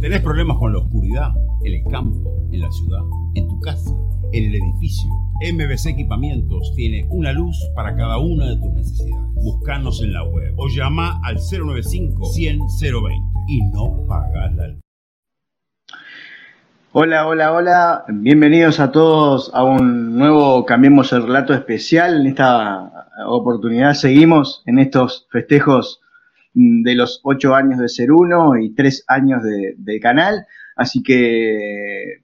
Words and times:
¿Tenés 0.00 0.20
problemas 0.22 0.58
con 0.58 0.72
la 0.72 0.78
oscuridad? 0.78 1.30
En 1.64 1.74
el 1.74 1.82
campo, 1.90 2.32
en 2.52 2.60
la 2.60 2.70
ciudad, 2.70 3.02
en 3.34 3.48
tu 3.48 3.60
casa, 3.60 3.90
en 4.32 4.44
el 4.44 4.54
edificio. 4.54 5.10
MBC 5.52 5.86
Equipamientos 5.86 6.72
tiene 6.76 7.04
una 7.10 7.32
luz 7.32 7.56
para 7.74 7.96
cada 7.96 8.18
una 8.18 8.46
de 8.46 8.56
tus 8.58 8.72
necesidades. 8.74 9.26
Buscanos 9.34 10.00
en 10.00 10.12
la 10.12 10.22
web 10.22 10.54
o 10.56 10.68
llama 10.68 11.20
al 11.24 11.38
095 11.38 12.26
100 12.26 12.58
020 12.80 13.10
y 13.48 13.60
no 13.72 14.06
pagas 14.06 14.54
la 14.54 14.68
luz. 14.68 14.80
Hola, 16.92 17.26
hola, 17.26 17.52
hola. 17.52 18.04
Bienvenidos 18.08 18.78
a 18.78 18.92
todos 18.92 19.50
a 19.52 19.64
un 19.64 20.16
nuevo 20.16 20.64
Cambiemos 20.64 21.12
el 21.12 21.24
Relato 21.24 21.54
especial. 21.54 22.20
En 22.20 22.26
esta 22.28 23.08
oportunidad 23.26 23.94
seguimos 23.94 24.62
en 24.66 24.78
estos 24.78 25.26
festejos 25.32 26.00
de 26.58 26.94
los 26.96 27.20
ocho 27.22 27.54
años 27.54 27.78
de 27.78 27.88
Ser 27.88 28.10
Uno 28.10 28.56
y 28.58 28.74
tres 28.74 29.04
años 29.06 29.42
de, 29.42 30.00
canal. 30.00 30.46
Así 30.76 31.02
que 31.02 32.22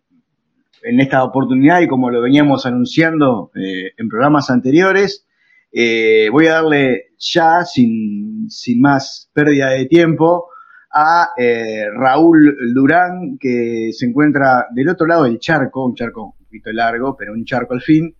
en 0.83 1.01
esta 1.01 1.23
oportunidad, 1.25 1.81
y 1.81 1.89
como 1.89 2.11
lo 2.11 2.21
veníamos 2.21 2.67
anunciando 2.67 3.51
eh, 3.55 3.93
en 3.97 4.09
programas 4.09 4.51
anteriores, 4.51 5.27
eh, 5.73 6.29
voy 6.31 6.47
a 6.47 6.55
darle 6.55 7.13
ya, 7.19 7.65
sin, 7.65 8.47
sin, 8.51 8.81
más 8.81 9.31
pérdida 9.33 9.71
de 9.71 9.87
tiempo, 9.87 10.49
a 10.93 11.31
eh, 11.37 11.87
Raúl 11.97 12.57
Durán, 12.75 13.39
que 13.39 13.91
se 13.93 14.07
encuentra 14.07 14.67
del 14.73 14.89
otro 14.89 15.07
lado 15.07 15.25
del 15.25 15.39
charco, 15.39 15.87
un 15.87 15.95
charco 15.95 16.35
un 16.39 16.45
poquito 16.45 16.73
largo, 16.73 17.17
pero 17.17 17.33
un 17.33 17.45
charco 17.45 17.75
al 17.75 17.83
fin, 17.83 18.15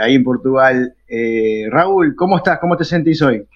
ahí 0.00 0.14
en 0.14 0.24
Portugal. 0.24 0.94
Raúl, 1.70 2.14
¿cómo 2.14 2.36
estás? 2.36 2.58
¿Cómo 2.60 2.76
te 2.76 2.84
sentís 2.84 3.20
hoy? 3.22 3.46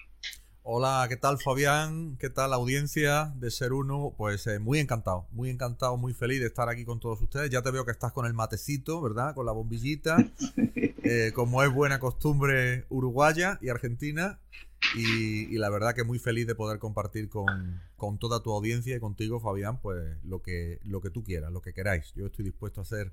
Hola, 0.71 1.07
¿qué 1.09 1.17
tal 1.17 1.39
Fabián? 1.39 2.15
¿Qué 2.19 2.29
tal 2.29 2.51
la 2.51 2.57
audiencia 2.57 3.33
de 3.39 3.49
Ser 3.49 3.73
Uno? 3.73 4.13
Pues 4.15 4.45
eh, 4.45 4.59
muy 4.59 4.77
encantado, 4.77 5.25
muy 5.31 5.49
encantado, 5.49 5.97
muy 5.97 6.13
feliz 6.13 6.41
de 6.41 6.45
estar 6.45 6.69
aquí 6.69 6.85
con 6.85 6.99
todos 6.99 7.19
ustedes. 7.23 7.49
Ya 7.49 7.63
te 7.63 7.71
veo 7.71 7.85
que 7.85 7.91
estás 7.91 8.11
con 8.11 8.27
el 8.27 8.35
matecito, 8.35 9.01
¿verdad? 9.01 9.33
Con 9.33 9.47
la 9.47 9.51
bombillita, 9.51 10.17
eh, 11.03 11.31
como 11.33 11.63
es 11.63 11.73
buena 11.73 11.97
costumbre 11.97 12.85
uruguaya 12.89 13.57
y 13.63 13.69
argentina. 13.69 14.37
Y, 14.95 15.57
la 15.57 15.71
verdad 15.71 15.95
que 15.95 16.03
muy 16.03 16.19
feliz 16.19 16.45
de 16.45 16.53
poder 16.53 16.77
compartir 16.77 17.29
con, 17.29 17.81
con, 17.97 18.19
toda 18.19 18.43
tu 18.43 18.53
audiencia 18.53 18.95
y 18.95 18.99
contigo, 18.99 19.39
Fabián, 19.39 19.81
pues 19.81 20.23
lo 20.23 20.43
que, 20.43 20.77
lo 20.83 21.01
que 21.01 21.09
tú 21.09 21.23
quieras, 21.23 21.51
lo 21.51 21.63
que 21.63 21.73
queráis. 21.73 22.13
Yo 22.15 22.27
estoy 22.27 22.45
dispuesto 22.45 22.81
a 22.81 22.83
hacer 22.83 23.11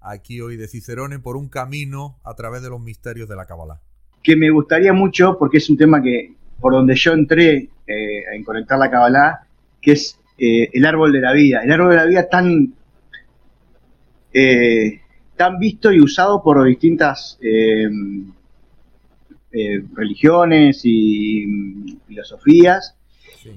aquí 0.00 0.40
hoy 0.40 0.56
de 0.56 0.68
Cicerone 0.68 1.18
por 1.18 1.36
un 1.36 1.50
camino 1.50 2.18
a 2.24 2.34
través 2.34 2.62
de 2.62 2.70
los 2.70 2.80
misterios 2.80 3.28
de 3.28 3.36
la 3.36 3.44
Kabbalah. 3.44 3.82
Que 4.22 4.36
me 4.36 4.48
gustaría 4.48 4.94
mucho, 4.94 5.36
porque 5.38 5.58
es 5.58 5.68
un 5.68 5.76
tema 5.76 6.02
que, 6.02 6.34
por 6.64 6.72
donde 6.72 6.94
yo 6.96 7.12
entré 7.12 7.68
eh, 7.86 8.24
en 8.32 8.42
conectar 8.42 8.78
la 8.78 8.90
Kabbalah, 8.90 9.46
que 9.82 9.92
es 9.92 10.18
eh, 10.38 10.70
el 10.72 10.86
árbol 10.86 11.12
de 11.12 11.20
la 11.20 11.34
vida. 11.34 11.60
El 11.62 11.70
árbol 11.70 11.90
de 11.90 11.96
la 11.96 12.06
vida 12.06 12.26
tan, 12.26 12.72
eh, 14.32 15.02
tan 15.36 15.58
visto 15.58 15.92
y 15.92 16.00
usado 16.00 16.42
por 16.42 16.64
distintas 16.64 17.38
religiones 19.94 20.80
y 20.84 21.98
filosofías, 22.06 22.96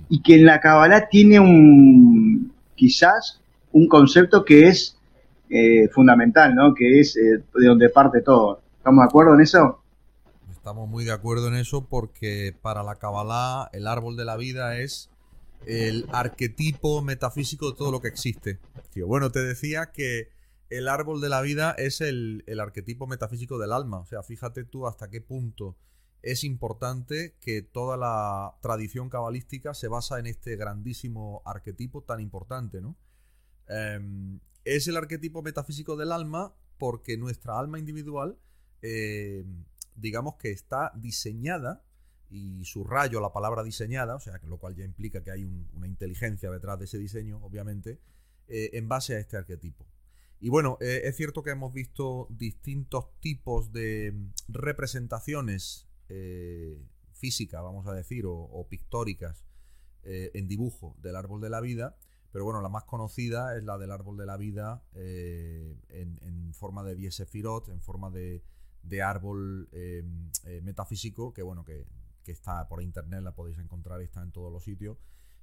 y 0.10 0.22
que 0.22 0.36
en 0.36 0.46
la 0.46 0.60
Kabbalah 0.60 1.08
tiene 1.08 1.40
un 1.40 2.52
quizás 2.76 3.40
un 3.72 3.88
concepto 3.88 4.44
que 4.44 4.68
es 4.68 4.98
fundamental, 5.94 6.54
¿no? 6.54 6.74
que 6.74 7.00
es 7.00 7.14
de 7.14 7.42
donde 7.54 7.88
parte 7.88 8.20
todo. 8.20 8.60
¿Estamos 8.80 9.06
de 9.06 9.08
acuerdo 9.08 9.34
en 9.34 9.40
eso? 9.40 9.82
Estamos 10.68 10.90
muy 10.90 11.06
de 11.06 11.14
acuerdo 11.14 11.48
en 11.48 11.56
eso 11.56 11.88
porque 11.88 12.54
para 12.62 12.84
la 12.84 12.96
Kabbalah 12.96 13.70
el 13.72 13.88
árbol 13.88 14.18
de 14.18 14.26
la 14.26 14.36
vida 14.36 14.78
es 14.78 15.10
el 15.66 16.06
arquetipo 16.12 17.02
metafísico 17.02 17.72
de 17.72 17.78
todo 17.78 17.90
lo 17.90 18.02
que 18.02 18.10
existe. 18.10 18.60
bueno, 19.06 19.32
te 19.32 19.40
decía 19.40 19.94
que 19.94 20.28
el 20.70 20.90
árbol 20.90 21.22
de 21.22 21.30
la 21.30 21.40
vida 21.40 21.72
es 21.72 22.02
el, 22.02 22.44
arquetipo 22.60 23.08
metafísico 23.08 23.58
del 23.58 23.72
alma. 23.72 24.00
O 24.00 24.06
sea, 24.06 24.24
fíjate 24.24 24.66
tú 24.66 24.88
hasta 24.88 25.10
qué 25.10 25.22
punto 25.22 25.78
es 26.22 26.44
importante 26.44 27.38
que 27.40 27.62
toda 27.62 27.96
la 27.96 28.58
tradición 28.62 29.08
cabalística 29.10 29.74
se 29.74 29.88
basa 29.88 30.20
en 30.20 30.28
este 30.28 30.58
grandísimo 30.58 31.44
arquetipo 31.46 32.04
tan 32.04 32.20
importante, 32.20 32.82
¿no? 32.82 32.98
Em, 33.70 34.42
es 34.66 34.86
el 34.90 34.98
arquetipo 34.98 35.42
metafísico 35.42 35.96
del 35.96 36.12
alma 36.12 36.54
porque 36.78 37.16
nuestra 37.16 37.58
alma 37.58 37.80
individual 37.80 38.38
em, 38.82 39.64
digamos 39.98 40.36
que 40.36 40.52
está 40.52 40.92
diseñada, 40.96 41.84
y 42.30 42.64
subrayo 42.66 43.22
la 43.22 43.32
palabra 43.32 43.64
diseñada, 43.64 44.16
o 44.16 44.20
sea, 44.20 44.40
lo 44.44 44.58
cual 44.58 44.76
ya 44.76 44.84
implica 44.84 45.24
que 45.24 45.32
hay 45.32 45.46
una 45.46 45.88
inteligencia 45.88 46.52
detrás 46.52 46.78
de 46.80 46.86
ese 46.86 46.98
diseño, 46.98 47.40
obviamente, 47.44 48.00
eh, 48.48 48.72
en 48.74 48.88
base 48.88 49.16
a 49.16 49.20
este 49.20 49.38
arquetipo. 49.38 49.86
Y 50.40 50.50
bueno, 50.50 50.78
eh, 50.82 51.02
es 51.06 51.16
cierto 51.16 51.42
que 51.42 51.52
hemos 51.52 51.74
visto 51.74 52.28
distintos 52.30 53.06
tipos 53.20 53.72
de 53.72 54.14
representaciones 54.48 55.88
eh, 56.10 56.86
físicas, 57.14 57.64
vamos 57.64 57.88
a 57.88 57.94
decir, 57.94 58.26
o, 58.28 58.68
pictóricas 58.70 59.44
en 60.10 60.48
dibujo 60.48 60.96
del 61.02 61.18
árbol 61.18 61.42
de 61.42 61.50
la 61.50 61.60
vida, 61.60 61.98
pero 62.32 62.46
bueno, 62.46 62.62
la 62.62 62.70
más 62.70 62.86
conocida 62.86 63.58
es 63.58 63.64
la 63.66 63.78
del 63.78 63.92
árbol 63.92 64.16
de 64.16 64.26
la 64.26 64.38
vida 64.38 64.82
en, 64.94 66.18
en, 66.22 66.54
forma 66.54 66.82
de 66.86 66.96
Biesefirot, 66.96 67.68
en 67.68 67.82
forma 67.82 68.10
de, 68.10 68.42
de 68.84 69.02
árbol 69.02 69.70
em, 69.72 70.30
eh, 70.46 70.62
metafísico, 70.62 71.34
que 71.34 71.42
bueno, 71.42 71.64
que, 71.64 71.86
está 72.26 72.68
por 72.68 72.84
internet, 72.84 73.22
la 73.24 73.34
podéis 73.34 73.58
encontrar, 73.58 74.02
está 74.02 74.22
en 74.22 74.34
todos 74.34 74.52
los 74.52 74.62
sitios. 74.62 74.98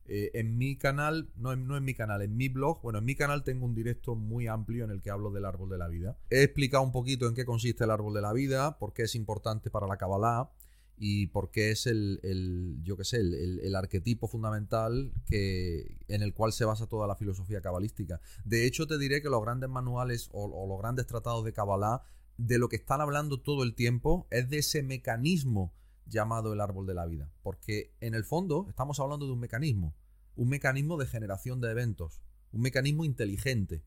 Eh, 0.06 0.32
en 0.34 0.58
mi 0.58 0.76
canal, 0.76 1.30
no 1.34 1.54
en, 1.54 1.66
no 1.66 1.78
en 1.78 1.84
mi 1.84 1.94
canal, 1.94 2.20
en 2.20 2.36
mi 2.36 2.50
blog, 2.50 2.82
bueno, 2.82 2.98
en 2.98 3.06
mi 3.06 3.14
canal 3.14 3.42
tengo 3.42 3.64
un 3.64 3.74
directo 3.74 4.16
muy 4.16 4.48
amplio 4.48 4.84
en 4.84 4.90
el 4.90 5.00
que 5.00 5.08
hablo 5.08 5.30
del 5.30 5.46
árbol 5.46 5.70
de 5.70 5.78
la 5.78 5.88
vida. 5.88 6.18
He 6.28 6.42
explicado 6.42 6.84
un 6.84 6.92
poquito 6.92 7.26
en 7.26 7.34
qué 7.34 7.46
consiste 7.46 7.84
el 7.84 7.90
árbol 7.90 8.12
de 8.12 8.20
la 8.20 8.34
vida, 8.34 8.78
por 8.78 8.92
qué 8.92 9.04
es 9.04 9.14
importante 9.14 9.70
para 9.70 9.86
la 9.86 9.96
Kabbalah 9.96 10.50
y 10.96 11.28
por 11.28 11.50
qué 11.50 11.70
es 11.70 11.86
el, 11.86 12.78
yo 12.82 12.96
qué 12.96 13.04
sé, 13.04 13.18
el, 13.18 13.74
arquetipo 13.74 14.28
fundamental 14.28 15.12
que, 15.26 15.96
en 16.08 16.22
el 16.22 16.34
cual 16.34 16.52
se 16.52 16.64
basa 16.64 16.86
toda 16.86 17.06
la 17.06 17.16
filosofía 17.16 17.60
cabalística. 17.60 18.20
De 18.44 18.66
hecho, 18.66 18.86
te 18.86 18.98
diré 18.98 19.20
que 19.20 19.28
los 19.28 19.42
grandes 19.42 19.70
manuales 19.70 20.28
o, 20.32 20.44
o 20.44 20.68
los 20.68 20.78
grandes 20.78 21.06
tratados 21.06 21.44
de 21.44 21.52
Kabbalah 21.52 22.02
de 22.36 22.58
lo 22.58 22.68
que 22.68 22.76
están 22.76 23.00
hablando 23.00 23.40
todo 23.40 23.62
el 23.62 23.74
tiempo 23.74 24.26
es 24.30 24.48
de 24.48 24.58
ese 24.58 24.82
mecanismo 24.82 25.74
llamado 26.06 26.52
el 26.52 26.60
árbol 26.60 26.86
de 26.86 26.94
la 26.94 27.06
vida. 27.06 27.30
Porque 27.42 27.94
en 28.00 28.14
el 28.14 28.24
fondo 28.24 28.66
estamos 28.68 29.00
hablando 29.00 29.26
de 29.26 29.32
un 29.32 29.40
mecanismo, 29.40 29.94
un 30.36 30.48
mecanismo 30.48 30.96
de 30.96 31.06
generación 31.06 31.60
de 31.60 31.70
eventos, 31.70 32.20
un 32.52 32.62
mecanismo 32.62 33.04
inteligente, 33.04 33.84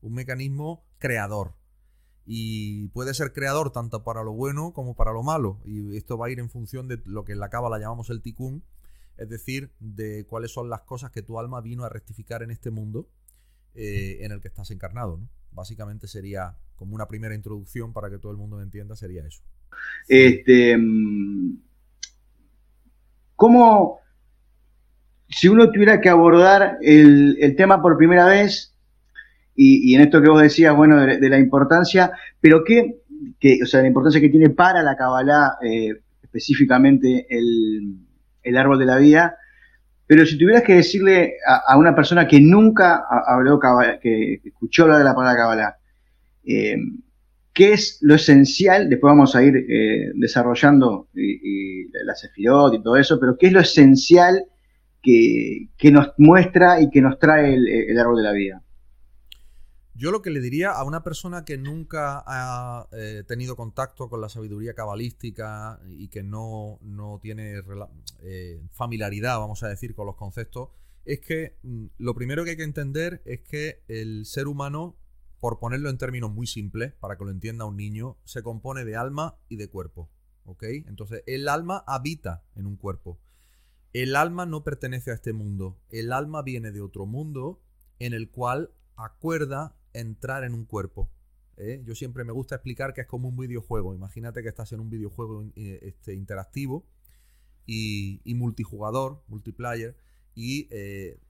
un 0.00 0.14
mecanismo 0.14 0.84
creador. 0.98 1.54
Y 2.26 2.88
puede 2.88 3.14
ser 3.14 3.32
creador 3.32 3.72
tanto 3.72 4.04
para 4.04 4.22
lo 4.22 4.32
bueno 4.32 4.72
como 4.72 4.94
para 4.94 5.12
lo 5.12 5.22
malo. 5.22 5.60
Y 5.64 5.96
esto 5.96 6.16
va 6.16 6.26
a 6.26 6.30
ir 6.30 6.38
en 6.38 6.50
función 6.50 6.86
de 6.88 7.00
lo 7.04 7.24
que 7.24 7.32
en 7.32 7.40
la 7.40 7.50
cábala 7.50 7.78
llamamos 7.78 8.10
el 8.10 8.22
tikkun, 8.22 8.62
es 9.16 9.28
decir, 9.28 9.74
de 9.80 10.26
cuáles 10.26 10.52
son 10.52 10.70
las 10.70 10.82
cosas 10.82 11.10
que 11.10 11.22
tu 11.22 11.38
alma 11.38 11.60
vino 11.60 11.84
a 11.84 11.88
rectificar 11.88 12.42
en 12.42 12.50
este 12.50 12.70
mundo 12.70 13.10
eh, 13.74 14.18
en 14.22 14.32
el 14.32 14.40
que 14.40 14.48
estás 14.48 14.70
encarnado. 14.70 15.18
¿no? 15.18 15.28
Básicamente 15.52 16.06
sería 16.06 16.54
como 16.76 16.94
una 16.94 17.06
primera 17.06 17.34
introducción 17.34 17.92
para 17.92 18.08
que 18.10 18.18
todo 18.18 18.32
el 18.32 18.38
mundo 18.38 18.56
me 18.56 18.62
entienda, 18.62 18.96
sería 18.96 19.26
eso. 19.26 19.42
Este, 20.08 20.76
¿Cómo, 23.36 24.00
si 25.28 25.48
uno 25.48 25.70
tuviera 25.70 26.00
que 26.00 26.08
abordar 26.08 26.78
el, 26.82 27.54
tema 27.56 27.80
por 27.80 27.96
primera 27.96 28.26
vez, 28.26 28.74
y, 29.54 29.94
en 29.94 30.02
esto 30.02 30.20
que 30.22 30.28
vos 30.28 30.42
decías, 30.42 30.74
bueno, 30.74 31.00
de, 31.00 31.28
la 31.28 31.38
importancia, 31.38 32.12
pero 32.40 32.64
qué, 32.64 33.00
que, 33.38 33.60
o 33.62 33.66
sea, 33.66 33.82
la 33.82 33.88
importancia 33.88 34.20
que 34.20 34.28
tiene 34.28 34.50
para 34.50 34.82
la 34.82 34.96
Kabbalah 34.96 35.58
eh, 35.62 36.00
específicamente 36.22 37.26
el, 37.30 38.56
árbol 38.56 38.78
de 38.78 38.86
la 38.86 38.96
vida, 38.98 39.36
pero 40.10 40.26
si 40.26 40.36
tuvieras 40.36 40.64
que 40.64 40.74
decirle 40.74 41.34
a, 41.46 41.78
una 41.78 41.94
persona 41.94 42.26
que 42.26 42.40
nunca 42.40 43.04
habló, 43.28 43.60
que 44.02 44.40
escuchó 44.44 44.82
hablar 44.82 44.98
de 44.98 45.04
la 45.04 45.14
palabra 45.14 45.40
Kabbalah, 45.40 45.76
eh, 46.44 46.74
¿Qué 47.52 47.74
es 47.74 47.98
lo 48.00 48.16
esencial? 48.16 48.88
Después 48.88 49.08
vamos 49.12 49.36
a 49.36 49.44
ir 49.44 49.54
eh, 49.56 50.10
desarrollando 50.16 51.06
y, 51.14 51.84
la 52.04 52.16
Sefirot 52.16 52.74
y 52.74 52.82
todo 52.82 52.96
eso, 52.96 53.20
pero 53.20 53.36
¿qué 53.38 53.46
es 53.46 53.52
lo 53.52 53.60
esencial 53.60 54.46
que, 55.00 55.68
nos 55.92 56.12
muestra 56.18 56.80
y 56.80 56.90
que 56.90 57.00
nos 57.00 57.20
trae 57.20 57.54
el, 57.54 57.96
árbol 57.96 58.16
de 58.16 58.22
la 58.24 58.32
vida? 58.32 58.62
Yo 60.00 60.10
lo 60.10 60.22
que 60.22 60.30
le 60.30 60.40
diría 60.40 60.70
a 60.70 60.82
una 60.84 61.04
persona 61.04 61.44
que 61.44 61.58
nunca 61.58 62.24
ha 62.26 62.88
eh, 62.92 63.22
tenido 63.28 63.54
contacto 63.54 64.08
con 64.08 64.22
la 64.22 64.30
sabiduría 64.30 64.72
cabalística 64.72 65.78
y 65.90 66.08
que 66.08 66.22
no, 66.22 66.78
no 66.80 67.18
tiene 67.20 67.62
familiaridad, 68.72 69.38
vamos 69.38 69.62
a 69.62 69.68
decir, 69.68 69.94
con 69.94 70.06
los 70.06 70.16
conceptos, 70.16 70.70
es 71.04 71.20
que 71.20 71.58
mm, 71.62 71.86
lo 71.98 72.14
primero 72.14 72.44
que 72.44 72.50
hay 72.52 72.56
que 72.56 72.62
entender 72.62 73.20
es 73.26 73.42
que 73.42 73.82
el 73.88 74.24
ser 74.24 74.48
humano 74.48 74.96
por 75.38 75.58
ponerlo 75.58 75.90
en 75.90 75.98
términos 75.98 76.32
muy 76.32 76.46
simples, 76.46 76.94
para 76.94 77.18
que 77.18 77.24
lo 77.24 77.30
entienda 77.30 77.66
un 77.66 77.76
niño, 77.76 78.16
se 78.24 78.42
compone 78.42 78.86
de 78.86 78.96
alma 78.96 79.38
y 79.50 79.56
de 79.56 79.68
cuerpo. 79.68 80.10
¿Ok? 80.44 80.62
Entonces, 80.86 81.22
el 81.26 81.46
alma 81.46 81.84
habita 81.86 82.42
en 82.54 82.66
un 82.66 82.76
cuerpo. 82.76 83.20
El 83.92 84.16
alma 84.16 84.46
no 84.46 84.64
pertenece 84.64 85.10
a 85.10 85.14
este 85.14 85.34
mundo. 85.34 85.78
El 85.90 86.12
alma 86.14 86.40
viene 86.40 86.70
de 86.72 86.80
otro 86.80 87.04
mundo 87.04 87.62
en 87.98 88.14
el 88.14 88.30
cual 88.30 88.72
acuerda 88.96 89.76
entrar 89.92 90.44
en 90.44 90.54
un 90.54 90.64
cuerpo. 90.64 91.10
¿eh? 91.56 91.82
Yo 91.84 91.94
siempre 91.94 92.24
me 92.24 92.32
gusta 92.32 92.56
explicar 92.56 92.94
que 92.94 93.02
es 93.02 93.06
como 93.06 93.28
un 93.28 93.36
videojuego. 93.36 93.94
Imagínate 93.94 94.42
que 94.42 94.48
estás 94.48 94.72
en 94.72 94.80
un 94.80 94.90
videojuego 94.90 95.44
eh, 95.56 95.78
este, 95.82 96.14
interactivo 96.14 96.86
y, 97.66 98.20
multijugador, 98.34 99.22
multiplayer, 99.28 99.96
y 100.34 100.66
eh, 100.70 101.20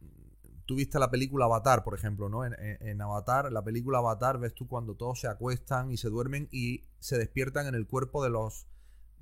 tú 0.65 0.77
viste 0.77 0.99
la 0.99 1.11
película 1.11 1.45
Avatar, 1.45 1.85
por 1.85 1.95
ejemplo, 1.95 2.29
¿no? 2.29 2.45
En, 2.45 3.01
Avatar, 3.03 3.53
la 3.53 3.63
película 3.63 3.99
Avatar, 3.99 4.39
ves 4.39 4.55
tú 4.55 4.67
cuando 4.67 4.95
todos 4.95 5.21
se 5.21 5.27
acuestan 5.27 5.91
y 5.91 5.97
se 5.97 6.09
duermen 6.09 6.49
y 6.51 6.85
se 6.99 7.19
despiertan 7.19 7.67
en 7.67 7.75
el 7.75 7.87
cuerpo 7.87 8.23
de 8.23 8.31
los 8.31 8.67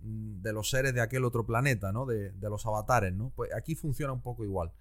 mm, 0.02 0.42
de 0.42 0.52
los 0.52 0.70
seres 0.70 0.94
de 0.94 1.00
aquel 1.00 1.24
otro 1.24 1.44
planeta, 1.46 1.90
¿no? 1.90 2.06
De, 2.06 2.32
los 2.42 2.66
avatares, 2.66 3.14
¿no? 3.14 3.32
Pues 3.34 3.52
aquí 3.54 3.74
funciona 3.74 4.12
un 4.12 4.22
poco 4.22 4.44
igual. 4.44 4.72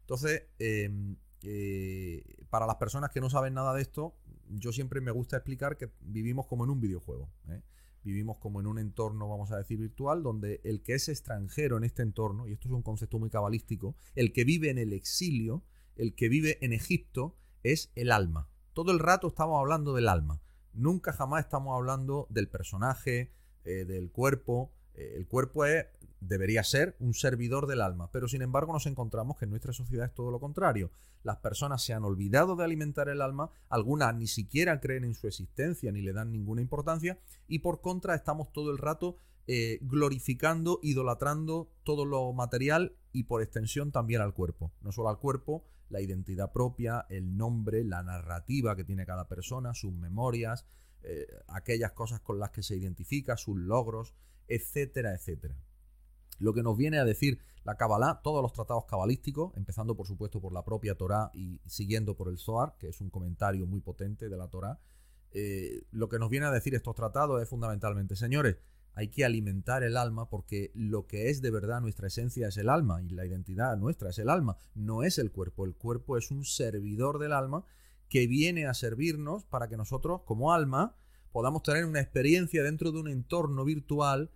Entonces, 0.00 0.44
em, 0.58 1.16
eh, 1.42 2.22
para 2.50 2.66
las 2.66 2.76
personas 2.76 3.10
que 3.10 3.20
no 3.20 3.30
saben 3.30 3.54
nada 3.54 3.74
de 3.74 3.82
esto, 3.82 4.14
yo 4.48 4.72
siempre 4.72 5.00
me 5.00 5.10
gusta 5.10 5.36
explicar 5.36 5.76
que 5.76 5.90
vivimos 6.00 6.46
como 6.46 6.64
en 6.64 6.70
un 6.70 6.80
videojuego. 6.80 7.30
¿eh? 7.48 7.62
Vivimos 8.02 8.38
como 8.38 8.60
en 8.60 8.66
un 8.66 8.78
entorno, 8.78 9.28
vamos 9.28 9.52
a 9.52 9.58
decir, 9.58 9.78
virtual, 9.78 10.22
donde 10.22 10.60
el 10.64 10.82
que 10.82 10.94
es 10.94 11.08
extranjero 11.08 11.76
en 11.76 11.84
este 11.84 12.02
entorno, 12.02 12.46
y 12.46 12.52
esto 12.52 12.68
es 12.68 12.74
un 12.74 12.82
concepto 12.82 13.18
muy 13.18 13.30
cabalístico, 13.30 13.96
el 14.14 14.32
que 14.32 14.44
vive 14.44 14.70
en 14.70 14.78
el 14.78 14.92
exilio, 14.92 15.64
el 15.96 16.14
que 16.14 16.28
vive 16.28 16.58
en 16.64 16.72
Egipto, 16.72 17.36
es 17.62 17.92
el 17.94 18.10
alma. 18.10 18.48
Todo 18.72 18.92
el 18.92 18.98
rato 18.98 19.28
estamos 19.28 19.58
hablando 19.58 19.94
del 19.94 20.08
alma. 20.08 20.40
Nunca 20.72 21.12
jamás 21.12 21.44
estamos 21.44 21.76
hablando 21.76 22.26
del 22.30 22.48
personaje, 22.48 23.32
eh, 23.64 23.84
del 23.84 24.10
cuerpo. 24.10 24.72
el 24.94 25.26
cuerpo 25.26 25.64
es 25.64 25.86
debería 26.20 26.62
ser 26.64 26.96
un 27.00 27.14
servidor 27.14 27.66
del 27.66 27.80
alma, 27.80 28.10
pero 28.12 28.28
sin 28.28 28.42
embargo 28.42 28.72
nos 28.72 28.86
encontramos 28.86 29.38
que 29.38 29.46
en 29.46 29.50
nuestra 29.50 29.72
sociedad 29.72 30.06
es 30.06 30.14
todo 30.14 30.30
lo 30.30 30.40
contrario. 30.40 30.90
Las 31.22 31.38
personas 31.38 31.82
se 31.82 31.92
han 31.92 32.04
olvidado 32.04 32.56
de 32.56 32.64
alimentar 32.64 33.08
el 33.08 33.22
alma, 33.22 33.50
algunas 33.68 34.14
ni 34.14 34.26
siquiera 34.26 34.80
creen 34.80 35.04
en 35.04 35.14
su 35.14 35.26
existencia 35.26 35.92
ni 35.92 36.02
le 36.02 36.12
dan 36.12 36.32
ninguna 36.32 36.60
importancia, 36.60 37.18
y 37.48 37.60
por 37.60 37.80
contra 37.80 38.14
estamos 38.14 38.52
todo 38.52 38.70
el 38.70 38.78
rato 38.78 39.16
eh, 39.46 39.78
glorificando, 39.82 40.78
idolatrando 40.82 41.70
todo 41.82 42.04
lo 42.04 42.32
material 42.32 42.94
y 43.12 43.24
por 43.24 43.42
extensión 43.42 43.90
también 43.90 44.20
al 44.20 44.34
cuerpo. 44.34 44.72
No 44.82 44.92
solo 44.92 45.08
al 45.08 45.18
cuerpo, 45.18 45.64
la 45.88 46.00
identidad 46.00 46.52
propia, 46.52 47.06
el 47.08 47.36
nombre, 47.36 47.82
la 47.82 48.02
narrativa 48.02 48.76
que 48.76 48.84
tiene 48.84 49.06
cada 49.06 49.26
persona, 49.26 49.74
sus 49.74 49.92
memorias, 49.92 50.66
eh, 51.02 51.26
aquellas 51.48 51.92
cosas 51.92 52.20
con 52.20 52.38
las 52.38 52.50
que 52.50 52.62
se 52.62 52.76
identifica, 52.76 53.36
sus 53.36 53.56
logros, 53.56 54.14
etcétera, 54.46 55.14
etcétera. 55.14 55.56
Lo 56.40 56.52
que 56.52 56.64
nos 56.64 56.76
viene 56.76 56.98
a 56.98 57.04
decir 57.04 57.38
la 57.62 57.76
Kabbalah, 57.76 58.20
todos 58.24 58.42
los 58.42 58.52
tratados 58.52 58.86
cabalísticos, 58.86 59.52
empezando 59.56 59.94
por 59.94 60.06
supuesto 60.06 60.40
por 60.40 60.52
la 60.52 60.64
propia 60.64 60.96
Torá 60.96 61.30
y 61.34 61.60
siguiendo 61.66 62.16
por 62.16 62.28
el 62.28 62.38
Zohar, 62.38 62.74
que 62.78 62.88
es 62.88 63.00
un 63.00 63.10
comentario 63.10 63.66
muy 63.66 63.80
potente 63.80 64.28
de 64.28 64.36
la 64.36 64.48
Torá, 64.48 64.80
eh, 65.32 65.82
lo 65.92 66.08
que 66.08 66.18
nos 66.18 66.30
viene 66.30 66.46
a 66.46 66.50
decir 66.50 66.74
estos 66.74 66.96
tratados 66.96 67.40
es 67.40 67.48
fundamentalmente, 67.48 68.16
señores, 68.16 68.56
hay 68.94 69.08
que 69.08 69.24
alimentar 69.24 69.84
el 69.84 69.96
alma 69.96 70.28
porque 70.28 70.72
lo 70.74 71.06
que 71.06 71.30
es 71.30 71.42
de 71.42 71.50
verdad 71.50 71.80
nuestra 71.80 72.08
esencia 72.08 72.48
es 72.48 72.56
el 72.56 72.68
alma 72.68 73.02
y 73.02 73.10
la 73.10 73.24
identidad 73.24 73.76
nuestra 73.76 74.10
es 74.10 74.18
el 74.18 74.28
alma, 74.28 74.58
no 74.74 75.04
es 75.04 75.18
el 75.18 75.30
cuerpo. 75.30 75.64
El 75.64 75.76
cuerpo 75.76 76.16
es 76.16 76.30
un 76.30 76.44
servidor 76.44 77.18
del 77.18 77.32
alma 77.32 77.64
que 78.08 78.26
viene 78.26 78.66
a 78.66 78.74
servirnos 78.74 79.44
para 79.44 79.68
que 79.68 79.76
nosotros 79.76 80.22
como 80.24 80.52
alma 80.52 80.96
podamos 81.30 81.62
tener 81.62 81.84
una 81.84 82.00
experiencia 82.00 82.64
dentro 82.64 82.90
de 82.90 82.98
un 82.98 83.08
entorno 83.08 83.64
virtual 83.64 84.32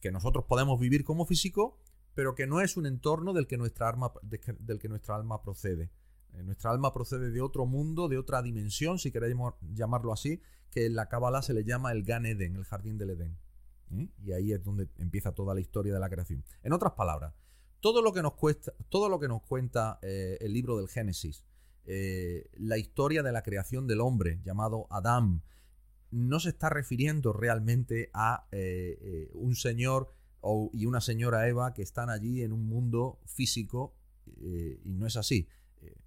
que 0.00 0.10
nosotros 0.10 0.44
podemos 0.48 0.78
vivir 0.78 1.04
como 1.04 1.26
físico, 1.26 1.78
pero 2.14 2.34
que 2.34 2.46
no 2.46 2.60
es 2.60 2.76
un 2.76 2.86
entorno 2.86 3.32
del 3.32 3.46
que 3.46 3.58
nuestra, 3.58 3.88
alma, 3.88 4.12
del 4.22 4.78
que 4.78 4.88
nuestra 4.88 5.16
alma 5.16 5.42
procede. 5.42 5.90
Eh, 6.36 6.42
nuestra 6.42 6.70
alma 6.70 6.92
procede 6.92 7.30
de 7.30 7.40
otro 7.40 7.66
mundo, 7.66 8.08
de 8.08 8.18
otra 8.18 8.42
dimensión, 8.42 8.98
si 8.98 9.10
queremos 9.10 9.54
llamarlo 9.74 10.12
así, 10.12 10.40
que 10.70 10.86
en 10.86 10.94
la 10.94 11.08
Kabbalah 11.08 11.42
se 11.42 11.54
le 11.54 11.64
llama 11.64 11.92
el 11.92 12.02
Gan 12.02 12.26
Eden, 12.26 12.56
el 12.56 12.64
jardín 12.64 12.98
del 12.98 13.10
Edén. 13.10 13.38
¿eh? 13.90 14.08
Y 14.22 14.32
ahí 14.32 14.52
es 14.52 14.62
donde 14.62 14.88
empieza 14.96 15.32
toda 15.32 15.54
la 15.54 15.60
historia 15.60 15.94
de 15.94 16.00
la 16.00 16.10
creación. 16.10 16.44
En 16.62 16.72
otras 16.72 16.92
palabras, 16.92 17.34
todo 17.80 18.02
lo 18.02 18.12
que 18.12 18.22
nos, 18.22 18.34
cuesta, 18.34 18.72
todo 18.88 19.08
lo 19.08 19.18
que 19.18 19.28
nos 19.28 19.42
cuenta 19.42 19.98
eh, 20.02 20.38
el 20.40 20.52
libro 20.52 20.76
del 20.76 20.88
Génesis, 20.88 21.44
la 22.54 22.78
historia 22.78 23.22
de 23.22 23.30
la 23.30 23.44
creación 23.44 23.86
del 23.86 24.00
hombre 24.00 24.40
llamado 24.42 24.88
Adán, 24.90 25.44
no 26.10 26.40
se 26.40 26.50
está 26.50 26.70
refiriendo 26.70 27.32
realmente 27.32 28.10
a 28.12 28.46
eh, 28.52 28.98
eh, 29.00 29.30
un 29.34 29.54
señor 29.54 30.12
y 30.72 30.86
una 30.86 31.00
señora 31.00 31.48
Eva 31.48 31.74
que 31.74 31.82
están 31.82 32.08
allí 32.08 32.42
en 32.42 32.52
un 32.52 32.66
mundo 32.68 33.18
físico 33.26 33.96
eh, 34.42 34.80
y 34.84 34.94
no 34.94 35.06
es 35.06 35.16
así. 35.16 35.48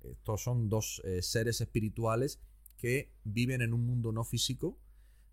estos 0.03 0.41
son 0.41 0.69
dos 0.69 1.01
seres 1.21 1.59
espirituales 1.59 2.39
que 2.77 3.13
viven 3.25 3.61
en 3.61 3.73
un 3.73 3.85
mundo 3.85 4.13
no 4.13 4.23
físico 4.23 4.79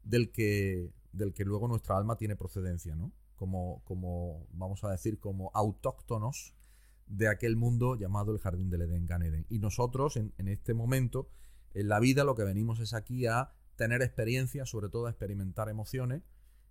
del 0.02 0.32
que, 0.32 0.90
del 1.12 1.32
que 1.34 1.44
luego 1.44 1.68
nuestra 1.68 1.96
alma 1.96 2.16
tiene 2.16 2.34
procedencia, 2.34 2.96
¿no? 2.96 3.12
Como, 3.36 3.82
como, 3.84 4.48
vamos 4.50 4.82
a 4.82 4.90
decir, 4.90 5.20
como 5.20 5.52
autóctonos 5.54 6.54
de 7.06 7.28
aquel 7.28 7.56
mundo 7.56 7.94
llamado 7.94 8.32
el 8.32 8.40
Jardín 8.40 8.70
del 8.70 8.82
Edén, 8.82 9.06
Gan 9.06 9.22
Eden. 9.22 9.46
Y 9.48 9.60
nosotros, 9.60 10.16
en, 10.16 10.32
en 10.38 10.48
este 10.48 10.74
momento, 10.74 11.28
en 11.74 11.88
la 11.88 12.00
vida, 12.00 12.24
lo 12.24 12.34
que 12.34 12.44
venimos 12.44 12.80
es 12.80 12.94
aquí 12.94 13.26
a 13.26 13.52
tener 13.76 14.02
experiencia, 14.02 14.66
sobre 14.66 14.88
todo 14.88 15.06
a 15.06 15.10
experimentar 15.10 15.68
emociones 15.68 16.22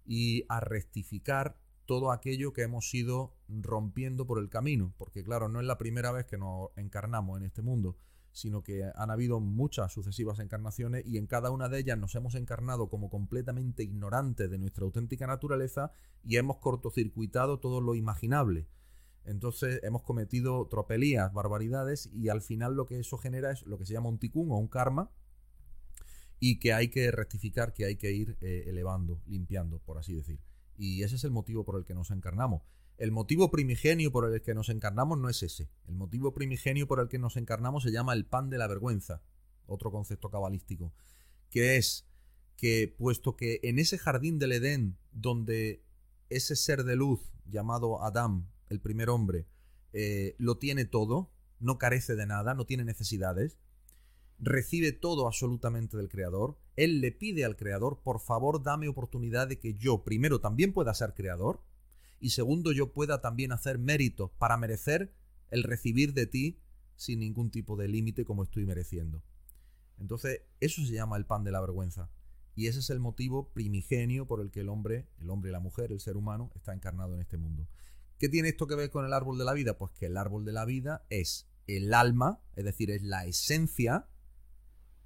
y 0.06 0.46
a 0.50 0.60
rectificar 0.60 1.58
todo 1.86 2.12
aquello 2.12 2.54
que 2.54 2.64
hemos 2.64 2.94
ido 2.94 3.36
rompiendo 3.48 4.26
por 4.26 4.40
el 4.40 4.50
camino, 4.50 4.94
porque 4.98 5.24
claro, 5.24 5.50
no 5.50 5.60
es 5.60 5.66
la 5.66 5.78
primera 5.78 6.12
vez 6.12 6.26
que 6.26 6.38
nos 6.38 6.70
encarnamos 6.76 7.40
en 7.40 7.46
este 7.46 7.62
mundo, 7.62 7.98
sino 8.32 8.64
que 8.64 8.84
han 8.96 9.12
habido 9.12 9.40
muchas 9.40 9.94
sucesivas 9.94 10.40
encarnaciones 10.40 11.06
y 11.06 11.18
en 11.18 11.26
cada 11.26 11.52
una 11.52 11.70
de 11.70 11.80
ellas 11.80 11.98
nos 11.98 12.16
hemos 12.16 12.36
encarnado 12.36 12.90
como 12.90 13.10
completamente 13.10 13.84
ignorantes 13.84 14.50
de 14.50 14.58
nuestra 14.58 14.84
auténtica 14.84 15.26
naturaleza 15.26 15.92
y 16.24 16.36
hemos 16.36 16.58
cortocircuitado 16.58 17.60
todo 17.60 17.80
lo 17.80 17.96
imaginable. 17.96 18.68
Entonces 19.24 19.80
hemos 19.84 20.04
cometido 20.04 20.68
tropelías, 20.68 21.32
barbaridades 21.34 22.10
y 22.14 22.30
al 22.30 22.42
final 22.42 22.76
lo 22.76 22.86
que 22.86 23.00
eso 23.00 23.18
genera 23.18 23.52
es 23.52 23.64
lo 23.64 23.78
que 23.78 23.86
se 23.86 23.94
llama 23.94 24.10
un 24.10 24.20
ticún 24.20 24.52
o 24.52 24.58
un 24.58 24.68
karma, 24.68 25.12
y 26.40 26.60
que 26.60 26.74
hay 26.74 26.90
que 26.90 27.12
rectificar, 27.12 27.74
que 27.74 27.86
hay 27.86 27.96
que 27.96 28.12
ir 28.12 28.38
eh, 28.42 28.66
elevando, 28.68 29.22
limpiando, 29.26 29.80
por 29.80 29.98
así 29.98 30.14
decir. 30.14 30.40
Y 30.78 31.04
ese 31.04 31.16
es 31.16 31.24
el 31.24 31.32
motivo 31.32 31.64
por 31.64 31.78
el 31.78 31.86
que 31.86 31.94
nos 31.94 32.12
encarnamos. 32.12 32.62
El 32.98 33.12
motivo 33.12 33.52
primigenio 33.52 34.12
por 34.12 34.32
el 34.32 34.42
que 34.42 34.54
nos 34.54 34.70
encarnamos 34.70 35.20
no 35.20 35.30
es 35.30 35.44
ese. 35.44 35.70
El 35.88 35.96
motivo 35.96 36.34
primigenio 36.34 36.88
por 36.88 37.00
el 37.00 37.10
que 37.10 37.20
nos 37.20 37.36
encarnamos 37.36 37.84
se 37.84 37.92
llama 37.92 38.14
el 38.14 38.26
pan 38.26 38.50
de 38.50 38.58
la 38.58 38.68
vergüenza, 38.68 39.22
otro 39.66 39.92
concepto 39.92 40.30
cabalístico, 40.30 40.94
que 41.50 41.78
es 41.78 42.08
que 42.56 42.94
puesto 42.98 43.36
que 43.36 43.60
en 43.64 43.80
ese 43.80 43.98
jardín 43.98 44.40
del 44.40 44.54
Edén, 44.54 44.98
donde 45.12 45.84
ese 46.30 46.56
ser 46.56 46.84
de 46.84 46.96
luz 46.96 47.20
llamado 47.46 48.02
Adán, 48.02 48.48
el 48.70 48.80
primer 48.80 49.10
hombre, 49.10 49.46
eh, 49.92 50.36
lo 50.38 50.58
tiene 50.58 50.86
todo, 50.86 51.32
no 51.60 51.78
carece 51.78 52.16
de 52.16 52.26
nada, 52.26 52.54
no 52.54 52.66
tiene 52.66 52.86
necesidades, 52.86 53.58
recibe 54.40 54.92
todo 54.92 55.28
absolutamente 55.28 55.98
del 55.98 56.10
creador, 56.10 56.58
él 56.76 57.02
le 57.02 57.12
pide 57.12 57.46
al 57.46 57.56
creador, 57.56 58.02
por 58.04 58.20
favor 58.20 58.64
dame 58.64 58.88
oportunidad 58.88 59.48
de 59.48 59.60
que 59.60 59.76
yo 59.76 60.04
primero 60.04 60.40
también 60.40 60.74
pueda 60.74 60.94
ser 60.94 61.14
creador 61.14 61.64
y 62.20 62.32
segundo 62.32 62.72
yo 62.72 62.92
pueda 62.92 63.22
también 63.22 63.52
hacer 63.52 63.78
méritos 63.78 64.32
para 64.38 64.58
merecer 64.58 65.14
el 65.52 65.64
recibir 65.64 66.14
de 66.14 66.28
ti 66.28 66.60
sin 66.96 67.20
ningún 67.20 67.52
tipo 67.52 67.76
de 67.76 67.88
límite 67.88 68.26
como 68.26 68.44
estoy 68.44 68.66
mereciendo. 68.66 69.24
Entonces, 69.98 70.42
eso 70.60 70.84
se 70.86 70.94
llama 70.94 71.18
el 71.18 71.26
pan 71.26 71.44
de 71.44 71.52
la 71.52 71.62
vergüenza. 71.62 72.10
Y 72.56 72.68
ese 72.68 72.80
es 72.80 72.90
el 72.90 73.00
motivo 73.00 73.52
primigenio 73.52 74.28
por 74.28 74.42
el 74.42 74.50
que 74.50 74.62
el 74.62 74.70
hombre, 74.70 75.08
el 75.20 75.30
hombre 75.30 75.50
y 75.50 75.54
la 75.54 75.60
mujer, 75.60 75.92
el 75.92 76.00
ser 76.00 76.16
humano, 76.16 76.52
está 76.56 76.74
encarnado 76.74 77.14
en 77.14 77.22
este 77.22 77.38
mundo. 77.38 77.68
¿Qué 78.18 78.30
tiene 78.30 78.50
esto 78.50 78.66
que 78.66 78.76
ver 78.76 78.90
con 78.90 79.06
el 79.06 79.14
árbol 79.14 79.38
de 79.38 79.44
la 79.44 79.54
vida? 79.54 79.78
Pues 79.78 79.92
que 79.92 80.06
el 80.06 80.16
árbol 80.16 80.46
de 80.46 80.54
la 80.54 80.64
vida 80.64 81.06
es 81.10 81.50
el 81.68 81.94
alma, 81.94 82.42
es 82.56 82.64
decir, 82.64 82.92
es 82.92 83.04
la 83.04 83.26
esencia 83.26 84.08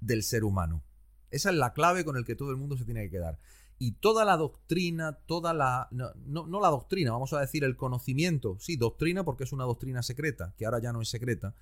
del 0.00 0.22
ser 0.22 0.44
humano. 0.44 0.84
Esa 1.30 1.50
es 1.50 1.56
la 1.56 1.72
clave 1.72 2.04
con 2.04 2.16
el 2.16 2.24
que 2.24 2.34
todo 2.34 2.50
el 2.50 2.56
mundo 2.56 2.76
se 2.76 2.84
tiene 2.84 3.02
que 3.02 3.10
quedar. 3.10 3.38
Y 3.78 3.92
toda 3.92 4.24
la 4.24 4.36
doctrina, 4.36 5.12
toda 5.26 5.54
la... 5.54 5.88
No, 5.90 6.12
no, 6.14 6.60
la 6.60 6.68
doctrina, 6.68 7.12
vamos 7.12 7.32
a 7.32 7.40
decir 7.40 7.64
el 7.64 7.76
conocimiento. 7.76 8.58
Sí, 8.58 8.76
doctrina 8.76 9.24
porque 9.24 9.44
es 9.44 9.52
una 9.52 9.64
doctrina 9.64 10.02
secreta, 10.02 10.54
que 10.58 10.66
ahora 10.66 10.80
ya 10.80 10.92
no 10.92 11.00
es 11.00 11.08
secreta, 11.08 11.54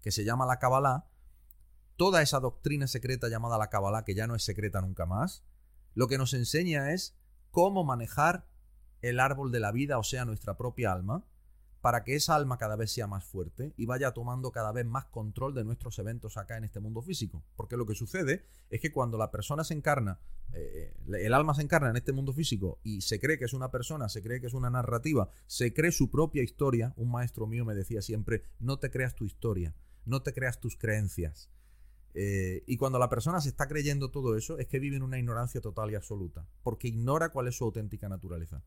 que 0.00 0.10
se 0.10 0.24
llama 0.24 0.46
la 0.46 0.58
Kabbalah. 0.58 1.06
Toda 1.96 2.22
esa 2.22 2.40
doctrina 2.40 2.86
secreta 2.86 3.28
llamada 3.28 3.58
la 3.58 3.68
Kabbalah, 3.68 4.04
que 4.04 4.14
ya 4.14 4.26
no 4.26 4.34
es 4.34 4.42
secreta 4.42 4.80
nunca 4.80 5.06
más, 5.06 5.44
lo 5.94 6.08
que 6.08 6.18
nos 6.18 6.34
enseña 6.34 6.92
es 6.92 7.16
cómo 7.50 7.84
manejar 7.84 8.46
el 9.02 9.20
árbol 9.20 9.52
de 9.52 9.60
la 9.60 9.72
vida, 9.72 9.98
o 9.98 10.02
sea, 10.02 10.24
nuestra 10.24 10.56
propia 10.56 10.92
alma, 10.92 11.24
para 11.80 12.04
que 12.04 12.14
esa 12.14 12.34
alma 12.34 12.58
cada 12.58 12.76
vez 12.76 12.92
sea 12.92 13.06
más 13.06 13.24
fuerte 13.24 13.72
y 13.76 13.86
vaya 13.86 14.12
tomando 14.12 14.50
cada 14.50 14.72
vez 14.72 14.86
más 14.86 15.06
control 15.06 15.54
de 15.54 15.64
nuestros 15.64 15.98
eventos 15.98 16.36
acá 16.36 16.56
en 16.56 16.64
este 16.64 16.80
mundo 16.80 17.02
físico. 17.02 17.42
Porque 17.56 17.76
lo 17.76 17.86
que 17.86 17.94
sucede 17.94 18.44
es 18.68 18.80
que 18.80 18.92
cuando 18.92 19.16
la 19.16 19.30
persona 19.30 19.64
se 19.64 19.74
encarna, 19.74 20.20
eh, 20.52 20.92
el 21.06 21.32
alma 21.32 21.54
se 21.54 21.62
encarna 21.62 21.90
en 21.90 21.96
este 21.96 22.12
mundo 22.12 22.32
físico 22.32 22.80
y 22.82 23.00
se 23.00 23.18
cree 23.18 23.38
que 23.38 23.44
es 23.44 23.54
una 23.54 23.70
persona, 23.70 24.08
se 24.08 24.22
cree 24.22 24.40
que 24.40 24.48
es 24.48 24.54
una 24.54 24.70
narrativa, 24.70 25.30
se 25.46 25.72
cree 25.72 25.92
su 25.92 26.10
propia 26.10 26.42
historia, 26.42 26.92
un 26.96 27.10
maestro 27.10 27.46
mío 27.46 27.64
me 27.64 27.74
decía 27.74 28.02
siempre, 28.02 28.44
no 28.58 28.78
te 28.78 28.90
creas 28.90 29.14
tu 29.14 29.24
historia, 29.24 29.74
no 30.04 30.22
te 30.22 30.32
creas 30.32 30.60
tus 30.60 30.76
creencias. 30.76 31.50
Eh, 32.12 32.64
y 32.66 32.76
cuando 32.76 32.98
la 32.98 33.08
persona 33.08 33.40
se 33.40 33.48
está 33.48 33.68
creyendo 33.68 34.10
todo 34.10 34.36
eso, 34.36 34.58
es 34.58 34.66
que 34.66 34.80
vive 34.80 34.96
en 34.96 35.02
una 35.02 35.18
ignorancia 35.18 35.60
total 35.60 35.90
y 35.90 35.94
absoluta, 35.94 36.46
porque 36.62 36.88
ignora 36.88 37.30
cuál 37.30 37.46
es 37.46 37.56
su 37.56 37.64
auténtica 37.64 38.08
naturaleza. 38.08 38.62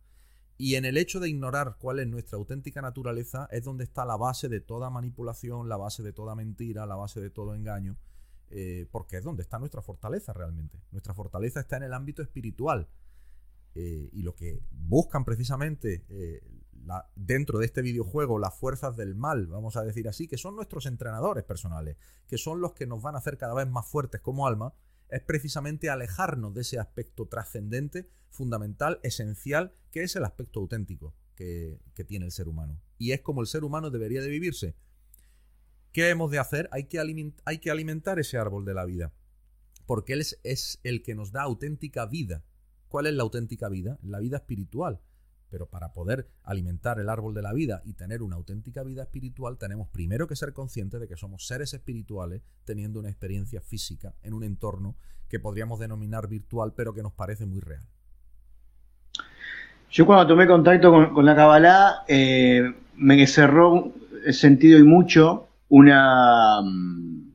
Y 0.57 0.75
en 0.75 0.85
el 0.85 0.97
hecho 0.97 1.19
de 1.19 1.29
ignorar 1.29 1.77
cuál 1.79 1.99
es 1.99 2.07
nuestra 2.07 2.37
auténtica 2.37 2.81
naturaleza 2.81 3.47
es 3.51 3.63
donde 3.63 3.83
está 3.83 4.05
la 4.05 4.17
base 4.17 4.49
de 4.49 4.61
toda 4.61 4.89
manipulación, 4.89 5.67
la 5.67 5.77
base 5.77 6.03
de 6.03 6.13
toda 6.13 6.35
mentira, 6.35 6.85
la 6.85 6.95
base 6.95 7.19
de 7.19 7.29
todo 7.29 7.55
engaño, 7.55 7.97
eh, 8.49 8.87
porque 8.91 9.17
es 9.17 9.23
donde 9.23 9.41
está 9.41 9.57
nuestra 9.57 9.81
fortaleza 9.81 10.31
realmente. 10.31 10.79
Nuestra 10.91 11.13
fortaleza 11.13 11.59
está 11.59 11.77
en 11.77 11.83
el 11.83 11.93
ámbito 11.93 12.21
espiritual. 12.21 12.87
Eh, 13.75 14.09
y 14.13 14.21
lo 14.21 14.35
que 14.35 14.61
buscan 14.69 15.25
precisamente 15.25 16.05
eh, 16.09 16.43
dentro 17.15 17.57
de 17.57 17.65
este 17.65 17.81
videojuego 17.81 18.37
las 18.37 18.53
fuerzas 18.53 18.95
del 18.95 19.15
mal, 19.15 19.47
vamos 19.47 19.77
a 19.77 19.83
decir 19.83 20.07
así, 20.07 20.27
que 20.27 20.37
son 20.37 20.55
nuestros 20.55 20.85
entrenadores 20.85 21.43
personales, 21.43 21.97
que 22.27 22.37
son 22.37 22.61
los 22.61 22.73
que 22.73 22.85
nos 22.85 23.01
van 23.01 23.15
a 23.15 23.17
hacer 23.17 23.37
cada 23.37 23.55
vez 23.55 23.67
más 23.67 23.87
fuertes 23.87 24.21
como 24.21 24.45
alma, 24.45 24.75
es 25.09 25.21
precisamente 25.21 25.89
alejarnos 25.89 26.53
de 26.53 26.61
ese 26.61 26.79
aspecto 26.79 27.27
trascendente, 27.27 28.09
fundamental, 28.29 28.99
esencial, 29.03 29.73
que 29.91 30.03
es 30.03 30.15
el 30.15 30.23
aspecto 30.23 30.59
auténtico 30.59 31.15
que, 31.35 31.79
tiene 32.07 32.25
el 32.25 32.31
ser 32.31 32.47
humano. 32.47 32.81
Y 32.97 33.11
es 33.11 33.21
como 33.21 33.41
el 33.41 33.47
ser 33.47 33.63
humano 33.63 33.89
debería 33.89 34.21
de 34.21 34.29
vivirse. 34.29 34.75
¿Qué 35.91 36.09
hemos 36.09 36.31
de 36.31 36.39
hacer? 36.39 36.69
Hay 36.71 36.85
que, 36.85 36.99
hay 37.45 37.57
que 37.59 37.71
alimentar 37.71 38.19
ese 38.19 38.37
árbol 38.37 38.65
de 38.65 38.73
la 38.73 38.85
vida, 38.85 39.13
porque 39.85 40.13
él 40.13 40.21
es, 40.21 40.39
es 40.43 40.79
el 40.83 41.03
que 41.03 41.15
nos 41.15 41.31
da 41.31 41.43
auténtica 41.43 42.05
vida. 42.05 42.43
¿Cuál 42.87 43.07
es 43.07 43.13
la 43.13 43.23
auténtica 43.23 43.69
vida? 43.69 43.99
La 44.01 44.19
vida 44.19 44.37
espiritual. 44.37 45.01
Pero 45.53 45.67
para 45.67 45.93
poder 45.93 46.25
alimentar 46.41 46.99
el 46.99 47.09
árbol 47.09 47.35
de 47.35 47.43
la 47.43 47.53
vida 47.53 47.83
y 47.85 47.93
tener 47.93 48.23
una 48.23 48.37
auténtica 48.37 48.81
vida 48.81 49.03
espiritual, 49.03 49.59
tenemos 49.59 49.87
primero 49.87 50.25
que 50.25 50.35
ser 50.35 50.51
conscientes 50.51 50.99
de 50.99 51.07
que 51.07 51.15
somos 51.15 51.45
seres 51.45 51.75
espirituales 51.75 52.41
teniendo 52.65 52.99
una 52.99 53.09
experiencia 53.09 53.61
física 53.61 54.15
en 54.23 54.33
un 54.33 54.43
entorno 54.43 54.95
que 55.29 55.39
podríamos 55.39 55.77
denominar 55.77 56.27
virtual, 56.27 56.73
pero 56.75 56.95
que 56.95 57.03
nos 57.03 57.13
parece 57.13 57.45
muy 57.45 57.59
real. 57.59 57.85
Yo 59.91 60.07
cuando 60.07 60.25
tomé 60.25 60.47
contacto 60.47 60.91
con, 61.13 61.23
la 61.23 61.35
Kabbalah, 61.35 62.03
eh, 62.07 62.73
me 62.95 63.27
cerró 63.27 63.93
el 64.25 64.33
sentido 64.33 64.79
y 64.79 64.83
mucho 64.83 65.49
una 65.69 66.63
mm, 66.63 67.31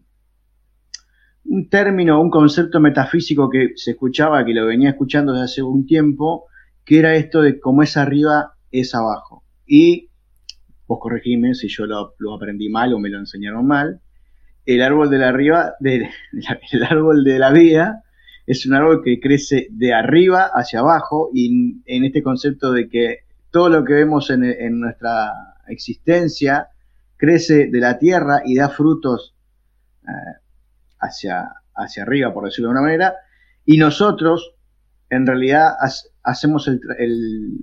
un 1.44 1.68
término, 1.68 2.20
un 2.20 2.30
concepto 2.30 2.80
metafísico 2.80 3.48
que 3.48 3.74
se 3.76 3.92
escuchaba, 3.92 4.44
que 4.44 4.54
lo 4.54 4.66
venía 4.66 4.90
escuchando 4.90 5.32
desde 5.32 5.44
hace 5.44 5.62
un 5.62 5.86
tiempo, 5.86 6.48
que 6.88 6.98
era 6.98 7.16
esto 7.16 7.42
de 7.42 7.60
como 7.60 7.82
es 7.82 7.98
arriba, 7.98 8.54
es 8.72 8.94
abajo. 8.94 9.44
Y, 9.66 10.08
vos 10.86 10.98
corregime 10.98 11.54
si 11.54 11.68
yo 11.68 11.84
lo, 11.84 12.34
aprendí 12.34 12.70
mal 12.70 12.94
o 12.94 12.98
me 12.98 13.10
lo 13.10 13.18
enseñaron 13.18 13.66
mal, 13.66 14.00
el 14.64 14.80
árbol 14.80 15.10
de 15.10 15.18
la 15.18 15.28
arriba, 15.28 15.74
el 15.84 16.82
árbol 16.88 17.24
de 17.24 17.38
la 17.38 17.50
vida, 17.50 18.04
es 18.46 18.64
un 18.64 18.72
árbol 18.72 19.02
que 19.04 19.20
crece 19.20 19.66
de 19.70 19.92
arriba 19.92 20.50
hacia 20.50 20.78
abajo 20.78 21.28
y 21.34 21.82
en 21.84 22.04
este 22.06 22.22
concepto 22.22 22.72
de 22.72 22.88
que 22.88 23.18
todo 23.50 23.68
lo 23.68 23.84
que 23.84 23.92
vemos 23.92 24.30
en, 24.30 24.80
nuestra 24.80 25.30
existencia 25.66 26.68
crece 27.18 27.66
de 27.66 27.80
la 27.80 27.98
tierra 27.98 28.40
y 28.46 28.56
da 28.56 28.70
frutos 28.70 29.34
eh, 30.04 30.40
hacia, 31.00 31.52
hacia 31.74 32.04
arriba, 32.04 32.32
por 32.32 32.46
decirlo 32.46 32.68
de 32.68 32.72
una 32.72 32.82
manera, 32.82 33.14
y 33.66 33.76
nosotros 33.76 34.54
en 35.10 35.26
realidad 35.26 35.72
hacemos 36.28 36.70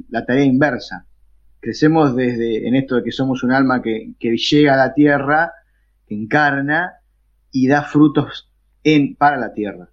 la 0.10 0.26
tarea 0.26 0.44
inversa. 0.44 1.06
Crecemos 1.60 2.16
desde 2.16 2.68
en 2.68 2.76
esto 2.76 2.96
de 2.96 3.04
que 3.04 3.12
somos 3.12 3.44
un 3.44 3.52
alma 3.52 3.82
que, 3.82 4.16
llega 4.20 4.74
a 4.74 4.78
la 4.78 4.94
tierra, 4.94 5.52
que 6.08 6.16
encarna 6.16 6.94
y 7.52 7.68
da 7.68 7.84
frutos 7.84 8.52
en, 8.84 9.16
para 9.16 9.38
la 9.38 9.54
tierra. 9.54 9.90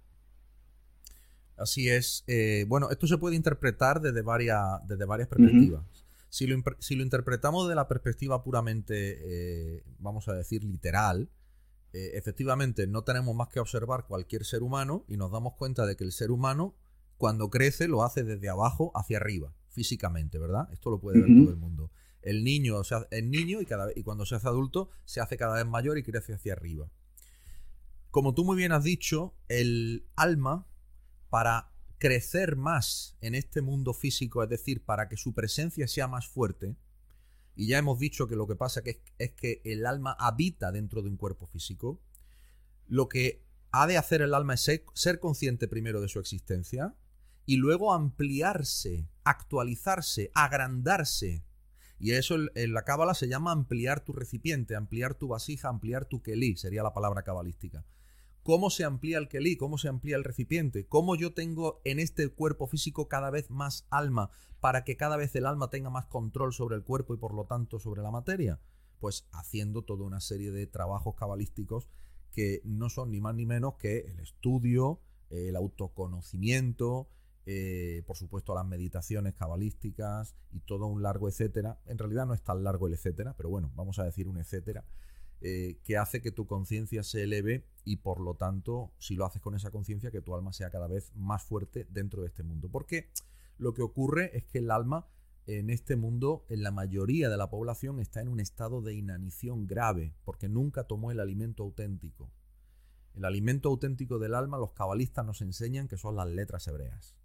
Así 1.57 1.89
es. 1.89 2.23
Eh, 2.27 2.65
bueno, 2.67 2.89
esto 2.89 3.07
se 3.07 3.17
puede 3.17 3.35
interpretar 3.35 4.01
desde 4.01 4.21
varias, 4.21 4.59
desde 4.87 5.05
varias 5.05 5.29
perspectivas. 5.29 5.83
si, 6.29 6.47
lo, 6.47 6.61
si, 6.79 6.95
lo, 6.95 7.03
interpretamos 7.03 7.69
de 7.69 7.75
la 7.75 7.87
perspectiva 7.87 8.43
puramente, 8.43 9.77
eh, 9.77 9.83
vamos 9.99 10.27
a 10.27 10.33
decir, 10.33 10.63
literal, 10.63 11.29
eh, 11.93 12.17
efectivamente 12.17 12.87
no 12.87 13.03
tenemos 13.03 13.35
más 13.35 13.49
que 13.49 13.59
observar 13.59 14.05
cualquier 14.07 14.45
ser 14.45 14.63
humano 14.63 15.05
y 15.07 15.15
nos 15.15 15.31
damos 15.31 15.53
cuenta 15.53 15.85
de 15.85 15.95
que 15.95 16.03
el 16.03 16.11
ser 16.11 16.31
humano 16.31 16.75
cuando 17.17 17.49
crece 17.49 17.87
lo 17.87 18.03
hace 18.03 18.23
desde 18.23 18.49
abajo 18.49 18.91
hacia 18.95 19.17
arriba, 19.17 19.53
físicamente, 19.69 20.37
¿verdad? 20.37 20.67
Esto 20.71 20.89
lo 20.89 20.99
puede 20.99 21.21
ver 21.21 21.29
todo 21.29 21.49
el 21.49 21.57
mundo. 21.57 21.91
El 22.21 22.43
niño 22.43 22.77
o 22.77 22.83
sea, 22.83 23.07
es 23.11 23.23
niño 23.23 23.61
y, 23.61 23.65
cada, 23.65 23.91
y 23.95 24.03
cuando 24.03 24.25
se 24.25 24.35
hace 24.35 24.47
adulto 24.47 24.89
se 25.05 25.19
hace 25.19 25.37
cada 25.37 25.55
vez 25.55 25.65
mayor 25.65 25.97
y 25.97 26.03
crece 26.03 26.33
hacia 26.33 26.53
arriba. 26.53 26.89
Como 28.11 28.33
tú 28.33 28.45
muy 28.45 28.55
bien 28.57 28.71
has 28.71 28.83
dicho, 28.83 29.35
el 29.47 30.07
alma, 30.15 30.67
para 31.29 31.71
crecer 31.97 32.57
más 32.57 33.17
en 33.21 33.33
este 33.33 33.61
mundo 33.61 33.93
físico, 33.93 34.43
es 34.43 34.49
decir, 34.49 34.83
para 34.83 35.09
que 35.09 35.17
su 35.17 35.33
presencia 35.33 35.87
sea 35.87 36.07
más 36.07 36.27
fuerte, 36.27 36.75
y 37.55 37.67
ya 37.67 37.77
hemos 37.77 37.99
dicho 37.99 38.27
que 38.27 38.35
lo 38.35 38.47
que 38.47 38.55
pasa 38.55 38.83
que 38.83 39.01
es, 39.17 39.31
que 39.31 39.61
el 39.63 39.85
alma 39.85 40.15
habita 40.19 40.71
dentro 40.71 41.01
de 41.01 41.09
un 41.09 41.17
cuerpo 41.17 41.47
físico, 41.47 42.01
lo 42.87 43.07
que 43.07 43.45
ha 43.71 43.87
de 43.87 43.97
hacer 43.97 44.21
el 44.21 44.33
alma 44.33 44.55
es 44.55 44.69
ser 44.93 45.19
consciente 45.19 45.67
primero 45.67 46.01
de 46.01 46.09
su 46.09 46.19
existencia, 46.19 46.95
y 47.45 47.57
luego 47.57 47.93
ampliarse, 47.93 49.09
actualizarse, 49.23 50.31
agrandarse. 50.33 51.43
Y 51.99 52.11
eso 52.11 52.35
en 52.55 52.73
la 52.73 52.83
cábala 52.83 53.13
se 53.13 53.27
llama 53.27 53.51
ampliar 53.51 54.03
tu 54.03 54.13
recipiente, 54.13 54.75
ampliar 54.75 55.15
tu 55.15 55.27
vasija, 55.27 55.69
ampliar 55.69 56.05
tu 56.05 56.21
kelí, 56.21 56.57
sería 56.57 56.83
la 56.83 56.93
palabra 56.93 57.23
cabalística. 57.23 57.85
¿Cómo 58.43 58.69
se 58.69 58.83
amplía 58.83 59.19
el 59.19 59.29
kelí? 59.29 59.55
¿Cómo 59.55 59.77
se 59.77 59.87
amplía 59.87 60.17
el 60.17 60.25
recipiente? 60.25 60.85
¿Cómo 60.85 61.15
yo 61.15 61.33
tengo 61.33 61.79
en 61.85 61.99
este 61.99 62.27
cuerpo 62.27 62.67
físico 62.67 63.07
cada 63.07 63.29
vez 63.29 63.49
más 63.49 63.87
alma 63.89 64.31
para 64.59 64.83
que 64.83 64.97
cada 64.97 65.15
vez 65.15 65.33
el 65.35 65.45
alma 65.45 65.69
tenga 65.69 65.89
más 65.89 66.07
control 66.07 66.51
sobre 66.53 66.75
el 66.75 66.83
cuerpo 66.83 67.13
y 67.13 67.17
por 67.17 67.33
lo 67.33 67.45
tanto 67.45 67.79
sobre 67.79 68.01
la 68.01 68.11
materia? 68.11 68.59
Pues 68.99 69.29
haciendo 69.31 69.83
toda 69.83 70.03
una 70.03 70.19
serie 70.19 70.51
de 70.51 70.67
trabajos 70.67 71.15
cabalísticos 71.15 71.87
que 72.33 72.61
no 72.65 72.89
son 72.89 73.11
ni 73.11 73.21
más 73.21 73.33
ni 73.33 73.45
menos 73.45 73.75
que 73.75 73.99
el 73.99 74.19
estudio, 74.19 74.99
el 75.29 75.55
autoconocimiento, 75.55 77.07
eh, 77.45 78.03
por 78.07 78.15
supuesto 78.15 78.55
las 78.55 78.65
meditaciones 78.65 79.33
cabalísticas 79.33 80.35
y 80.51 80.61
todo 80.61 80.87
un 80.87 81.01
largo 81.01 81.27
etcétera. 81.27 81.79
En 81.85 81.97
realidad 81.97 82.25
no 82.25 82.33
es 82.33 82.41
tan 82.41 82.63
largo 82.63 82.87
el 82.87 82.93
etcétera, 82.93 83.35
pero 83.35 83.49
bueno, 83.49 83.71
vamos 83.75 83.99
a 83.99 84.05
decir 84.05 84.27
un 84.27 84.37
etcétera, 84.37 84.85
eh, 85.41 85.79
que 85.83 85.97
hace 85.97 86.21
que 86.21 86.31
tu 86.31 86.47
conciencia 86.47 87.03
se 87.03 87.23
eleve 87.23 87.67
y 87.83 87.97
por 87.97 88.21
lo 88.21 88.35
tanto, 88.35 88.93
si 88.97 89.15
lo 89.15 89.25
haces 89.25 89.41
con 89.41 89.55
esa 89.55 89.71
conciencia, 89.71 90.09
que 90.09 90.21
tu 90.21 90.33
alma 90.35 90.53
sea 90.53 90.69
cada 90.69 90.87
vez 90.87 91.11
más 91.15 91.43
fuerte 91.43 91.85
dentro 91.89 92.21
de 92.21 92.27
este 92.27 92.43
mundo. 92.43 92.69
Porque 92.71 93.09
lo 93.57 93.73
que 93.73 93.81
ocurre 93.81 94.37
es 94.37 94.45
que 94.45 94.59
el 94.59 94.71
alma 94.71 95.09
en 95.45 95.69
este 95.69 95.97
mundo, 95.97 96.45
en 96.47 96.63
la 96.63 96.71
mayoría 96.71 97.27
de 97.27 97.35
la 97.35 97.49
población, 97.49 97.99
está 97.99 98.21
en 98.21 98.29
un 98.29 98.39
estado 98.39 98.81
de 98.81 98.93
inanición 98.93 99.67
grave, 99.67 100.15
porque 100.23 100.47
nunca 100.47 100.85
tomó 100.85 101.11
el 101.11 101.19
alimento 101.19 101.63
auténtico. 101.63 102.31
El 103.13 103.25
alimento 103.25 103.67
auténtico 103.67 104.19
del 104.19 104.35
alma, 104.35 104.57
los 104.57 104.71
cabalistas 104.71 105.25
nos 105.25 105.41
enseñan 105.41 105.89
que 105.89 105.97
son 105.97 106.15
las 106.15 106.27
letras 106.27 106.65
hebreas 106.67 107.17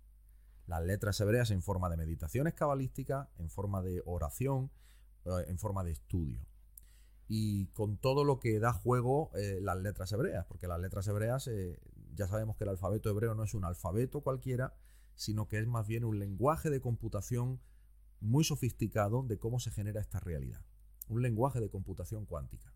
las 0.69 0.85
letras 0.85 1.19
hebreas 1.21 1.51
en 1.51 1.63
forma 1.63 1.89
de 1.89 1.97
meditaciones 1.97 2.53
cabalísticas, 2.53 3.27
en 3.39 3.49
forma 3.49 3.83
de 3.83 4.03
oración, 4.05 4.71
eh, 5.25 5.47
en 5.49 5.59
forma 5.59 5.83
de 5.83 5.93
estudio. 5.93 6.47
Y 7.27 7.67
con 7.69 7.97
todo 7.97 8.23
lo 8.23 8.39
que 8.39 8.61
da 8.61 8.73
juego 8.75 9.31
eh, 9.35 9.61
las 9.63 9.79
letras 9.79 10.13
hebreas, 10.13 10.45
porque 10.47 10.69
las 10.69 10.79
letras 10.79 11.09
hebreas 11.09 11.49
eh, 11.49 11.81
ya 12.15 12.29
sabemos 12.29 12.57
que 12.57 12.65
el 12.65 12.71
alfabeto 12.71 13.09
hebreo 13.09 13.35
no 13.35 13.45
es 13.45 13.55
un 13.55 13.65
alfabeto 13.65 14.21
cualquiera, 14.21 14.77
sino 15.15 15.49
que 15.49 15.59
es 15.59 15.67
más 15.67 15.87
bien 15.87 16.05
un 16.05 16.19
lenguaje 16.19 16.69
de 16.69 16.81
computación 16.83 17.61
muy 18.21 18.45
sofisticado 18.45 19.23
de 19.23 19.39
cómo 19.39 19.61
se 19.61 19.71
genera 19.71 20.03
esta 20.03 20.21
realidad. 20.21 20.63
Un 21.09 21.23
lenguaje 21.23 21.61
de 21.61 21.71
computación 21.71 22.27
cuántica. 22.27 22.75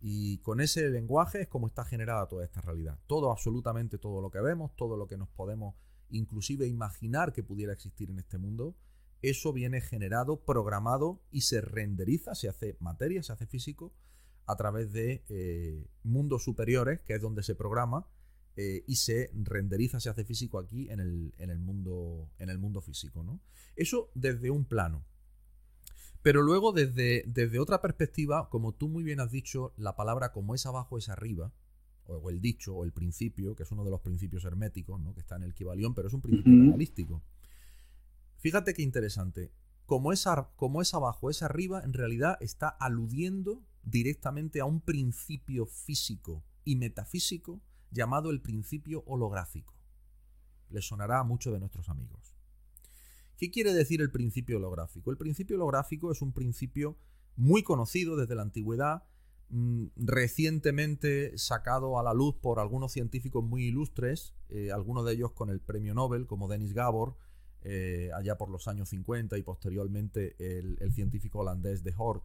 Y 0.00 0.38
con 0.38 0.60
ese 0.60 0.90
lenguaje 0.90 1.42
es 1.42 1.48
como 1.48 1.68
está 1.68 1.84
generada 1.84 2.26
toda 2.26 2.44
esta 2.44 2.60
realidad. 2.60 2.98
Todo, 3.06 3.30
absolutamente 3.30 3.96
todo 3.96 4.20
lo 4.20 4.30
que 4.30 4.40
vemos, 4.40 4.74
todo 4.74 4.96
lo 4.96 5.06
que 5.06 5.16
nos 5.16 5.28
podemos 5.28 5.76
inclusive 6.10 6.66
imaginar 6.66 7.32
que 7.32 7.42
pudiera 7.42 7.72
existir 7.72 8.10
en 8.10 8.18
este 8.18 8.38
mundo, 8.38 8.76
eso 9.22 9.52
viene 9.52 9.80
generado, 9.80 10.44
programado 10.44 11.22
y 11.30 11.42
se 11.42 11.60
renderiza, 11.60 12.34
se 12.34 12.48
hace 12.48 12.76
materia, 12.80 13.22
se 13.22 13.32
hace 13.32 13.46
físico 13.46 13.94
a 14.46 14.56
través 14.56 14.92
de 14.92 15.24
eh, 15.28 15.86
mundos 16.02 16.44
superiores, 16.44 17.00
que 17.00 17.14
es 17.14 17.20
donde 17.20 17.42
se 17.42 17.54
programa, 17.54 18.06
eh, 18.56 18.84
y 18.86 18.96
se 18.96 19.30
renderiza, 19.34 20.00
se 20.00 20.08
hace 20.08 20.24
físico 20.24 20.58
aquí 20.58 20.88
en 20.90 21.00
el, 21.00 21.34
en 21.38 21.50
el, 21.50 21.58
mundo, 21.58 22.30
en 22.38 22.48
el 22.48 22.58
mundo 22.58 22.80
físico. 22.80 23.22
¿no? 23.22 23.40
Eso 23.74 24.10
desde 24.14 24.50
un 24.50 24.64
plano. 24.64 25.04
Pero 26.22 26.42
luego 26.42 26.72
desde, 26.72 27.22
desde 27.26 27.58
otra 27.58 27.82
perspectiva, 27.82 28.48
como 28.48 28.72
tú 28.72 28.88
muy 28.88 29.04
bien 29.04 29.20
has 29.20 29.30
dicho, 29.30 29.74
la 29.76 29.94
palabra 29.94 30.32
como 30.32 30.54
es 30.54 30.66
abajo 30.66 30.98
es 30.98 31.08
arriba, 31.08 31.52
o 32.06 32.30
el 32.30 32.40
dicho, 32.40 32.74
o 32.74 32.84
el 32.84 32.92
principio, 32.92 33.54
que 33.54 33.62
es 33.62 33.70
uno 33.72 33.84
de 33.84 33.90
los 33.90 34.00
principios 34.00 34.44
herméticos, 34.44 35.00
¿no? 35.00 35.14
que 35.14 35.20
está 35.20 35.36
en 35.36 35.42
el 35.42 35.54
Kibalión, 35.54 35.94
pero 35.94 36.08
es 36.08 36.14
un 36.14 36.20
principio 36.20 36.52
realístico. 36.52 37.22
Fíjate 38.38 38.74
qué 38.74 38.82
interesante. 38.82 39.52
Como 39.86 40.12
es, 40.12 40.24
como 40.56 40.82
es 40.82 40.94
abajo, 40.94 41.30
es 41.30 41.42
arriba, 41.42 41.82
en 41.84 41.92
realidad 41.92 42.36
está 42.40 42.68
aludiendo 42.68 43.62
directamente 43.82 44.60
a 44.60 44.64
un 44.64 44.80
principio 44.80 45.66
físico 45.66 46.44
y 46.64 46.76
metafísico 46.76 47.60
llamado 47.90 48.30
el 48.30 48.42
principio 48.42 49.04
holográfico. 49.06 49.74
Le 50.70 50.82
sonará 50.82 51.20
a 51.20 51.24
muchos 51.24 51.52
de 51.52 51.60
nuestros 51.60 51.88
amigos. 51.88 52.36
¿Qué 53.36 53.50
quiere 53.50 53.72
decir 53.72 54.00
el 54.00 54.10
principio 54.10 54.56
holográfico? 54.56 55.10
El 55.10 55.18
principio 55.18 55.56
holográfico 55.56 56.10
es 56.10 56.22
un 56.22 56.32
principio 56.32 56.96
muy 57.36 57.62
conocido 57.62 58.16
desde 58.16 58.34
la 58.34 58.42
antigüedad, 58.42 59.04
recientemente 59.96 61.36
sacado 61.38 61.98
a 61.98 62.02
la 62.02 62.12
luz 62.12 62.34
por 62.34 62.58
algunos 62.58 62.92
científicos 62.92 63.44
muy 63.44 63.64
ilustres, 63.64 64.34
eh, 64.48 64.72
algunos 64.72 65.06
de 65.06 65.12
ellos 65.12 65.32
con 65.32 65.50
el 65.50 65.60
premio 65.60 65.94
Nobel, 65.94 66.26
como 66.26 66.48
Denis 66.48 66.72
Gabor, 66.72 67.16
eh, 67.62 68.10
allá 68.14 68.36
por 68.36 68.50
los 68.50 68.68
años 68.68 68.88
50 68.90 69.38
y 69.38 69.42
posteriormente 69.42 70.36
el, 70.38 70.92
científico 70.92 71.40
holandés 71.40 71.84
de 71.84 71.94
Hort, 71.96 72.24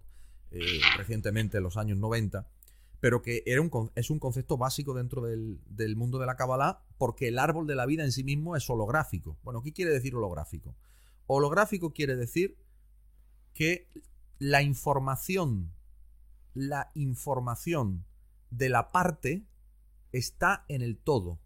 eh, 0.51 0.79
recientemente 0.97 1.57
en 1.57 1.63
los 1.63 1.77
años 1.77 1.97
90, 1.97 2.47
pero 2.99 3.21
que 3.21 3.43
era 3.45 3.61
un, 3.61 3.91
es 3.95 4.09
un 4.09 4.19
concepto 4.19 4.57
básico 4.57 4.93
dentro 4.93 5.21
del, 5.21 5.59
del 5.67 5.95
mundo 5.95 6.19
de 6.19 6.25
la 6.25 6.35
Kabbalah 6.35 6.83
porque 6.97 7.27
el 7.27 7.39
árbol 7.39 7.65
de 7.65 7.75
la 7.75 7.85
vida 7.85 8.03
en 8.03 8.11
sí 8.11 8.23
mismo 8.23 8.55
es 8.55 8.69
holográfico. 8.69 9.37
Bueno, 9.43 9.61
¿qué 9.61 9.73
quiere 9.73 9.91
decir 9.91 10.15
holográfico? 10.15 10.75
Holográfico 11.27 11.93
quiere 11.93 12.15
decir 12.15 12.57
que 13.53 13.87
la 14.37 14.61
información, 14.61 15.71
la 16.53 16.91
información 16.95 18.05
de 18.49 18.69
la 18.69 18.91
parte 18.91 19.45
está 20.11 20.65
en 20.67 20.81
el 20.81 20.97
todo 20.97 21.39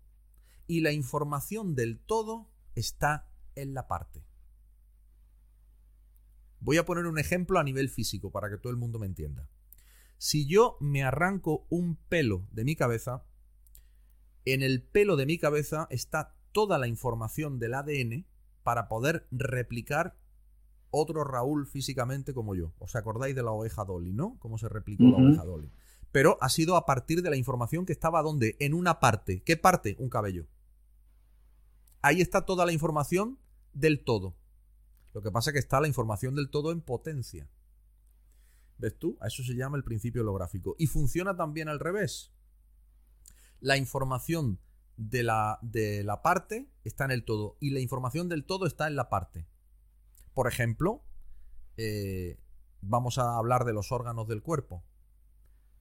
y 0.67 0.81
la 0.81 0.91
información 0.91 1.75
del 1.75 1.99
todo 1.99 2.49
está 2.73 3.29
en 3.55 3.73
la 3.73 3.87
parte. 3.87 4.25
Voy 6.59 6.77
a 6.77 6.85
poner 6.85 7.05
un 7.05 7.19
ejemplo 7.19 7.59
a 7.59 7.63
nivel 7.63 7.89
físico 7.89 8.31
para 8.31 8.49
que 8.49 8.57
todo 8.57 8.71
el 8.71 8.77
mundo 8.77 8.97
me 8.97 9.05
entienda. 9.05 9.47
Si 10.17 10.47
yo 10.47 10.77
me 10.79 11.03
arranco 11.03 11.67
un 11.69 11.95
pelo 11.95 12.47
de 12.51 12.63
mi 12.63 12.75
cabeza, 12.75 13.23
en 14.45 14.63
el 14.63 14.81
pelo 14.81 15.15
de 15.15 15.25
mi 15.25 15.37
cabeza 15.37 15.87
está 15.89 16.35
toda 16.51 16.77
la 16.77 16.87
información 16.87 17.59
del 17.59 17.75
ADN 17.75 18.25
para 18.63 18.87
poder 18.87 19.27
replicar 19.29 20.17
otro 20.95 21.23
Raúl 21.23 21.67
físicamente 21.67 22.33
como 22.33 22.55
yo. 22.55 22.73
¿Os 22.79 22.95
acordáis 22.95 23.35
de 23.35 23.43
la 23.43 23.51
oveja 23.51 23.85
Dolly, 23.85 24.13
no? 24.13 24.37
Cómo 24.39 24.57
se 24.57 24.69
replicó 24.69 25.03
la 25.03 25.17
oveja 25.17 25.43
Dolly. 25.43 25.71
Pero 26.11 26.37
ha 26.41 26.49
sido 26.49 26.75
a 26.77 26.85
partir 26.85 27.21
de 27.21 27.29
la 27.29 27.35
información 27.35 27.85
que 27.85 27.91
estaba 27.91 28.21
donde? 28.21 28.55
En 28.59 28.73
una 28.73 28.99
parte. 28.99 29.43
¿Qué 29.43 29.57
parte? 29.57 29.95
Un 29.99 30.09
cabello. 30.09 30.47
Ahí 32.01 32.21
está 32.21 32.45
toda 32.45 32.65
la 32.65 32.71
información 32.71 33.39
del 33.73 34.03
todo. 34.03 34.35
Lo 35.13 35.21
que 35.21 35.31
pasa 35.31 35.49
es 35.49 35.53
que 35.53 35.59
está 35.59 35.81
la 35.81 35.87
información 35.87 36.35
del 36.35 36.49
todo 36.49 36.71
en 36.71 36.81
potencia. 36.81 37.49
¿Ves 38.77 38.97
tú? 38.97 39.17
A 39.21 39.27
eso 39.27 39.43
se 39.43 39.55
llama 39.55 39.77
el 39.77 39.83
principio 39.83 40.21
holográfico. 40.21 40.75
Y 40.77 40.87
funciona 40.87 41.35
también 41.35 41.69
al 41.69 41.79
revés. 41.79 42.31
La 43.59 43.77
información 43.77 44.59
de 44.97 45.23
la, 45.23 45.59
de 45.61 46.03
la 46.03 46.21
parte 46.21 46.69
está 46.83 47.05
en 47.05 47.11
el 47.11 47.25
todo 47.25 47.57
y 47.59 47.71
la 47.71 47.79
información 47.79 48.29
del 48.29 48.45
todo 48.45 48.65
está 48.65 48.87
en 48.87 48.95
la 48.95 49.09
parte. 49.09 49.47
Por 50.35 50.47
ejemplo, 50.47 51.01
eh, 51.77 52.37
vamos 52.81 53.17
a 53.17 53.37
hablar 53.37 53.63
de 53.63 53.71
los 53.71 53.93
órganos 53.93 54.27
del 54.27 54.43
cuerpo. 54.43 54.83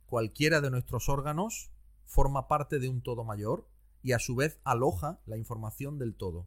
Cualquiera 0.06 0.61
de 0.61 0.70
nuestros 0.70 1.08
órganos 1.08 1.73
forma 2.06 2.46
parte 2.46 2.78
de 2.78 2.88
un 2.88 3.02
todo 3.02 3.25
mayor 3.25 3.68
y 4.00 4.12
a 4.12 4.20
su 4.20 4.37
vez 4.37 4.61
aloja 4.62 5.20
la 5.26 5.37
información 5.37 5.99
del 5.99 6.14
todo. 6.14 6.46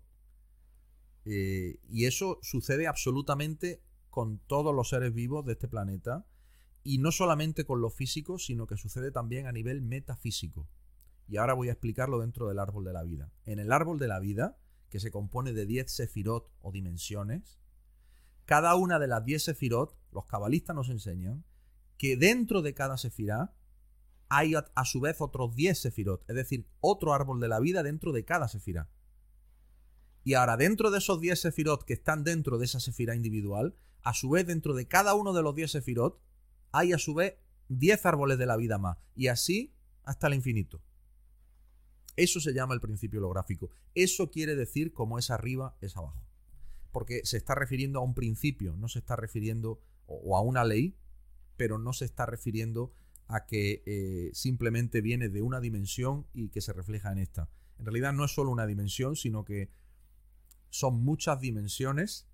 Eh, 1.25 1.81
y 1.89 2.05
eso 2.05 2.39
sucede 2.41 2.87
absolutamente 2.87 3.83
con 4.09 4.39
todos 4.39 4.73
los 4.73 4.87
seres 4.87 5.13
vivos 5.13 5.45
de 5.45 5.51
este 5.53 5.67
planeta. 5.67 6.25
Y 6.83 6.99
no 6.99 7.11
solamente 7.11 7.65
con 7.65 7.81
lo 7.81 7.89
físico, 7.89 8.39
sino 8.39 8.67
que 8.67 8.77
sucede 8.77 9.11
también 9.11 9.47
a 9.47 9.51
nivel 9.51 9.81
metafísico. 9.81 10.69
Y 11.27 11.35
ahora 11.35 11.55
voy 11.55 11.67
a 11.67 11.73
explicarlo 11.73 12.19
dentro 12.19 12.47
del 12.47 12.59
árbol 12.59 12.85
de 12.85 12.93
la 12.93 13.03
vida. 13.03 13.33
En 13.45 13.59
el 13.59 13.73
árbol 13.73 13.99
de 13.99 14.07
la 14.07 14.21
vida, 14.21 14.57
que 14.89 15.01
se 15.01 15.11
compone 15.11 15.51
de 15.51 15.65
10 15.65 15.91
sefirot 15.91 16.49
o 16.61 16.71
dimensiones, 16.71 17.59
cada 18.47 18.75
una 18.75 18.97
de 18.97 19.07
las 19.07 19.25
10 19.25 19.43
sefirot, 19.43 19.99
los 20.13 20.25
cabalistas 20.25 20.73
nos 20.73 20.87
enseñan 20.87 21.43
que 21.97 22.15
dentro 22.15 22.61
de 22.61 22.73
cada 22.73 22.97
sefirá 22.97 23.53
hay 24.29 24.55
a, 24.55 24.85
su 24.85 25.01
vez 25.01 25.19
otros 25.19 25.53
10 25.53 25.77
sefirot, 25.77 26.23
es 26.29 26.35
decir, 26.35 26.65
otro 26.79 27.13
árbol 27.13 27.41
de 27.41 27.49
la 27.49 27.59
vida 27.59 27.83
dentro 27.83 28.13
de 28.13 28.23
cada 28.23 28.47
sefirá. 28.47 28.89
Y 30.23 30.35
ahora, 30.35 30.55
dentro 30.55 30.91
de 30.91 30.99
esos 30.99 31.19
10 31.19 31.41
sefirot 31.41 31.83
que 31.83 31.93
están 31.93 32.23
dentro 32.23 32.57
de 32.57 32.63
esa 32.63 32.79
sefira 32.79 33.15
individual, 33.15 33.75
a 34.01 34.13
su 34.13 34.29
vez, 34.29 34.47
dentro 34.47 34.73
de 34.75 34.87
cada 34.87 35.13
uno 35.13 35.33
de 35.33 35.43
los 35.43 35.53
10 35.53 35.69
sefirot, 35.69 36.21
hay 36.71 36.93
a 36.93 36.97
su 36.97 37.15
vez 37.15 37.35
10 37.67 38.05
árboles 38.05 38.37
de 38.37 38.45
la 38.45 38.55
vida 38.55 38.77
más. 38.77 38.97
Y 39.13 39.27
así 39.27 39.75
hasta 40.05 40.27
el 40.27 40.35
infinito. 40.35 40.81
Eso 42.15 42.39
se 42.39 42.53
llama 42.53 42.73
el 42.73 42.79
principio 42.79 43.19
holográfico. 43.19 43.71
Eso 43.93 44.31
quiere 44.31 44.55
decir 44.55 44.93
como 44.93 45.19
es 45.19 45.31
arriba, 45.31 45.75
es 45.81 45.97
abajo. 45.97 46.26
Porque 46.97 47.21
se 47.25 47.37
está 47.37 47.53
refiriendo 47.53 47.99
a 47.99 48.01
un 48.01 48.15
principio, 48.15 48.75
no 48.75 48.87
se 48.87 48.97
está 48.97 49.15
refiriendo 49.15 49.79
o 50.07 50.35
a 50.35 50.41
una 50.41 50.63
ley, 50.63 50.97
pero 51.55 51.77
no 51.77 51.93
se 51.93 52.05
está 52.05 52.25
refiriendo 52.25 52.91
a 53.27 53.45
que 53.45 53.83
eh, 53.85 54.31
simplemente 54.33 55.01
viene 55.01 55.29
de 55.29 55.43
una 55.43 55.59
dimensión 55.59 56.25
y 56.33 56.49
que 56.49 56.59
se 56.59 56.73
refleja 56.73 57.11
en 57.11 57.19
esta. 57.19 57.51
En 57.77 57.85
realidad 57.85 58.13
no 58.13 58.25
es 58.25 58.31
solo 58.31 58.49
una 58.49 58.65
dimensión, 58.65 59.15
sino 59.15 59.45
que 59.45 59.69
son 60.71 61.03
muchas 61.03 61.39
dimensiones, 61.39 62.27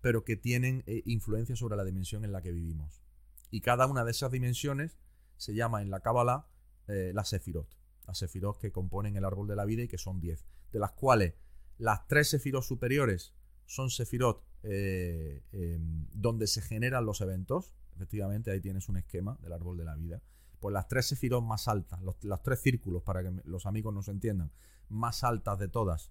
pero 0.00 0.24
que 0.24 0.34
tienen 0.34 0.82
eh, 0.88 1.02
influencia 1.04 1.54
sobre 1.54 1.76
la 1.76 1.84
dimensión 1.84 2.24
en 2.24 2.32
la 2.32 2.42
que 2.42 2.50
vivimos. 2.50 3.04
Y 3.48 3.60
cada 3.60 3.86
una 3.86 4.02
de 4.02 4.10
esas 4.10 4.32
dimensiones 4.32 4.98
se 5.36 5.54
llama 5.54 5.82
en 5.82 5.90
la 5.90 6.00
Cábala 6.00 6.48
eh, 6.88 7.12
la 7.14 7.24
Sefirot. 7.24 7.78
Las 8.08 8.18
Sefirot 8.18 8.58
que 8.58 8.72
componen 8.72 9.14
el 9.14 9.24
árbol 9.24 9.46
de 9.46 9.54
la 9.54 9.66
vida 9.66 9.84
y 9.84 9.88
que 9.88 9.98
son 9.98 10.20
10. 10.20 10.44
De 10.72 10.80
las 10.80 10.90
cuales 10.90 11.34
las 11.78 12.08
tres 12.08 12.30
Sefirot 12.30 12.64
superiores 12.64 13.34
son 13.70 13.88
Sefirot 13.88 14.44
eh, 14.64 15.44
em, 15.52 16.08
donde 16.12 16.48
se 16.48 16.60
generan 16.60 17.06
los 17.06 17.20
eventos. 17.20 17.76
Efectivamente, 17.94 18.50
ahí 18.50 18.60
tienes 18.60 18.88
un 18.88 18.96
esquema 18.96 19.38
del 19.42 19.52
árbol 19.52 19.78
de 19.78 19.84
la 19.84 19.94
vida. 19.94 20.20
Pues 20.58 20.72
las 20.72 20.88
tres 20.88 21.06
Sefirot 21.06 21.44
más 21.44 21.68
altas, 21.68 22.02
los, 22.02 22.18
tres 22.42 22.60
círculos, 22.60 23.04
para 23.04 23.22
que 23.22 23.30
los 23.44 23.66
amigos 23.66 23.94
nos 23.94 24.08
entiendan, 24.08 24.50
más 24.88 25.22
altas 25.22 25.56
de 25.60 25.68
todas, 25.68 26.10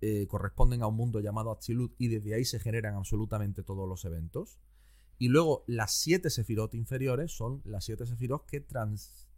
eh, 0.00 0.26
corresponden 0.26 0.82
a 0.82 0.88
un 0.88 0.96
mundo 0.96 1.20
llamado 1.20 1.52
Atzilut 1.52 1.94
y 1.98 2.08
desde 2.08 2.34
ahí 2.34 2.44
se 2.44 2.58
generan 2.58 2.96
absolutamente 2.96 3.62
todos 3.62 3.88
los 3.88 4.04
eventos. 4.04 4.58
Y 5.18 5.28
luego 5.28 5.62
las 5.68 5.94
siete 5.94 6.30
sefirot 6.30 6.74
inferiores 6.74 7.30
son 7.30 7.62
las 7.64 7.84
siete 7.84 8.06
sefirot 8.06 8.44
que 8.44 8.60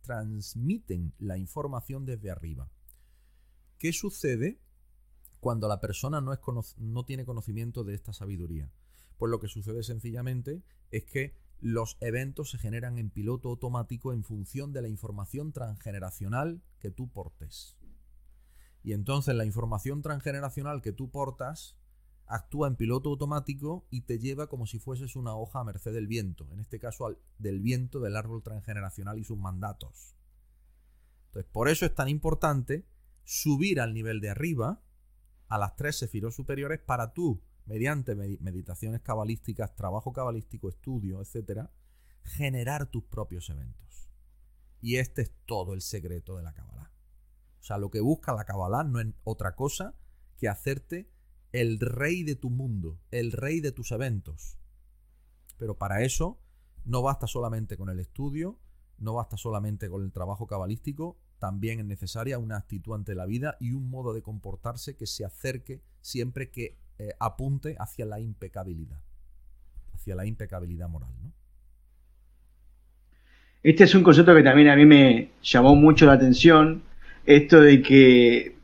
transmiten 0.01 1.13
la 1.19 1.37
información 1.37 2.07
desde 2.07 2.31
arriba. 2.31 2.71
¿Qué 3.77 3.93
sucede 3.93 4.64
cuando 5.45 5.69
la 5.69 5.79
persona 5.79 6.23
no, 6.23 7.05
tiene 7.05 7.27
conocimiento 7.27 7.85
de 7.85 7.95
esta 7.95 8.15
sabiduría? 8.15 8.73
Pues 9.19 9.31
lo 9.31 9.41
que 9.41 9.49
sucede 9.49 9.83
sencillamente 9.83 10.63
es 10.91 11.05
que 11.05 11.35
los 11.61 11.99
eventos 12.01 12.51
se 12.51 12.57
generan 12.57 12.97
en 12.97 13.11
piloto 13.11 13.51
automático 13.51 14.15
en 14.15 14.25
función 14.25 14.73
de 14.73 14.81
la 14.81 14.89
información 14.89 15.53
transgeneracional 15.53 16.63
que 16.79 16.91
tú 16.91 17.11
portes. 17.11 17.77
Y 18.83 18.95
entonces 18.95 19.35
la 19.35 19.45
información 19.45 20.01
transgeneracional 20.01 20.81
que 20.81 20.93
tú 20.93 21.11
portas 21.11 21.77
actúa 22.27 22.67
en 22.67 22.77
piloto 22.77 23.11
automático 23.11 23.87
y 23.91 24.01
te 24.01 24.19
lleva 24.19 24.47
como 24.47 24.65
si 24.65 24.79
fueses 24.79 25.15
una 25.15 25.37
hoja 25.37 25.61
a 25.61 25.65
merced 25.65 25.93
del 25.93 26.07
viento, 26.07 26.51
en 26.53 26.61
este 26.61 26.79
caso 26.79 27.19
del 27.37 27.61
viento 27.61 28.01
del 28.01 28.17
árbol 28.17 28.43
transgeneracional 28.43 29.19
y 29.19 29.25
sus 29.25 29.37
mandatos. 29.37 30.17
Entonces, 31.27 31.53
por 31.53 31.69
eso 31.69 31.85
es 31.85 31.95
tan 31.95 32.09
importante 32.09 32.87
subir 33.25 33.79
al 33.83 33.93
nivel 33.93 34.23
de 34.23 34.31
arriba, 34.31 34.81
a 35.49 35.59
las 35.59 35.77
tres 35.77 35.97
sefiros 35.97 36.35
superiores, 36.35 36.81
para 36.81 37.13
tú, 37.13 37.43
mediante 37.67 38.15
meditaciones 38.15 39.01
cabalísticas, 39.01 39.75
trabajo 39.75 40.13
cabalístico, 40.13 40.69
estudio, 40.69 41.21
etcétera, 41.21 41.71
generar 42.23 42.87
tus 42.87 43.05
propios 43.05 43.49
eventos. 43.51 44.11
Y 44.81 44.97
este 44.97 45.23
es 45.23 45.33
todo 45.47 45.75
el 45.75 45.81
secreto 45.81 46.37
de 46.37 46.43
la 46.43 46.53
Kabbalah. 46.53 46.93
O 47.61 47.65
sea, 47.65 47.79
lo 47.79 47.91
que 47.91 48.01
busca 48.01 48.35
la 48.35 48.45
Kabbalah 48.45 48.85
no 48.85 49.01
es 49.01 49.09
otra 49.25 49.55
cosa 49.55 49.95
que 50.37 50.49
hacerte 50.49 51.11
el 51.53 51.79
rey 51.81 52.23
de 52.25 52.37
tu 52.37 52.51
mundo, 52.51 53.01
el 53.11 53.33
rey 53.33 53.61
de 53.61 53.73
tus 53.73 53.93
eventos. 53.93 54.59
Pero 55.57 55.79
para 55.79 56.03
eso 56.03 56.41
no 56.85 57.01
basta 57.01 57.27
solamente 57.27 57.77
con 57.77 57.89
el 57.89 58.01
estudio, 58.01 58.59
no 58.99 59.15
basta 59.15 59.37
solamente 59.37 59.89
con 59.89 60.03
el 60.03 60.13
trabajo 60.13 60.47
cabalístico, 60.47 61.19
también 61.45 61.79
es 61.79 61.85
necesaria 61.85 62.39
una 62.39 62.57
actitud 62.57 62.95
ante 62.95 63.15
la 63.15 63.27
vida 63.27 63.59
y 63.61 63.73
un 63.73 63.91
modo 63.91 64.15
de 64.15 64.23
comportarse 64.23 64.97
que 64.97 65.07
se 65.07 65.27
acerque 65.27 65.83
siempre 66.01 66.49
que 66.49 66.79
eh, 66.99 67.11
apunte 67.21 67.77
hacia 67.79 68.07
la 68.07 68.19
impecabilidad, 68.19 68.99
hacia 69.93 70.15
la 70.15 70.25
impecabilidad 70.25 70.89
moral. 70.89 71.11
¿no? 71.23 71.35
Este 73.63 73.85
es 73.85 73.95
un 73.95 74.03
concepto 74.03 74.35
que 74.35 74.43
también 74.43 74.69
a 74.69 74.77
mí 74.77 74.87
me 74.87 75.33
llamó 75.43 75.77
mucho 75.77 76.07
la 76.07 76.15
atención 76.15 76.83
esto 77.27 77.61
de 77.61 77.83
que, 77.83 78.57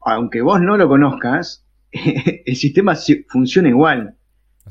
aunque 0.00 0.40
vos 0.40 0.60
no 0.60 0.76
lo 0.76 0.88
conozcas, 0.88 1.64
el 1.92 2.56
sistema 2.56 2.96
funciona 3.28 3.68
igual. 3.68 4.16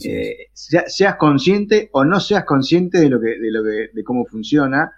Eh, 0.03 0.49
seas 0.53 1.15
consciente 1.15 1.87
o 1.93 2.03
no 2.03 2.19
seas 2.19 2.43
consciente 2.43 2.99
de 2.99 3.09
lo 3.09 3.21
que, 3.21 3.39
de 3.39 3.51
lo 3.51 3.63
que, 3.63 3.89
de 3.93 4.03
cómo 4.03 4.25
funciona 4.25 4.91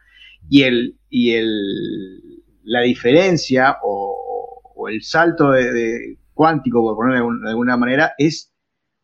y 0.50 0.64
el, 0.64 0.98
y 1.10 1.34
el, 1.34 2.25
la 2.66 2.82
diferencia 2.82 3.78
o, 3.84 4.88
el 4.90 5.02
salto 5.02 5.52
de, 5.52 6.18
cuántico, 6.34 6.82
por 6.82 6.96
ponerlo 6.96 7.40
de, 7.40 7.50
alguna 7.50 7.78
manera, 7.78 8.14
es 8.18 8.54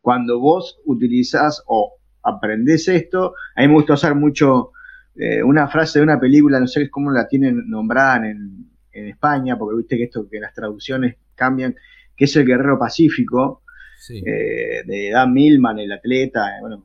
cuando 0.02 0.40
vos 0.40 0.80
utilizás 0.86 1.64
o 1.68 1.94
aprendés 2.24 2.88
esto. 2.88 3.34
A 3.56 3.62
mí 3.62 3.68
me 3.68 3.76
gusta 3.76 3.94
usar 3.94 4.16
mucho 4.16 4.72
eh, 5.16 5.42
una 5.42 5.68
frase 5.68 6.00
de 6.00 6.04
una 6.04 6.20
película, 6.20 6.60
no 6.60 6.68
sé 6.68 6.90
cómo 6.90 7.12
la 7.12 7.28
tienen 7.28 7.70
nombrada 7.70 8.30
en, 8.30 8.70
España, 8.94 9.58
porque 9.58 9.78
viste 9.78 9.96
que 9.96 10.04
esto 10.04 10.28
que 10.30 10.42
las 10.42 10.54
traducciones 10.54 11.16
cambian, 11.34 11.74
que 12.14 12.26
es 12.26 12.36
el 12.36 12.46
Guerrero 12.46 12.78
Pacífico, 12.78 13.64
eh, 14.10 14.84
de 14.86 15.10
Dan 15.14 15.32
Millman, 15.32 15.80
el 15.80 15.94
atleta, 15.94 16.58
bueno, 16.60 16.84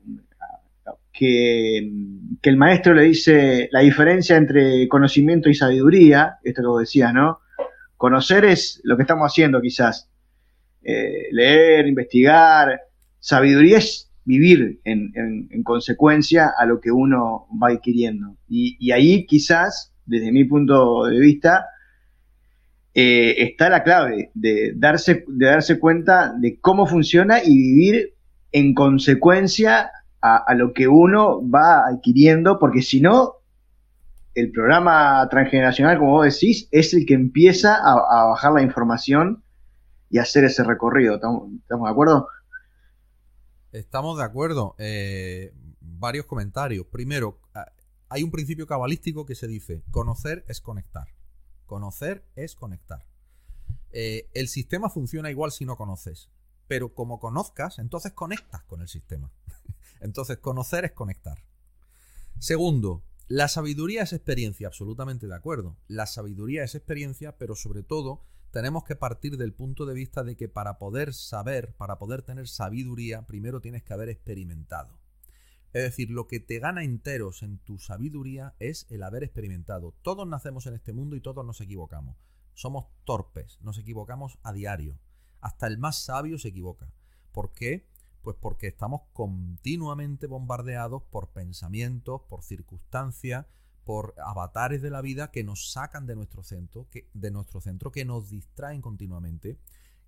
que, 1.17 1.91
el 2.43 2.55
maestro 2.55 2.93
le 2.93 3.03
dice 3.03 3.67
la 3.71 3.81
diferencia 3.81 4.37
entre 4.37 4.87
conocimiento 4.87 5.49
y 5.49 5.53
sabiduría, 5.53 6.37
esto 6.43 6.61
que 6.61 6.67
vos 6.67 6.79
decías, 6.79 7.13
¿no? 7.13 7.39
Conocer 7.97 8.45
es 8.45 8.79
lo 8.83 8.95
que 8.95 9.03
estamos 9.03 9.29
haciendo 9.29 9.59
quizás, 9.59 10.09
eh, 10.81 11.27
leer, 11.31 11.87
investigar, 11.87 12.79
sabiduría 13.19 13.79
es 13.79 14.09
vivir 14.23 14.79
en, 14.85 15.11
consecuencia 15.63 16.53
a 16.57 16.65
lo 16.65 16.79
que 16.79 16.91
uno 16.91 17.47
va 17.61 17.69
adquiriendo. 17.69 18.37
Y, 18.47 18.91
ahí 18.91 19.25
quizás, 19.25 19.93
desde 20.05 20.31
mi 20.31 20.45
punto 20.45 21.05
de 21.05 21.19
vista, 21.19 21.65
eh, 22.93 23.35
está 23.39 23.69
la 23.69 23.83
clave 23.83 24.31
de 24.33 24.71
darse, 24.75 25.25
de 25.27 25.45
darse 25.45 25.79
cuenta 25.79 26.33
de 26.39 26.59
cómo 26.61 26.85
funciona 26.85 27.39
y 27.43 27.57
vivir 27.57 28.13
en 28.53 28.73
consecuencia 28.73 29.91
a, 30.21 30.53
lo 30.55 30.73
que 30.73 30.87
uno 30.87 31.41
va 31.49 31.87
adquiriendo, 31.87 32.59
porque 32.59 32.81
si 32.81 33.01
no, 33.01 33.35
el 34.33 34.51
programa 34.51 35.27
transgeneracional, 35.29 35.97
como 35.97 36.11
vos 36.11 36.25
decís, 36.25 36.67
es 36.71 36.93
el 36.93 37.05
que 37.05 37.13
empieza 37.13 37.75
a, 37.75 38.25
bajar 38.25 38.53
la 38.53 38.61
información 38.61 39.43
y 40.09 40.19
hacer 40.19 40.43
ese 40.43 40.63
recorrido. 40.63 41.15
¿Estamos, 41.15 41.49
de 41.69 41.89
acuerdo? 41.89 42.27
Estamos 43.71 44.17
de 44.17 44.23
acuerdo. 44.23 44.75
Eh, 44.77 45.53
varios 45.81 46.25
comentarios. 46.25 46.85
Primero, 46.87 47.39
hay 48.09 48.23
un 48.23 48.31
principio 48.31 48.67
cabalístico 48.67 49.25
que 49.25 49.35
se 49.35 49.47
dice, 49.47 49.83
conocer 49.91 50.45
es 50.47 50.61
conectar. 50.61 51.07
Conocer 51.65 52.23
es 52.35 52.55
conectar. 52.55 53.05
Eh, 53.91 54.29
el 54.33 54.47
sistema 54.47 54.89
funciona 54.89 55.29
igual 55.29 55.51
si 55.51 55.65
no 55.65 55.75
conoces, 55.75 56.29
pero 56.67 56.93
como 56.93 57.19
conozcas, 57.19 57.79
entonces 57.79 58.13
conectas 58.13 58.63
con 58.63 58.81
el 58.81 58.87
sistema. 58.87 59.31
Entonces, 59.99 60.37
conocer 60.37 60.85
es 60.85 60.91
conectar. 60.91 61.43
Segundo, 62.37 63.03
la 63.27 63.47
sabiduría 63.47 64.03
es 64.03 64.13
experiencia, 64.13 64.67
absolutamente 64.67 65.27
de 65.27 65.35
acuerdo. 65.35 65.75
La 65.87 66.05
sabiduría 66.05 66.63
es 66.63 66.75
experiencia, 66.75 67.37
pero 67.37 67.55
sobre 67.55 67.83
todo 67.83 68.23
tenemos 68.51 68.83
que 68.83 68.95
partir 68.95 69.37
del 69.37 69.53
punto 69.53 69.85
de 69.85 69.93
vista 69.93 70.23
de 70.23 70.37
que 70.37 70.47
para 70.47 70.77
poder 70.77 71.13
saber, 71.13 71.73
para 71.75 71.97
poder 71.97 72.21
tener 72.21 72.47
sabiduría, 72.47 73.25
primero 73.25 73.59
tienes 73.59 73.83
que 73.83 73.93
haber 73.93 74.09
experimentado. 74.09 74.99
Es 75.73 75.83
decir, 75.83 76.09
lo 76.09 76.27
que 76.27 76.39
te 76.39 76.59
gana 76.59 76.83
enteros 76.83 77.43
en 77.43 77.57
tu 77.59 77.77
sabiduría 77.77 78.55
es 78.59 78.87
el 78.89 79.03
haber 79.03 79.23
experimentado. 79.23 79.93
Todos 80.01 80.27
nacemos 80.27 80.65
en 80.65 80.75
este 80.75 80.93
mundo 80.93 81.15
y 81.15 81.21
todos 81.21 81.45
nos 81.45 81.59
equivocamos. 81.59 82.17
Somos 82.53 82.85
torpes, 83.03 83.59
nos 83.61 83.77
equivocamos 83.77 84.39
a 84.43 84.53
diario. 84.53 84.97
Hasta 85.41 85.67
el 85.67 85.77
más 85.77 85.97
sabio 85.97 86.37
se 86.39 86.49
equivoca. 86.49 86.91
¿Por 87.31 87.51
qué? 87.51 87.87
Pues 88.21 88.35
porque 88.39 88.67
estamos 88.67 89.01
continuamente 89.13 90.27
bombardeados 90.27 91.03
por 91.03 91.29
pensamientos, 91.29 92.21
por 92.27 92.43
circunstancias, 92.43 93.45
por 93.87 94.15
avatares 94.17 94.81
de 94.81 94.89
la 94.89 95.01
vida 95.01 95.31
que 95.31 95.45
nos 95.45 95.71
sacan 95.71 96.05
de 96.07 96.15
nuestro 96.15 96.43
centro, 96.43 96.89
que, 96.89 97.09
de 97.13 97.31
nuestro 97.31 97.61
centro, 97.61 97.89
que 97.89 98.03
nos 98.03 98.29
distraen 98.29 98.81
continuamente, 98.81 99.57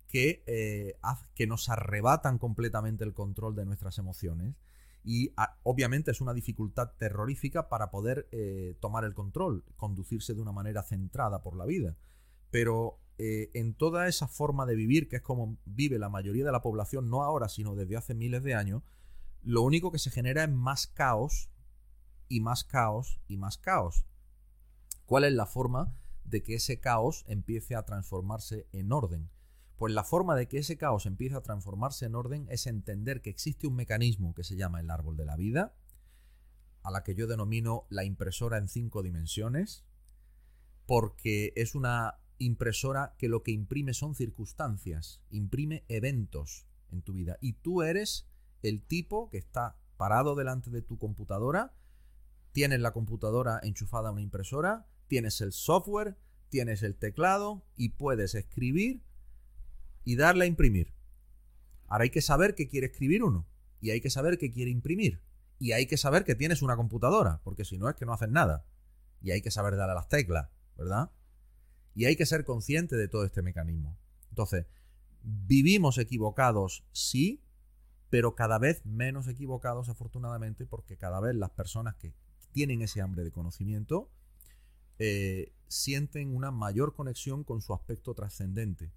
que, 0.06 0.44
eh, 0.46 0.98
que 1.34 1.46
nos 1.46 1.70
arrebatan 1.70 2.36
completamente 2.36 3.04
el 3.04 3.14
control 3.14 3.54
de 3.54 3.64
nuestras 3.64 3.96
emociones. 3.96 4.54
Y 5.02 5.32
obviamente 5.62 6.10
es 6.10 6.20
una 6.20 6.34
dificultad 6.34 6.90
terrorífica 6.98 7.70
para 7.70 7.90
poder 7.90 8.28
eh, 8.32 8.76
tomar 8.80 9.04
el 9.04 9.14
control, 9.14 9.64
conducirse 9.76 10.34
de 10.34 10.42
una 10.42 10.52
manera 10.52 10.82
centrada 10.82 11.42
por 11.42 11.56
la 11.56 11.64
vida. 11.64 11.96
Pero 12.50 12.98
eh, 13.22 13.50
en 13.52 13.74
toda 13.74 14.08
esa 14.08 14.28
forma 14.28 14.64
de 14.64 14.74
vivir, 14.74 15.06
que 15.06 15.16
es 15.16 15.22
como 15.22 15.58
vive 15.66 15.98
la 15.98 16.08
mayoría 16.08 16.42
de 16.42 16.52
la 16.52 16.62
población, 16.62 17.10
no 17.10 17.22
ahora, 17.22 17.50
sino 17.50 17.74
desde 17.74 17.98
hace 17.98 18.14
miles 18.14 18.42
de 18.42 18.54
años, 18.54 18.82
lo 19.42 19.60
único 19.60 19.92
que 19.92 19.98
se 19.98 20.10
genera 20.10 20.42
es 20.42 20.50
más 20.50 20.86
caos 20.86 21.50
y 22.30 22.40
más 22.40 22.64
caos 22.64 23.20
y 23.28 23.36
más 23.36 23.58
caos. 23.58 24.06
¿Cuál 25.04 25.24
es 25.24 25.34
la 25.34 25.44
forma 25.44 25.94
de 26.24 26.42
que 26.42 26.54
ese 26.54 26.80
caos 26.80 27.26
empiece 27.28 27.74
a 27.74 27.84
transformarse 27.84 28.66
en 28.72 28.90
orden? 28.90 29.28
Pues 29.76 29.92
la 29.92 30.04
forma 30.04 30.34
de 30.34 30.48
que 30.48 30.56
ese 30.56 30.78
caos 30.78 31.04
empiece 31.04 31.36
a 31.36 31.42
transformarse 31.42 32.06
en 32.06 32.14
orden 32.14 32.46
es 32.48 32.66
entender 32.66 33.20
que 33.20 33.28
existe 33.28 33.66
un 33.66 33.76
mecanismo 33.76 34.32
que 34.32 34.44
se 34.44 34.56
llama 34.56 34.80
el 34.80 34.90
árbol 34.90 35.18
de 35.18 35.26
la 35.26 35.36
vida, 35.36 35.74
a 36.82 36.90
la 36.90 37.02
que 37.02 37.14
yo 37.14 37.26
denomino 37.26 37.84
la 37.90 38.04
impresora 38.04 38.56
en 38.56 38.68
cinco 38.68 39.02
dimensiones, 39.02 39.84
porque 40.86 41.52
es 41.54 41.74
una 41.74 42.18
impresora 42.40 43.14
que 43.18 43.28
lo 43.28 43.42
que 43.42 43.52
imprime 43.52 43.94
son 43.94 44.14
circunstancias, 44.14 45.20
imprime 45.30 45.84
eventos 45.88 46.66
en 46.90 47.02
tu 47.02 47.12
vida. 47.12 47.38
Y 47.40 47.52
tú 47.52 47.82
eres 47.82 48.26
el 48.62 48.82
tipo 48.82 49.30
que 49.30 49.38
está 49.38 49.76
parado 49.96 50.34
delante 50.34 50.70
de 50.70 50.82
tu 50.82 50.98
computadora, 50.98 51.74
tienes 52.52 52.80
la 52.80 52.92
computadora 52.92 53.60
enchufada 53.62 54.08
a 54.08 54.12
una 54.12 54.22
impresora, 54.22 54.86
tienes 55.06 55.40
el 55.40 55.52
software, 55.52 56.16
tienes 56.48 56.82
el 56.82 56.96
teclado 56.96 57.64
y 57.76 57.90
puedes 57.90 58.34
escribir 58.34 59.02
y 60.04 60.16
darle 60.16 60.44
a 60.44 60.48
imprimir. 60.48 60.94
Ahora 61.86 62.04
hay 62.04 62.10
que 62.10 62.22
saber 62.22 62.54
qué 62.54 62.68
quiere 62.68 62.86
escribir 62.86 63.22
uno 63.22 63.46
y 63.80 63.90
hay 63.90 64.00
que 64.00 64.10
saber 64.10 64.38
qué 64.38 64.50
quiere 64.50 64.70
imprimir 64.70 65.20
y 65.58 65.72
hay 65.72 65.86
que 65.86 65.98
saber 65.98 66.24
que 66.24 66.34
tienes 66.34 66.62
una 66.62 66.76
computadora, 66.76 67.42
porque 67.44 67.66
si 67.66 67.76
no 67.76 67.88
es 67.88 67.94
que 67.94 68.06
no 68.06 68.14
haces 68.14 68.30
nada. 68.30 68.64
Y 69.20 69.32
hay 69.32 69.42
que 69.42 69.50
saber 69.50 69.76
darle 69.76 69.92
a 69.92 69.96
las 69.96 70.08
teclas, 70.08 70.48
¿verdad? 70.78 71.10
Y 71.94 72.04
hay 72.04 72.16
que 72.16 72.26
ser 72.26 72.44
consciente 72.44 72.96
de 72.96 73.08
todo 73.08 73.24
este 73.24 73.42
mecanismo. 73.42 73.98
Entonces, 74.30 74.66
vivimos 75.22 75.98
equivocados, 75.98 76.84
sí, 76.92 77.42
pero 78.10 78.34
cada 78.34 78.58
vez 78.58 78.84
menos 78.84 79.28
equivocados, 79.28 79.88
afortunadamente, 79.88 80.66
porque 80.66 80.96
cada 80.96 81.20
vez 81.20 81.34
las 81.34 81.50
personas 81.50 81.96
que 81.96 82.14
tienen 82.52 82.82
ese 82.82 83.00
hambre 83.00 83.22
de 83.22 83.30
conocimiento 83.30 84.10
eh, 84.98 85.52
sienten 85.68 86.34
una 86.34 86.50
mayor 86.50 86.94
conexión 86.94 87.44
con 87.44 87.62
su 87.62 87.72
aspecto 87.72 88.14
trascendente. 88.14 88.92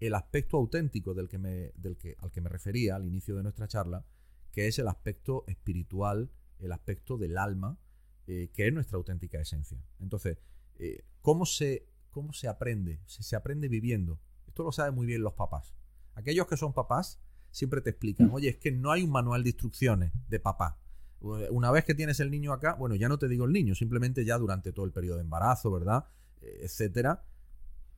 El 0.00 0.14
aspecto 0.14 0.56
auténtico 0.56 1.14
del 1.14 1.28
que 1.28 1.38
me, 1.38 1.72
del 1.76 1.96
que, 1.96 2.16
al 2.18 2.30
que 2.30 2.40
me 2.40 2.50
refería 2.50 2.96
al 2.96 3.06
inicio 3.06 3.36
de 3.36 3.42
nuestra 3.42 3.68
charla, 3.68 4.04
que 4.52 4.66
es 4.66 4.78
el 4.78 4.88
aspecto 4.88 5.44
espiritual, 5.46 6.30
el 6.58 6.72
aspecto 6.72 7.16
del 7.16 7.38
alma, 7.38 7.78
eh, 8.26 8.50
que 8.52 8.66
es 8.66 8.72
nuestra 8.72 8.98
auténtica 8.98 9.40
esencia. 9.40 9.82
Entonces, 10.00 10.38
eh, 10.78 11.04
¿cómo 11.22 11.46
se 11.46 11.86
¿Cómo 12.16 12.32
se 12.32 12.48
aprende? 12.48 12.98
Se, 13.04 13.36
aprende 13.36 13.68
viviendo. 13.68 14.18
Esto 14.46 14.62
lo 14.62 14.72
saben 14.72 14.94
muy 14.94 15.04
bien 15.04 15.22
los 15.22 15.34
papás. 15.34 15.74
Aquellos 16.14 16.46
que 16.46 16.56
son 16.56 16.72
papás 16.72 17.20
siempre 17.50 17.82
te 17.82 17.90
explican, 17.90 18.30
oye, 18.32 18.48
es 18.48 18.56
que 18.56 18.72
no 18.72 18.90
hay 18.90 19.02
un 19.02 19.10
manual 19.10 19.42
de 19.42 19.50
instrucciones 19.50 20.12
de 20.26 20.40
papá. 20.40 20.80
Una 21.20 21.70
vez 21.70 21.84
que 21.84 21.94
tienes 21.94 22.18
el 22.20 22.30
niño 22.30 22.54
acá, 22.54 22.72
bueno, 22.72 22.94
ya 22.94 23.10
no 23.10 23.18
te 23.18 23.28
digo 23.28 23.44
el 23.44 23.52
niño, 23.52 23.74
simplemente 23.74 24.24
ya 24.24 24.38
durante 24.38 24.72
todo 24.72 24.86
el 24.86 24.92
periodo 24.92 25.16
de 25.16 25.24
embarazo, 25.24 25.70
¿verdad? 25.70 26.06
Eh, 26.40 26.60
etcétera. 26.62 27.22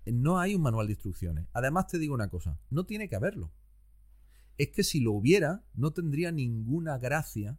No 0.05 0.41
hay 0.41 0.57
un 0.57 0.63
manual 0.63 0.89
de 0.89 0.95
instrucciones. 0.95 1.47
Además 1.53 1.87
te 1.87 2.01
digo 2.01 2.13
una 2.13 2.29
cosa, 2.29 2.59
no 2.71 2.87
tiene 2.87 3.09
que 3.09 3.15
haberlo. 3.15 3.53
Es 4.57 4.71
que 4.71 4.83
si 4.83 4.99
lo 4.99 5.13
hubiera, 5.13 5.63
no 5.75 5.93
tendría 5.93 6.33
ninguna 6.33 6.99
gracia 6.99 7.57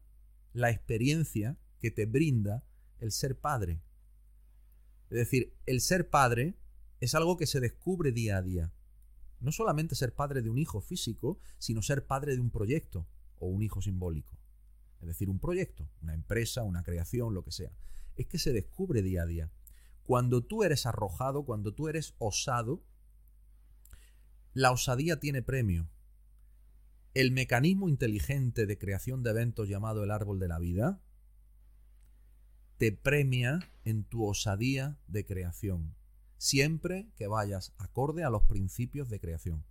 la 0.52 0.72
experiencia 0.72 1.58
que 1.80 1.90
te 1.90 2.06
brinda 2.06 2.66
el 2.98 3.14
ser 3.14 3.40
padre. 3.40 3.82
Es 5.10 5.18
decir, 5.18 5.56
el 5.66 5.82
ser 5.82 6.10
padre 6.10 6.56
es 7.00 7.16
algo 7.16 7.38
que 7.38 7.48
se 7.48 7.60
descubre 7.60 8.12
día 8.12 8.38
a 8.38 8.42
día. 8.42 8.72
No 9.40 9.52
solamente 9.52 9.96
ser 9.96 10.14
padre 10.14 10.42
de 10.42 10.50
un 10.50 10.58
hijo 10.58 10.82
físico, 10.82 11.40
sino 11.58 11.82
ser 11.82 12.06
padre 12.06 12.36
de 12.36 12.42
un 12.42 12.52
proyecto 12.52 13.08
o 13.40 13.48
un 13.48 13.64
hijo 13.64 13.82
simbólico. 13.82 14.38
Es 15.02 15.08
decir, 15.08 15.30
un 15.30 15.40
proyecto, 15.40 15.90
una 16.02 16.14
empresa, 16.14 16.64
una 16.64 16.84
creación, 16.84 17.34
lo 17.34 17.44
que 17.44 17.52
sea. 17.52 17.72
Es 18.18 18.28
que 18.28 18.38
se 18.38 18.52
descubre 18.52 19.02
día 19.02 19.24
a 19.24 19.26
día. 19.26 19.52
Cuando 20.04 20.44
tú 20.44 20.64
eres 20.64 20.86
arrojado, 20.86 21.46
cuando 21.46 21.74
tú 21.74 21.88
eres 21.88 22.16
osado, 22.18 22.84
la 24.54 24.72
osadía 24.72 25.20
tiene 25.20 25.42
premio. 25.42 25.90
El 27.14 27.32
mecanismo 27.32 27.90
inteligente 27.90 28.66
de 28.66 28.78
creación 28.78 29.24
de 29.24 29.32
eventos 29.32 29.70
llamado 29.70 30.04
el 30.04 30.12
árbol 30.12 30.40
de 30.40 30.48
la 30.48 30.60
vida 30.60 31.02
te 32.80 32.94
premia 32.94 33.60
en 33.84 34.06
tu 34.06 34.26
osadía 34.26 34.98
de 35.08 35.26
creación, 35.26 35.94
siempre 36.38 37.10
que 37.18 37.28
vayas 37.28 37.74
acorde 37.78 38.24
a 38.24 38.30
los 38.30 38.44
principios 38.44 39.10
de 39.10 39.20
creación. 39.20 39.66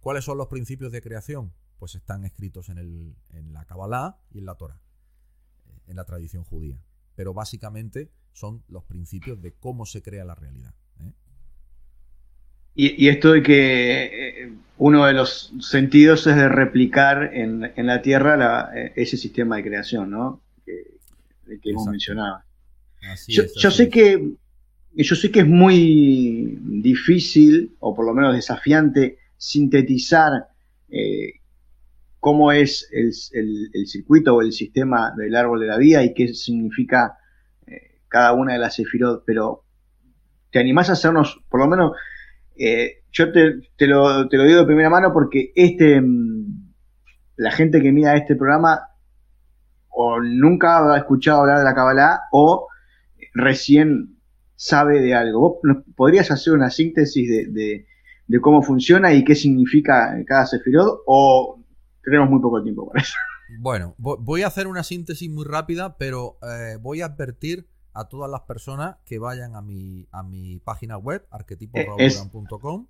¿Cuáles 0.00 0.24
son 0.24 0.38
los 0.38 0.48
principios 0.48 0.92
de 0.92 1.02
creación? 1.02 1.52
Pues 1.78 1.94
están 1.94 2.24
escritos 2.24 2.70
en, 2.70 2.78
el, 2.78 3.16
en 3.34 3.52
la 3.52 3.66
Kabbalah 3.66 4.18
y 4.30 4.38
en 4.38 4.46
la 4.46 4.54
Torah, 4.54 4.80
eh, 5.66 5.78
en 5.88 5.96
la 5.96 6.06
tradición 6.06 6.42
judía. 6.42 6.82
Pero 7.16 7.34
básicamente 7.34 8.10
son 8.32 8.64
los 8.68 8.84
principios 8.84 9.42
de 9.42 9.52
cómo 9.52 9.84
se 9.84 10.00
crea 10.00 10.24
la 10.24 10.34
realidad. 10.34 10.74
¿eh? 11.00 11.12
Y, 12.74 13.08
esto 13.08 13.32
de 13.32 13.42
que 13.42 14.04
eh, 14.44 14.52
uno 14.78 15.04
de 15.04 15.12
los 15.12 15.52
sentidos 15.60 16.26
es 16.26 16.36
de 16.36 16.48
replicar 16.48 17.34
en, 17.34 17.60
la 17.76 18.00
Tierra 18.00 18.70
eh, 18.74 18.94
ese 18.96 19.18
sistema 19.18 19.56
de 19.56 19.64
creación, 19.64 20.10
¿no? 20.10 20.40
Que 21.46 21.70
hemos 21.70 21.86
mencionado. 21.86 22.40
yo, 23.28 23.70
sé 23.70 23.88
que 23.88 24.34
yo 24.94 25.14
sé 25.14 25.30
que 25.30 25.40
es 25.40 25.46
muy 25.46 26.58
difícil, 26.62 27.76
o 27.80 27.94
por 27.94 28.06
lo 28.06 28.14
menos 28.14 28.34
desafiante, 28.34 29.18
sintetizar 29.36 30.48
eh, 30.88 31.40
cómo 32.20 32.52
es 32.52 32.88
el, 32.92 33.12
circuito 33.86 34.34
o 34.34 34.42
el 34.42 34.52
sistema 34.52 35.12
del 35.16 35.36
árbol 35.36 35.60
de 35.60 35.66
la 35.66 35.78
vida 35.78 36.02
y 36.02 36.14
qué 36.14 36.28
significa 36.28 37.18
cada 38.08 38.32
una 38.32 38.54
de 38.54 38.58
las 38.58 38.74
sefirot, 38.74 39.24
pero 39.26 39.64
¿te 40.50 40.58
animás 40.58 40.88
a 40.88 40.94
hacernos, 40.94 41.40
por 41.48 41.60
lo 41.60 41.68
menos, 41.68 41.92
eh, 42.56 43.02
yo 43.12 43.32
te, 43.32 43.86
lo, 43.86 44.24
digo 44.24 44.60
de 44.60 44.64
primera 44.64 44.90
mano 44.90 45.12
porque 45.12 45.52
este, 45.54 46.00
mm, 46.00 46.72
la 47.36 47.50
gente 47.50 47.82
que 47.82 47.92
mira 47.92 48.16
este 48.16 48.36
programa 48.36 48.80
o 49.98 50.20
nunca 50.20 50.92
ha 50.92 50.98
escuchado 50.98 51.40
hablar 51.40 51.58
de 51.58 51.64
la 51.64 51.74
Kabbalah 51.74 52.20
o 52.30 52.68
recién 53.32 54.18
sabe 54.54 55.00
de 55.00 55.14
algo. 55.14 55.40
¿Vos 55.40 55.84
podrías 55.96 56.30
hacer 56.30 56.52
una 56.52 56.70
síntesis 56.70 57.26
de, 57.52 57.86
cómo 58.42 58.62
funciona 58.62 59.14
y 59.14 59.24
qué 59.24 59.34
significa 59.34 60.14
cada 60.26 60.44
sefirot 60.44 61.00
o 61.06 61.62
tenemos 62.04 62.28
muy 62.28 62.40
poco 62.40 62.62
tiempo 62.62 62.86
para 62.88 63.02
eso? 63.02 63.14
Bueno, 63.58 63.94
voy 63.96 64.42
a 64.42 64.48
hacer 64.48 64.66
una 64.66 64.82
síntesis 64.82 65.30
muy 65.30 65.46
rápida, 65.46 65.96
pero 65.96 66.38
eh, 66.42 66.76
voy 66.78 67.00
a 67.00 67.06
advertir 67.06 67.66
a 67.94 68.08
todas 68.08 68.30
las 68.30 68.42
personas 68.42 68.96
que 69.06 69.18
vayan 69.18 69.56
a 69.56 69.62
mi, 69.62 70.08
a 70.10 70.22
mi 70.22 70.58
página 70.58 70.98
web, 70.98 71.26
arquetiporaulduran.com. 71.30 72.86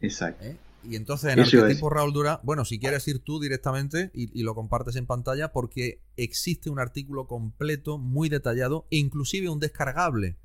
Exacto. 0.00 0.44
¿eh? 0.44 0.56
Y 0.84 0.96
entonces 0.96 1.32
en 1.32 1.40
Arquetipo 1.40 1.90
Raúl 1.90 2.12
Durán, 2.12 2.38
bueno, 2.42 2.64
si 2.64 2.78
quieres 2.78 3.06
ir 3.06 3.20
tú 3.20 3.40
directamente 3.40 4.10
y, 4.14 4.42
lo 4.42 4.54
compartes 4.54 4.96
en 4.96 5.06
pantalla, 5.06 5.52
porque 5.52 6.02
existe 6.16 6.70
un 6.70 6.78
artículo 6.78 7.26
completo, 7.26 7.98
muy 7.98 8.28
detallado, 8.28 8.86
e 8.90 8.96
inclusive 8.96 9.48
un 9.48 9.60
descargable 9.60 10.36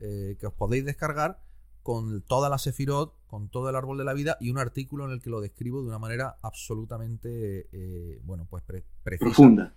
eh, 0.00 0.36
que 0.40 0.46
os 0.46 0.54
podéis 0.54 0.84
descargar 0.84 1.42
con 1.82 2.22
toda 2.22 2.48
la 2.48 2.58
Sefirot, 2.58 3.14
con 3.26 3.48
todo 3.48 3.68
el 3.68 3.76
árbol 3.76 3.98
de 3.98 4.04
la 4.04 4.14
vida 4.14 4.36
y 4.40 4.50
un 4.50 4.58
artículo 4.58 5.04
en 5.04 5.12
el 5.12 5.20
que 5.20 5.30
lo 5.30 5.40
describo 5.40 5.82
de 5.82 5.88
una 5.88 5.98
manera 5.98 6.38
absolutamente, 6.42 7.68
eh, 7.72 8.20
bueno, 8.24 8.46
pues 8.48 8.62
precisa. 8.62 9.24
Profunda. 9.24 9.74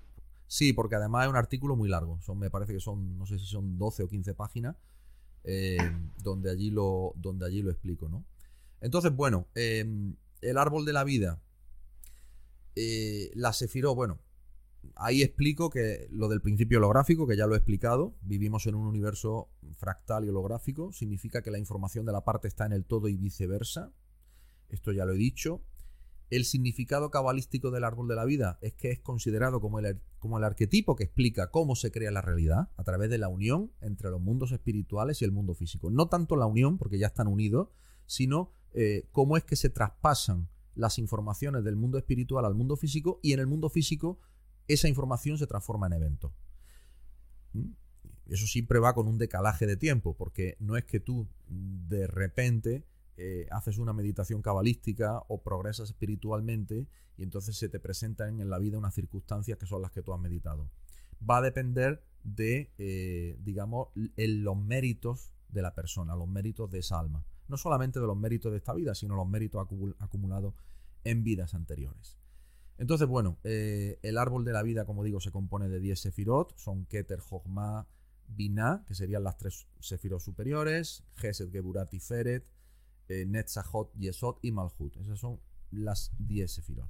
Sí, 0.47 0.73
porque 0.73 0.95
además 0.95 1.25
es 1.25 1.29
un 1.31 1.35
artículo 1.35 1.75
muy 1.75 1.89
largo. 1.89 2.21
Son, 2.21 2.37
me 2.37 2.49
parece 2.49 2.73
que 2.73 2.79
son, 2.79 3.17
no 3.17 3.25
sé 3.25 3.39
si 3.39 3.45
son 3.45 3.77
12 3.77 4.03
o 4.03 4.07
15 4.07 4.33
páginas, 4.35 4.75
eh, 5.43 5.77
donde, 6.21 6.51
allí 6.51 6.69
lo, 6.69 7.13
donde 7.15 7.45
allí 7.45 7.61
lo 7.61 7.71
explico, 7.71 8.07
¿no? 8.09 8.23
Entonces, 8.81 9.15
bueno, 9.15 9.47
em, 9.55 10.15
el 10.41 10.57
árbol 10.57 10.85
de 10.85 10.93
la 10.93 11.03
vida, 11.03 11.41
eh, 12.75 13.31
la 13.35 13.53
Sefiró, 13.53 13.95
bueno, 13.95 14.19
ahí 14.95 15.21
explico 15.21 15.69
que 15.69 16.07
lo 16.11 16.27
del 16.27 16.41
principio 16.41 16.77
holográfico, 16.77 17.27
que 17.27 17.37
ya 17.37 17.47
lo 17.47 17.55
he 17.55 17.57
explicado, 17.57 18.15
vivimos 18.21 18.67
en 18.67 18.75
un 18.75 18.87
universo 18.87 19.49
fractal 19.77 20.25
y 20.25 20.29
holográfico, 20.29 20.91
significa 20.91 21.41
que 21.41 21.51
la 21.51 21.59
información 21.59 22.05
de 22.05 22.11
la 22.11 22.23
parte 22.23 22.47
está 22.47 22.65
en 22.65 22.73
el 22.73 22.85
todo 22.85 23.07
y 23.07 23.17
viceversa. 23.17 23.91
Esto 24.69 24.91
ya 24.91 25.05
lo 25.05 25.13
he 25.13 25.17
dicho. 25.17 25.61
El 26.31 26.43
significado 26.43 27.11
cabalístico 27.11 27.69
del 27.69 27.83
árbol 27.83 28.07
de 28.07 28.15
la 28.15 28.25
vida 28.25 28.57
es 28.61 28.73
que 28.73 28.91
es 28.91 28.99
considerado 28.99 29.61
como 29.61 29.79
el, 29.79 30.01
como 30.17 30.39
el 30.39 30.43
arquetipo 30.43 30.95
que 30.95 31.03
explica 31.03 31.51
cómo 31.51 31.75
se 31.75 31.91
crea 31.91 32.09
la 32.09 32.21
realidad 32.21 32.69
a 32.77 32.83
través 32.83 33.11
de 33.11 33.19
la 33.19 33.29
unión 33.29 33.71
entre 33.79 34.09
los 34.09 34.19
mundos 34.19 34.51
espirituales 34.51 35.21
y 35.21 35.25
el 35.25 35.31
mundo 35.31 35.53
físico. 35.53 35.91
No 35.91 36.07
tanto 36.07 36.35
la 36.35 36.47
unión, 36.47 36.79
porque 36.79 36.97
ya 36.97 37.07
están 37.07 37.27
unidos, 37.27 37.69
sino 38.07 38.51
eh, 38.77 39.07
cómo 39.13 39.37
es 39.37 39.45
que 39.45 39.55
se 39.55 39.69
traspasan 39.69 40.49
las 40.75 40.99
informaciones 40.99 41.63
del 41.63 41.77
mundo 41.77 41.97
espiritual 41.97 42.43
al 42.43 42.55
mundo 42.55 42.75
físico 42.75 43.21
y 43.23 43.31
en 43.31 43.39
el 43.39 43.47
mundo 43.47 43.69
físico 43.69 44.19
esa 44.67 44.89
información 44.89 45.37
se 45.37 45.47
transforma 45.47 45.87
en 45.87 45.93
evento. 45.93 46.33
¿Mm? 47.53 47.71
Eso 48.27 48.45
siempre 48.47 48.79
va 48.79 48.93
con 48.93 49.07
un 49.07 49.17
decalaje 49.17 49.65
de 49.65 49.77
tiempo, 49.77 50.17
porque 50.17 50.57
no 50.59 50.75
es 50.75 50.83
que 50.83 50.99
tú 50.99 51.29
de 51.47 52.05
repente 52.07 52.83
eh, 53.15 53.47
haces 53.51 53.77
una 53.77 53.93
meditación 53.93 54.41
cabalística 54.41 55.23
o 55.29 55.41
progresas 55.41 55.91
espiritualmente 55.91 56.89
y 57.15 57.23
entonces 57.23 57.55
se 57.55 57.69
te 57.69 57.79
presentan 57.79 58.41
en 58.41 58.49
la 58.49 58.59
vida 58.59 58.77
unas 58.77 58.93
circunstancias 58.93 59.57
que 59.57 59.67
son 59.67 59.81
las 59.81 59.91
que 59.91 60.01
tú 60.01 60.13
has 60.13 60.19
meditado. 60.19 60.69
Va 61.27 61.37
a 61.37 61.41
depender 61.41 62.03
de, 62.23 62.73
eh, 62.77 63.37
digamos, 63.39 63.87
los 63.95 64.57
méritos 64.57 65.31
de 65.47 65.61
la 65.61 65.73
persona, 65.73 66.13
los 66.17 66.27
méritos 66.27 66.69
de 66.71 66.79
esa 66.79 66.99
alma. 66.99 67.23
No 67.47 67.57
solamente 67.57 67.99
de 67.99 68.07
los 68.07 68.17
méritos 68.17 68.51
de 68.51 68.57
esta 68.57 68.73
vida, 68.73 68.95
sino 68.95 69.15
los 69.15 69.27
méritos 69.27 69.65
acumulados 69.99 70.53
en 71.03 71.23
vidas 71.23 71.53
anteriores. 71.53 72.17
Entonces, 72.77 73.07
bueno, 73.07 73.37
eh, 73.43 73.99
el 74.01 74.17
árbol 74.17 74.43
de 74.43 74.51
la 74.51 74.63
vida, 74.63 74.85
como 74.85 75.03
digo, 75.03 75.19
se 75.19 75.31
compone 75.31 75.69
de 75.69 75.79
10 75.79 75.99
sefirot, 75.99 76.57
son 76.57 76.85
Keter, 76.85 77.19
Jogma, 77.19 77.87
Binah, 78.27 78.83
que 78.85 78.95
serían 78.95 79.23
las 79.23 79.37
tres 79.37 79.67
sefirot 79.79 80.19
superiores, 80.19 81.03
Gesed, 81.15 81.51
Geburat 81.51 81.93
y 81.93 81.99
Feret, 81.99 82.45
eh, 83.07 83.25
Netzachot, 83.25 83.93
Yesod 83.95 84.37
y 84.41 84.51
Malhut. 84.51 84.97
Esas 84.97 85.19
son 85.19 85.39
las 85.71 86.11
10 86.17 86.51
Sefirot. 86.51 86.89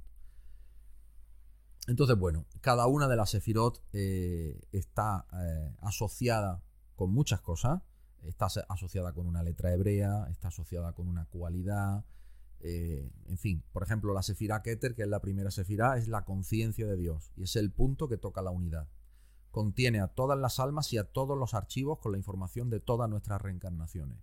Entonces, 1.88 2.18
bueno, 2.18 2.46
cada 2.60 2.86
una 2.86 3.06
de 3.06 3.16
las 3.16 3.30
Sefirot 3.30 3.82
eh, 3.92 4.60
está 4.72 5.26
eh, 5.32 5.72
asociada 5.82 6.62
con 6.96 7.12
muchas 7.12 7.40
cosas. 7.40 7.82
Está 8.22 8.46
asociada 8.68 9.12
con 9.12 9.26
una 9.26 9.42
letra 9.42 9.72
hebrea, 9.72 10.26
está 10.30 10.48
asociada 10.48 10.92
con 10.92 11.08
una 11.08 11.26
cualidad. 11.26 12.04
en 12.60 13.38
fin, 13.38 13.62
por 13.72 13.82
ejemplo, 13.82 14.12
la 14.12 14.22
Sefirá 14.22 14.62
Keter, 14.62 14.94
que 14.94 15.02
es 15.02 15.08
la 15.08 15.20
primera 15.20 15.50
Sefirá, 15.50 15.96
es 15.96 16.08
la 16.08 16.24
conciencia 16.24 16.86
de 16.86 16.96
Dios 16.96 17.32
y 17.36 17.44
es 17.44 17.54
el 17.56 17.70
punto 17.70 18.08
que 18.08 18.16
toca 18.16 18.42
la 18.42 18.50
unidad. 18.50 18.88
Contiene 19.50 20.00
a 20.00 20.08
todas 20.08 20.38
las 20.38 20.58
almas 20.58 20.92
y 20.92 20.98
a 20.98 21.04
todos 21.04 21.38
los 21.38 21.54
archivos 21.54 21.98
con 21.98 22.12
la 22.12 22.18
información 22.18 22.68
de 22.68 22.80
todas 22.80 23.08
nuestras 23.08 23.40
reencarnaciones 23.40 24.18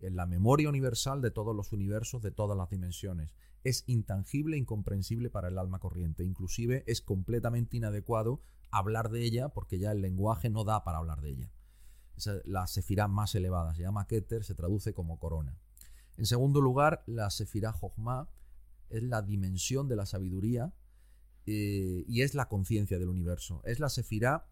en 0.00 0.16
la 0.16 0.26
memoria 0.26 0.68
universal 0.68 1.22
de 1.22 1.30
todos 1.30 1.54
los 1.54 1.72
universos, 1.72 2.22
de 2.22 2.30
todas 2.30 2.56
las 2.56 2.70
dimensiones. 2.70 3.34
Es 3.64 3.84
intangible 3.86 4.56
e 4.56 4.60
incomprensible 4.60 5.30
para 5.30 5.48
el 5.48 5.58
alma 5.58 5.78
corriente. 5.78 6.24
Inclusive 6.24 6.84
es 6.86 7.00
completamente 7.00 7.76
inadecuado 7.76 8.40
hablar 8.70 9.10
de 9.10 9.24
ella 9.24 9.48
porque 9.48 9.78
ya 9.78 9.92
el 9.92 10.02
lenguaje 10.02 10.50
no 10.50 10.64
da 10.64 10.84
para 10.84 10.98
hablar 10.98 11.20
de 11.20 11.30
ella. 11.30 11.52
La 12.44 12.66
sefirá 12.66 13.08
más 13.08 13.34
elevada. 13.34 13.74
Se 13.74 13.82
llama 13.82 14.06
Keter, 14.06 14.44
se 14.44 14.54
traduce 14.54 14.92
como 14.94 15.18
corona. 15.18 15.58
En 16.16 16.26
segundo 16.26 16.60
lugar, 16.60 17.02
la 17.06 17.30
sefirá 17.30 17.72
Jochma 17.72 18.28
es 18.88 19.02
la 19.02 19.22
dimensión 19.22 19.88
de 19.88 19.96
la 19.96 20.06
sabiduría 20.06 20.72
eh, 21.46 22.04
y 22.08 22.22
es 22.22 22.34
la 22.34 22.48
conciencia 22.48 22.98
del 22.98 23.08
universo. 23.08 23.62
Es 23.64 23.80
la 23.80 23.88
sefirá 23.88 24.46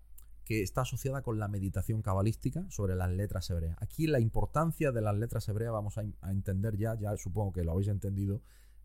que 0.45 0.63
está 0.63 0.83
asociada 0.83 1.23
con 1.23 1.39
la 1.39 1.49
meditación 1.49 2.03
cabalística 2.03 2.67
sobre 2.71 2.95
las 2.95 3.11
letras 3.11 3.49
hebreas. 3.51 3.77
Aquí 3.81 4.07
la 4.07 4.21
importancia 4.21 4.93
de 4.93 5.01
las 5.01 5.17
letras 5.17 5.49
hebreas, 5.49 5.73
vamos 5.73 5.97
a, 5.99 6.05
entender 6.31 6.77
ya, 6.77 6.95
ya 6.99 7.17
supongo 7.17 7.53
que 7.53 7.65
lo 7.65 7.73
habéis 7.73 7.89
entendido, 7.89 8.43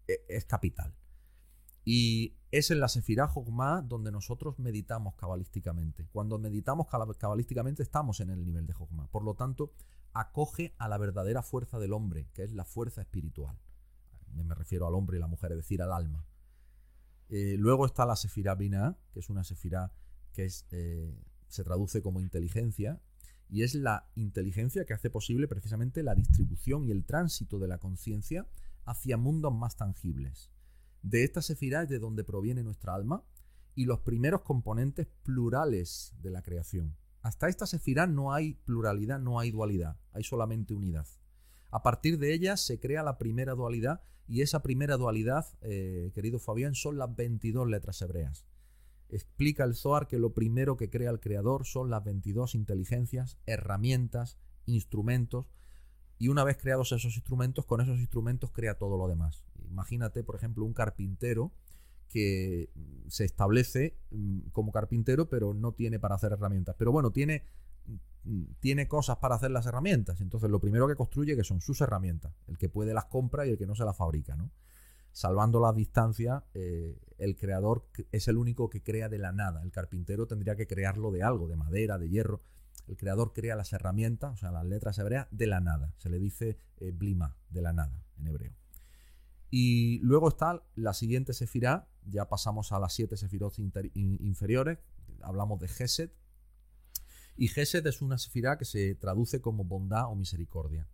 e, 0.08 0.24
es, 0.30 0.46
capital. 0.46 0.94
Y 1.92 2.36
es 2.52 2.70
en 2.70 2.82
la 2.82 2.88
Sefirah 2.88 3.28
Jogma 3.28 3.82
donde 3.82 4.12
nosotros 4.12 4.60
meditamos 4.60 5.16
cabalísticamente. 5.16 6.06
Cuando 6.12 6.38
meditamos 6.38 6.86
cabalísticamente 7.18 7.82
estamos 7.82 8.20
en 8.20 8.30
el 8.30 8.46
nivel 8.46 8.68
de 8.68 8.74
Jogma. 8.74 9.08
Por 9.08 9.24
lo 9.24 9.34
tanto, 9.34 9.74
acoge 10.14 10.76
a 10.78 10.88
la 10.88 11.00
verdadera 11.00 11.42
fuerza 11.42 11.80
del 11.80 11.94
hombre, 11.94 12.30
que 12.32 12.44
es 12.44 12.54
la 12.54 12.64
fuerza 12.64 13.02
espiritual. 13.02 13.58
Me 14.36 14.54
refiero 14.54 14.86
al 14.86 14.94
hombre 14.94 15.18
y 15.18 15.20
la 15.20 15.26
mujer, 15.26 15.54
es 15.54 15.58
decir, 15.58 15.82
al 15.82 15.92
alma. 15.92 16.28
Eh, 17.28 17.56
luego 17.58 17.88
está 17.88 18.06
la 18.06 18.16
Sefirah 18.16 18.54
Binah, 18.54 18.96
que 19.12 19.22
es 19.22 19.32
una 19.32 19.44
Sefirah 19.44 19.92
que 20.32 20.48
eh, 20.70 21.24
se 21.48 21.64
traduce 21.64 22.04
como 22.04 22.22
inteligencia 22.22 23.02
y 23.50 23.64
es 23.64 23.74
la 23.74 24.12
inteligencia 24.14 24.86
que 24.86 24.94
hace 24.94 25.10
posible 25.10 25.48
precisamente 25.48 26.04
la 26.04 26.14
distribución 26.14 26.86
y 26.86 26.92
el 26.92 27.04
tránsito 27.04 27.58
de 27.58 27.68
la 27.68 27.80
conciencia 27.80 28.46
hacia 28.86 29.18
mundos 29.18 29.56
más 29.56 29.76
tangibles. 29.76 30.52
De 31.02 31.24
esta 31.24 31.42
sefirá 31.42 31.84
es 31.84 31.90
de 31.90 32.00
donde 32.00 32.24
proviene 32.24 32.64
nuestra 32.64 32.96
alma 32.96 33.24
y 33.76 33.86
los 33.86 34.00
primeros 34.00 34.42
componentes 34.42 35.08
plurales 35.24 36.14
de 36.22 36.32
la 36.32 36.42
creación. 36.42 36.98
Hasta 37.22 37.50
esta 37.50 37.66
sefirá 37.66 38.08
no 38.08 38.34
hay 38.34 38.56
pluralidad, 38.66 39.20
no 39.20 39.40
hay 39.40 39.52
dualidad, 39.52 39.98
hay 40.14 40.24
solamente 40.24 40.74
unidad. 40.74 41.08
A 41.72 41.84
partir 41.84 42.18
de 42.18 42.34
ella 42.34 42.58
se 42.58 42.80
crea 42.80 43.04
la 43.04 43.18
primera 43.18 43.54
dualidad 43.54 44.02
y 44.28 44.42
esa 44.42 44.62
primera 44.62 44.98
dualidad, 44.98 45.46
eh, 45.62 46.12
querido 46.14 46.40
Fabián, 46.40 46.76
son 46.76 46.98
las 46.98 47.16
22 47.16 47.68
letras 47.68 48.02
hebreas. 48.02 48.46
Explica 49.10 49.64
el 49.64 49.76
Zohar 49.76 50.08
que 50.08 50.20
lo 50.20 50.34
primero 50.34 50.78
que 50.78 50.90
crea 50.90 51.10
el 51.10 51.20
creador 51.20 51.66
son 51.66 51.90
las 51.90 52.04
22 52.04 52.56
inteligencias, 52.56 53.38
herramientas, 53.46 54.38
instrumentos, 54.66 55.48
y 56.20 56.28
una 56.28 56.44
vez 56.44 56.58
creados 56.58 56.92
esos 56.92 57.16
instrumentos, 57.16 57.66
con 57.66 57.82
esos 57.82 57.98
instrumentos 57.98 58.52
crea 58.52 58.78
todo 58.78 58.98
lo 58.98 59.08
demás. 59.08 59.44
Imagínate, 59.70 60.24
por 60.24 60.36
ejemplo, 60.36 60.66
un 60.66 60.74
carpintero 60.74 61.52
que 62.10 62.72
se 63.08 63.24
establece 63.24 63.98
mm, 64.12 64.50
como 64.52 64.72
carpintero, 64.72 65.30
pero 65.30 65.54
no 65.54 65.74
tiene 65.74 66.00
para 66.00 66.16
hacer 66.16 66.32
herramientas. 66.32 66.76
Pero 66.78 66.92
bueno, 66.92 67.12
tiene 67.12 67.44
mm, 68.24 68.44
tiene 68.60 68.88
cosas 68.88 69.18
para 69.18 69.36
hacer 69.36 69.52
las 69.52 69.66
herramientas. 69.66 70.22
Entonces, 70.22 70.50
lo 70.50 70.60
primero 70.60 70.88
que 70.88 70.96
construye 70.96 71.36
que 71.36 71.44
son 71.44 71.62
sus 71.62 71.82
herramientas. 71.82 72.34
El 72.48 72.58
que 72.58 72.70
puede 72.70 72.94
las 72.94 73.06
compra 73.06 73.46
y 73.46 73.52
el 73.52 73.58
que 73.58 73.68
no 73.68 73.76
se 73.76 73.86
las 73.86 73.96
fabrica, 73.96 74.36
¿no? 74.36 74.52
Salvando 75.12 75.60
las 75.60 75.76
distancias, 75.76 76.44
eh, 76.54 76.98
el 77.18 77.36
creador 77.36 77.88
es 78.12 78.28
el 78.28 78.38
único 78.38 78.70
que 78.70 78.84
crea 78.84 79.10
de 79.10 79.18
la 79.18 79.32
nada. 79.32 79.62
El 79.64 79.72
carpintero 79.72 80.28
tendría 80.28 80.56
que 80.56 80.68
crearlo 80.68 81.12
de 81.12 81.24
algo, 81.24 81.48
de 81.48 81.56
madera, 81.56 81.98
de 81.98 82.10
hierro. 82.10 82.42
El 82.88 82.98
creador 82.98 83.34
crea 83.34 83.56
las 83.56 83.74
herramientas, 83.74 84.34
o 84.34 84.38
sea, 84.38 84.52
las 84.52 84.66
letras 84.66 84.98
hebreas, 84.98 85.28
de 85.32 85.48
la 85.48 85.60
nada. 85.60 85.94
Se 85.98 86.10
le 86.10 86.20
dice 86.20 86.58
eh, 86.78 86.92
blima, 86.92 87.36
de 87.50 87.62
la 87.62 87.74
nada, 87.74 88.04
en 88.18 88.28
hebreo. 88.28 88.54
Y 89.50 90.00
luego 90.00 90.30
está 90.30 90.64
la 90.76 90.94
siguiente 90.94 91.34
sefirá, 91.34 91.88
ya 92.06 92.30
pasamos 92.30 92.72
a 92.72 92.80
las 92.80 92.94
siete 92.94 93.18
sefirot 93.18 93.58
inferiores, 93.94 94.80
hablamos 95.22 95.60
de 95.60 95.68
Gesed. 95.68 96.12
Y 97.36 97.48
Gesed 97.48 97.86
es 97.88 98.02
una 98.02 98.18
sefirá 98.18 98.58
que 98.58 98.66
se 98.66 98.96
traduce 98.96 99.42
como 99.42 99.64
bondad 99.64 100.12
o 100.12 100.16
misericordia. 100.16 100.88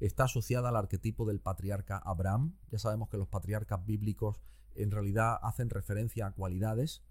Está 0.00 0.24
asociada 0.24 0.70
al 0.70 0.76
arquetipo 0.76 1.26
del 1.26 1.40
patriarca 1.40 1.98
Abraham. 1.98 2.56
Ya 2.70 2.78
sabemos 2.78 3.10
que 3.10 3.18
los 3.18 3.28
patriarcas 3.28 3.84
bíblicos 3.84 4.40
en 4.74 4.90
realidad 4.90 5.38
hacen 5.42 5.68
referencia 5.68 6.26
a 6.26 6.32
cualidades 6.32 7.02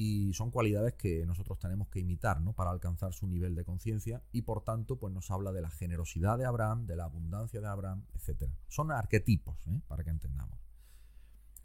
y 0.00 0.32
son 0.32 0.52
cualidades 0.52 0.94
que 0.94 1.26
nosotros 1.26 1.58
tenemos 1.58 1.88
que 1.88 1.98
imitar 1.98 2.40
¿no? 2.40 2.52
para 2.52 2.70
alcanzar 2.70 3.12
su 3.12 3.26
nivel 3.26 3.56
de 3.56 3.64
conciencia 3.64 4.22
y 4.30 4.42
por 4.42 4.62
tanto 4.62 4.96
pues 4.96 5.12
nos 5.12 5.32
habla 5.32 5.50
de 5.50 5.60
la 5.60 5.70
generosidad 5.70 6.38
de 6.38 6.44
Abraham, 6.44 6.86
de 6.86 6.94
la 6.94 7.02
abundancia 7.02 7.60
de 7.60 7.66
Abraham, 7.66 8.04
etc. 8.14 8.48
Son 8.68 8.92
arquetipos, 8.92 9.58
¿eh? 9.66 9.80
para 9.88 10.04
que 10.04 10.10
entendamos. 10.10 10.60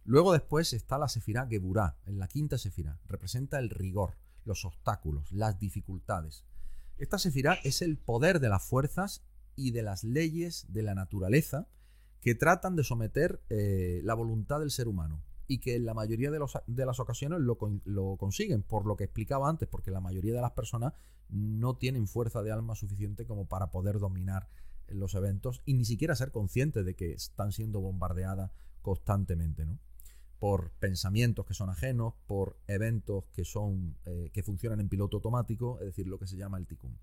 Luego 0.03 0.33
después 0.33 0.73
está 0.73 0.97
la 0.97 1.09
Sefirá 1.09 1.45
Geburá, 1.45 1.99
en 2.07 2.17
la 2.17 2.27
quinta 2.27 2.57
Sefirá. 2.57 2.99
Representa 3.05 3.59
el 3.59 3.69
rigor, 3.69 4.15
los 4.45 4.65
obstáculos, 4.65 5.31
las 5.31 5.59
dificultades. 5.59 6.43
Esta 6.97 7.19
Sefirá 7.19 7.59
es 7.63 7.83
el 7.83 7.99
poder 7.99 8.39
de 8.39 8.49
las 8.49 8.63
fuerzas 8.63 9.23
y 9.55 9.69
de 9.69 9.83
las 9.83 10.03
leyes 10.03 10.65
de 10.69 10.81
la 10.81 10.95
naturaleza 10.95 11.67
que 12.19 12.33
tratan 12.33 12.75
de 12.75 12.83
someter 12.83 13.43
eh, 13.51 14.01
la 14.03 14.15
voluntad 14.15 14.59
del 14.59 14.71
ser 14.71 14.87
humano 14.87 15.21
y 15.53 15.59
que 15.59 15.75
en 15.75 15.85
la 15.85 15.93
mayoría 15.93 16.31
de, 16.31 16.39
las 16.85 16.99
ocasiones 16.99 17.39
lo, 17.39 17.59
lo, 17.85 18.17
consiguen, 18.17 18.63
por 18.63 18.87
lo 18.87 18.95
que 18.95 19.03
explicaba 19.03 19.47
antes, 19.47 19.69
porque 19.69 19.91
la 19.91 20.01
mayoría 20.01 20.33
de 20.33 20.41
las 20.41 20.53
personas 20.53 20.93
no 21.29 21.75
tienen 21.75 22.07
fuerza 22.07 22.41
de 22.41 22.51
alma 22.51 22.73
suficiente 22.73 23.27
como 23.27 23.47
para 23.47 23.69
poder 23.69 23.99
dominar 23.99 24.49
los 24.87 25.13
eventos 25.13 25.61
y 25.63 25.75
ni 25.75 25.85
siquiera 25.85 26.15
ser 26.15 26.31
conscientes 26.31 26.85
de 26.85 26.95
que 26.95 27.11
están 27.11 27.51
siendo 27.51 27.81
bombardeadas 27.81 28.51
constantemente, 28.81 29.63
¿no? 29.65 29.79
por 30.39 30.71
pensamientos 30.71 31.45
que 31.45 31.53
son 31.53 31.69
ajenos, 31.69 32.15
por 32.25 32.57
eventos 32.67 33.25
que 33.31 33.45
son 33.45 33.95
eh, 34.05 34.31
que 34.33 34.41
funcionan 34.41 34.79
en 34.79 34.89
piloto 34.89 35.17
automático, 35.17 35.77
es 35.81 35.85
decir, 35.85 36.07
lo 36.07 36.17
que 36.17 36.25
se 36.25 36.35
llama 36.35 36.57
el 36.57 36.65
tikkun. 36.65 36.97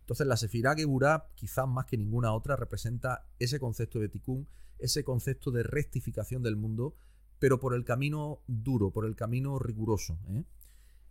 Entonces, 0.00 0.26
la 0.26 0.36
Sefirá 0.36 0.74
Geburá, 0.76 1.30
quizás 1.34 1.66
más 1.66 1.86
que 1.86 1.96
ninguna 1.96 2.32
otra, 2.32 2.56
representa 2.56 3.26
ese 3.38 3.58
concepto 3.58 3.98
de 3.98 4.08
tikkun, 4.08 4.46
ese 4.78 5.02
concepto 5.02 5.50
de 5.50 5.62
rectificación 5.62 6.42
del 6.42 6.56
mundo 6.56 6.94
pero 7.38 7.60
por 7.60 7.74
el 7.74 7.84
camino 7.84 8.42
duro, 8.46 8.90
por 8.90 9.06
el 9.06 9.16
camino 9.16 9.58
riguroso. 9.58 10.18
¿eh? 10.28 10.44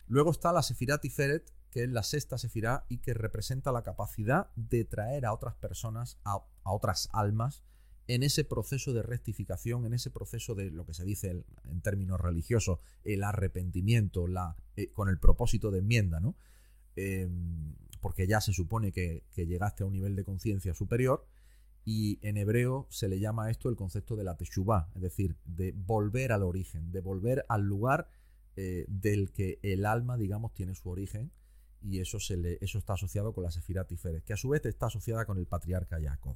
Luego 0.08 0.32
está 0.32 0.52
la 0.52 0.64
Sefirá 0.64 1.00
Tiferet, 1.00 1.52
que 1.72 1.84
es 1.84 1.90
la 1.90 2.04
sexta 2.04 2.38
Sefirá 2.38 2.86
y 2.90 3.00
que 3.00 3.14
representa 3.14 3.72
la 3.72 3.84
capacidad 3.84 4.50
de 4.56 4.86
traer 4.86 5.26
a 5.26 5.34
otras 5.34 5.56
personas, 5.56 6.20
a, 6.24 6.40
otras 6.64 7.10
almas, 7.14 7.64
en 8.08 8.22
ese 8.22 8.44
proceso 8.44 8.94
de 8.94 9.02
rectificación, 9.02 9.86
en 9.86 9.94
ese 9.94 10.12
proceso 10.12 10.54
de 10.54 10.70
lo 10.70 10.86
que 10.86 10.94
se 10.94 11.04
dice 11.04 11.44
en 11.66 11.82
términos 11.82 12.20
religiosos, 12.22 12.80
el 13.04 13.24
arrepentimiento, 13.24 14.26
eh, 14.76 14.92
con 14.94 15.10
el 15.10 15.20
propósito 15.20 15.72
de 15.72 15.80
enmienda, 15.80 16.20
¿no? 16.20 16.36
Em, 16.96 17.76
porque 18.00 18.28
ya 18.28 18.42
se 18.42 18.54
supone 18.54 18.92
que 18.92 19.24
llegaste 19.36 19.84
a 19.84 19.88
un 19.88 19.94
nivel 19.94 20.16
de 20.16 20.24
conciencia 20.24 20.76
superior 20.76 21.26
y 21.86 22.18
en 22.28 22.38
hebreo 22.38 22.88
se 22.90 23.08
le 23.08 23.20
llama 23.20 23.52
esto 23.52 23.70
el 23.70 23.76
concepto 23.76 24.16
de 24.16 24.24
la 24.24 24.36
teshuvah, 24.36 24.90
es 24.96 25.02
decir, 25.02 25.38
de 25.46 25.72
volver 25.72 26.32
al 26.32 26.42
origen, 26.42 26.92
de 26.92 27.00
volver 27.00 27.46
al 27.48 27.62
lugar 27.62 28.10
eh, 28.56 28.86
del 28.88 29.32
que 29.32 29.60
el 29.62 29.86
alma, 29.86 30.18
digamos, 30.18 30.54
tiene 30.54 30.74
su 30.74 30.90
origen. 30.90 31.32
Y 31.82 32.00
eso, 32.00 32.20
se 32.20 32.38
le, 32.38 32.58
eso 32.62 32.80
está 32.80 32.94
asociado 32.94 33.34
con 33.34 33.44
la 33.44 33.52
Sefirá 33.52 33.86
Tiferet, 33.86 34.24
que 34.24 34.34
a 34.34 34.38
su 34.38 34.50
vez 34.50 34.66
está 34.66 34.88
asociada 34.88 35.26
con 35.26 35.38
el 35.38 35.46
patriarca 35.46 36.00
Jacob. 36.02 36.36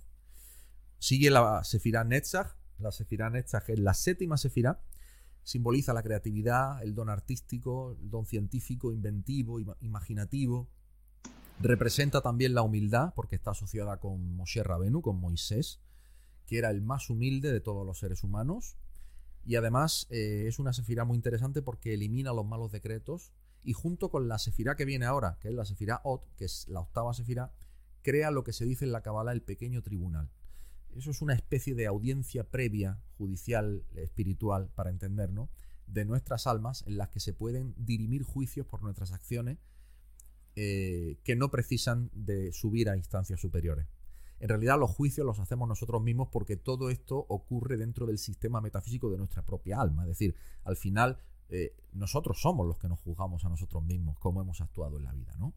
Sigue 0.99 1.31
la 1.31 1.63
Sefirá 1.63 2.03
Netzach. 2.03 2.55
La 2.77 2.91
Sefirá 2.91 3.31
Netzach 3.31 3.67
es 3.69 3.79
la 3.79 3.95
séptima 3.95 4.37
Sefirá. 4.37 4.79
Simboliza 5.41 5.93
la 5.93 6.03
creatividad, 6.03 6.83
el 6.83 6.93
don 6.93 7.09
artístico, 7.09 7.97
el 7.99 8.11
don 8.11 8.27
científico, 8.27 8.91
inventivo, 8.91 9.59
imaginativo, 9.79 10.69
Representa 11.61 12.21
también 12.21 12.53
la 12.53 12.61
humildad, 12.61 13.13
porque 13.15 13.35
está 13.35 13.51
asociada 13.51 13.99
con 13.99 14.35
Moshe 14.37 14.63
Rabenu, 14.63 15.01
con 15.01 15.19
Moisés, 15.19 15.81
que 16.45 16.57
era 16.57 16.69
el 16.69 16.81
más 16.81 17.09
humilde 17.09 17.51
de 17.51 17.59
todos 17.59 17.85
los 17.85 17.99
seres 17.99 18.23
humanos. 18.23 18.77
Y 19.45 19.55
además 19.55 20.07
eh, 20.09 20.45
es 20.47 20.57
una 20.59 20.71
sefirá 20.71 21.03
muy 21.03 21.17
interesante 21.17 21.61
porque 21.61 21.93
elimina 21.93 22.31
los 22.31 22.45
malos 22.45 22.71
decretos. 22.71 23.33
Y 23.61 23.73
junto 23.73 24.09
con 24.09 24.29
la 24.29 24.39
sefirá 24.39 24.77
que 24.77 24.85
viene 24.85 25.05
ahora, 25.05 25.37
que 25.41 25.49
es 25.49 25.53
la 25.53 25.65
sefirá 25.65 25.99
Ot, 26.05 26.33
que 26.37 26.45
es 26.45 26.65
la 26.69 26.79
octava 26.79 27.13
sefirá, 27.13 27.51
crea 28.03 28.31
lo 28.31 28.45
que 28.45 28.53
se 28.53 28.63
dice 28.63 28.85
en 28.85 28.93
la 28.93 29.01
Kabbalah 29.01 29.33
el 29.33 29.41
pequeño 29.41 29.81
tribunal. 29.81 30.31
Eso 30.95 31.11
es 31.11 31.21
una 31.21 31.33
especie 31.33 31.75
de 31.75 31.87
audiencia 31.87 32.45
previa, 32.45 33.01
judicial, 33.17 33.83
espiritual, 33.95 34.71
para 34.75 34.91
entendernos, 34.91 35.49
de 35.87 36.05
nuestras 36.05 36.47
almas 36.47 36.85
en 36.87 36.97
las 36.97 37.09
que 37.09 37.19
se 37.19 37.33
pueden 37.33 37.75
dirimir 37.77 38.23
juicios 38.23 38.65
por 38.65 38.81
nuestras 38.81 39.11
acciones 39.11 39.57
eh, 40.61 41.21
que 41.23 41.37
no 41.37 41.49
precisan 41.49 42.11
de 42.11 42.51
subir 42.51 42.89
a 42.89 42.97
instancias 42.97 43.39
superiores. 43.39 43.87
En 44.41 44.49
realidad 44.49 44.77
los 44.77 44.91
juicios 44.91 45.25
los 45.25 45.39
hacemos 45.39 45.69
nosotros 45.69 46.01
mismos 46.01 46.27
porque 46.33 46.57
todo 46.57 46.89
esto 46.89 47.15
ocurre 47.29 47.77
dentro 47.77 48.05
del 48.05 48.17
sistema 48.17 48.59
metafísico 48.59 49.09
de 49.09 49.17
nuestra 49.17 49.45
propia 49.45 49.79
alma. 49.79 50.03
Es 50.03 50.09
decir, 50.09 50.35
al 50.65 50.75
final 50.75 51.17
eh, 51.47 51.77
nosotros 51.93 52.41
somos 52.41 52.67
los 52.67 52.77
que 52.77 52.89
nos 52.89 52.99
juzgamos 52.99 53.45
a 53.45 53.49
nosotros 53.49 53.85
mismos, 53.85 54.19
cómo 54.19 54.41
hemos 54.41 54.59
actuado 54.59 54.97
en 54.97 55.05
la 55.05 55.13
vida, 55.13 55.33
¿no? 55.39 55.53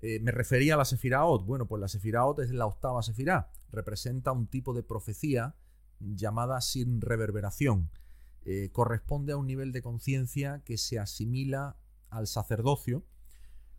Eh, 0.00 0.18
me 0.20 0.30
refería 0.30 0.76
a 0.76 0.76
la 0.78 0.86
Sefiraot. 0.86 1.44
Bueno, 1.44 1.66
pues 1.68 1.78
la 1.78 1.88
Sefiraot 1.88 2.38
es 2.38 2.50
la 2.52 2.64
octava 2.64 3.02
Sefirá. 3.02 3.50
Representa 3.70 4.32
un 4.32 4.46
tipo 4.46 4.72
de 4.72 4.82
profecía 4.82 5.56
llamada 6.00 6.62
sin 6.62 7.02
reverberación. 7.02 7.90
corresponde 8.72 9.34
a 9.34 9.36
un 9.36 9.46
nivel 9.46 9.72
de 9.72 9.82
conciencia 9.82 10.62
que 10.64 10.78
se 10.78 10.98
asimila 10.98 11.76
al 12.08 12.26
sacerdocio 12.28 13.04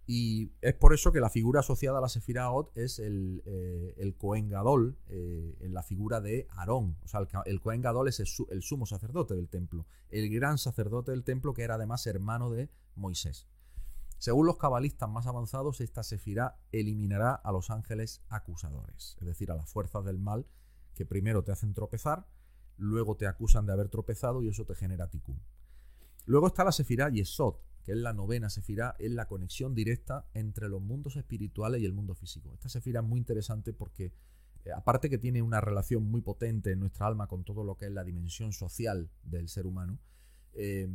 y 0.09 0.53
es 0.61 0.73
por 0.73 0.93
eso 0.93 1.11
que 1.11 1.19
la 1.19 1.29
figura 1.29 1.59
asociada 1.59 1.97
a 1.97 2.01
la 2.01 2.07
Sefirot 2.07 2.71
es 2.77 2.97
el, 2.97 3.43
eh, 3.45 3.93
el 3.97 4.15
Cohen 4.15 4.47
Gadol, 4.47 4.97
eh, 5.09 5.57
en 5.59 5.73
la 5.73 5.83
figura 5.83 6.21
de 6.21 6.47
Aarón. 6.51 6.97
O 7.03 7.07
sea, 7.09 7.19
el, 7.45 7.59
Cohen 7.59 7.81
Gadol 7.81 8.07
es 8.07 8.21
el, 8.21 8.61
sumo 8.61 8.85
sacerdote 8.85 9.35
del 9.35 9.49
templo, 9.49 9.85
el 10.09 10.29
gran 10.33 10.57
sacerdote 10.57 11.11
del 11.11 11.25
templo 11.25 11.53
que 11.53 11.63
era 11.63 11.75
además 11.75 12.07
hermano 12.07 12.49
de 12.49 12.69
Moisés. 12.95 13.49
Según 14.17 14.45
los 14.45 14.57
cabalistas 14.57 15.09
más 15.09 15.27
avanzados, 15.27 15.81
esta 15.81 16.03
Sefirá 16.03 16.57
eliminará 16.71 17.33
a 17.33 17.51
los 17.51 17.69
ángeles 17.69 18.23
acusadores, 18.29 19.17
es 19.19 19.27
decir, 19.27 19.51
a 19.51 19.55
las 19.55 19.69
fuerzas 19.69 20.05
del 20.05 20.19
mal 20.19 20.47
que 20.95 21.05
primero 21.05 21.43
te 21.43 21.51
hacen 21.51 21.73
tropezar, 21.73 22.25
luego 22.77 23.17
te 23.17 23.27
acusan 23.27 23.65
de 23.65 23.73
haber 23.73 23.89
tropezado 23.89 24.41
y 24.41 24.47
eso 24.47 24.63
te 24.63 24.73
genera 24.73 25.09
tikkun. 25.09 25.43
Luego 26.25 26.47
está 26.47 26.63
la 26.63 26.71
Sefirá 26.71 27.09
Yesod, 27.09 27.55
que 27.88 27.93
es 27.93 28.00
la 28.00 28.12
novena 28.12 28.50
sefirá, 28.50 28.97
es 29.00 29.13
la 29.13 29.30
conexión 29.30 29.73
directa 29.73 30.26
entre 30.34 30.67
los 30.67 30.82
mundos 30.82 31.15
espirituales 31.15 31.82
y 31.82 31.86
el 31.86 31.93
mundo 31.93 32.15
físico. 32.15 32.54
Esta 32.54 32.67
sefirá 32.67 33.00
es 33.00 33.06
muy 33.08 33.17
interesante 33.17 33.71
porque, 33.71 34.12
eh, 34.65 34.71
aparte 34.76 35.10
que 35.10 35.17
tiene 35.17 35.41
una 35.41 35.62
relación 35.62 36.04
muy 36.04 36.19
potente 36.19 36.73
en 36.73 36.82
nuestra 36.82 37.08
alma 37.08 37.28
con 37.28 37.45
todo 37.45 37.63
lo 37.63 37.78
que 37.78 37.86
es 37.86 37.91
la 37.93 38.04
dimensión 38.04 38.52
social 38.52 39.10
del 39.23 39.47
ser 39.47 39.65
humano, 39.65 40.02
eh, 40.52 40.89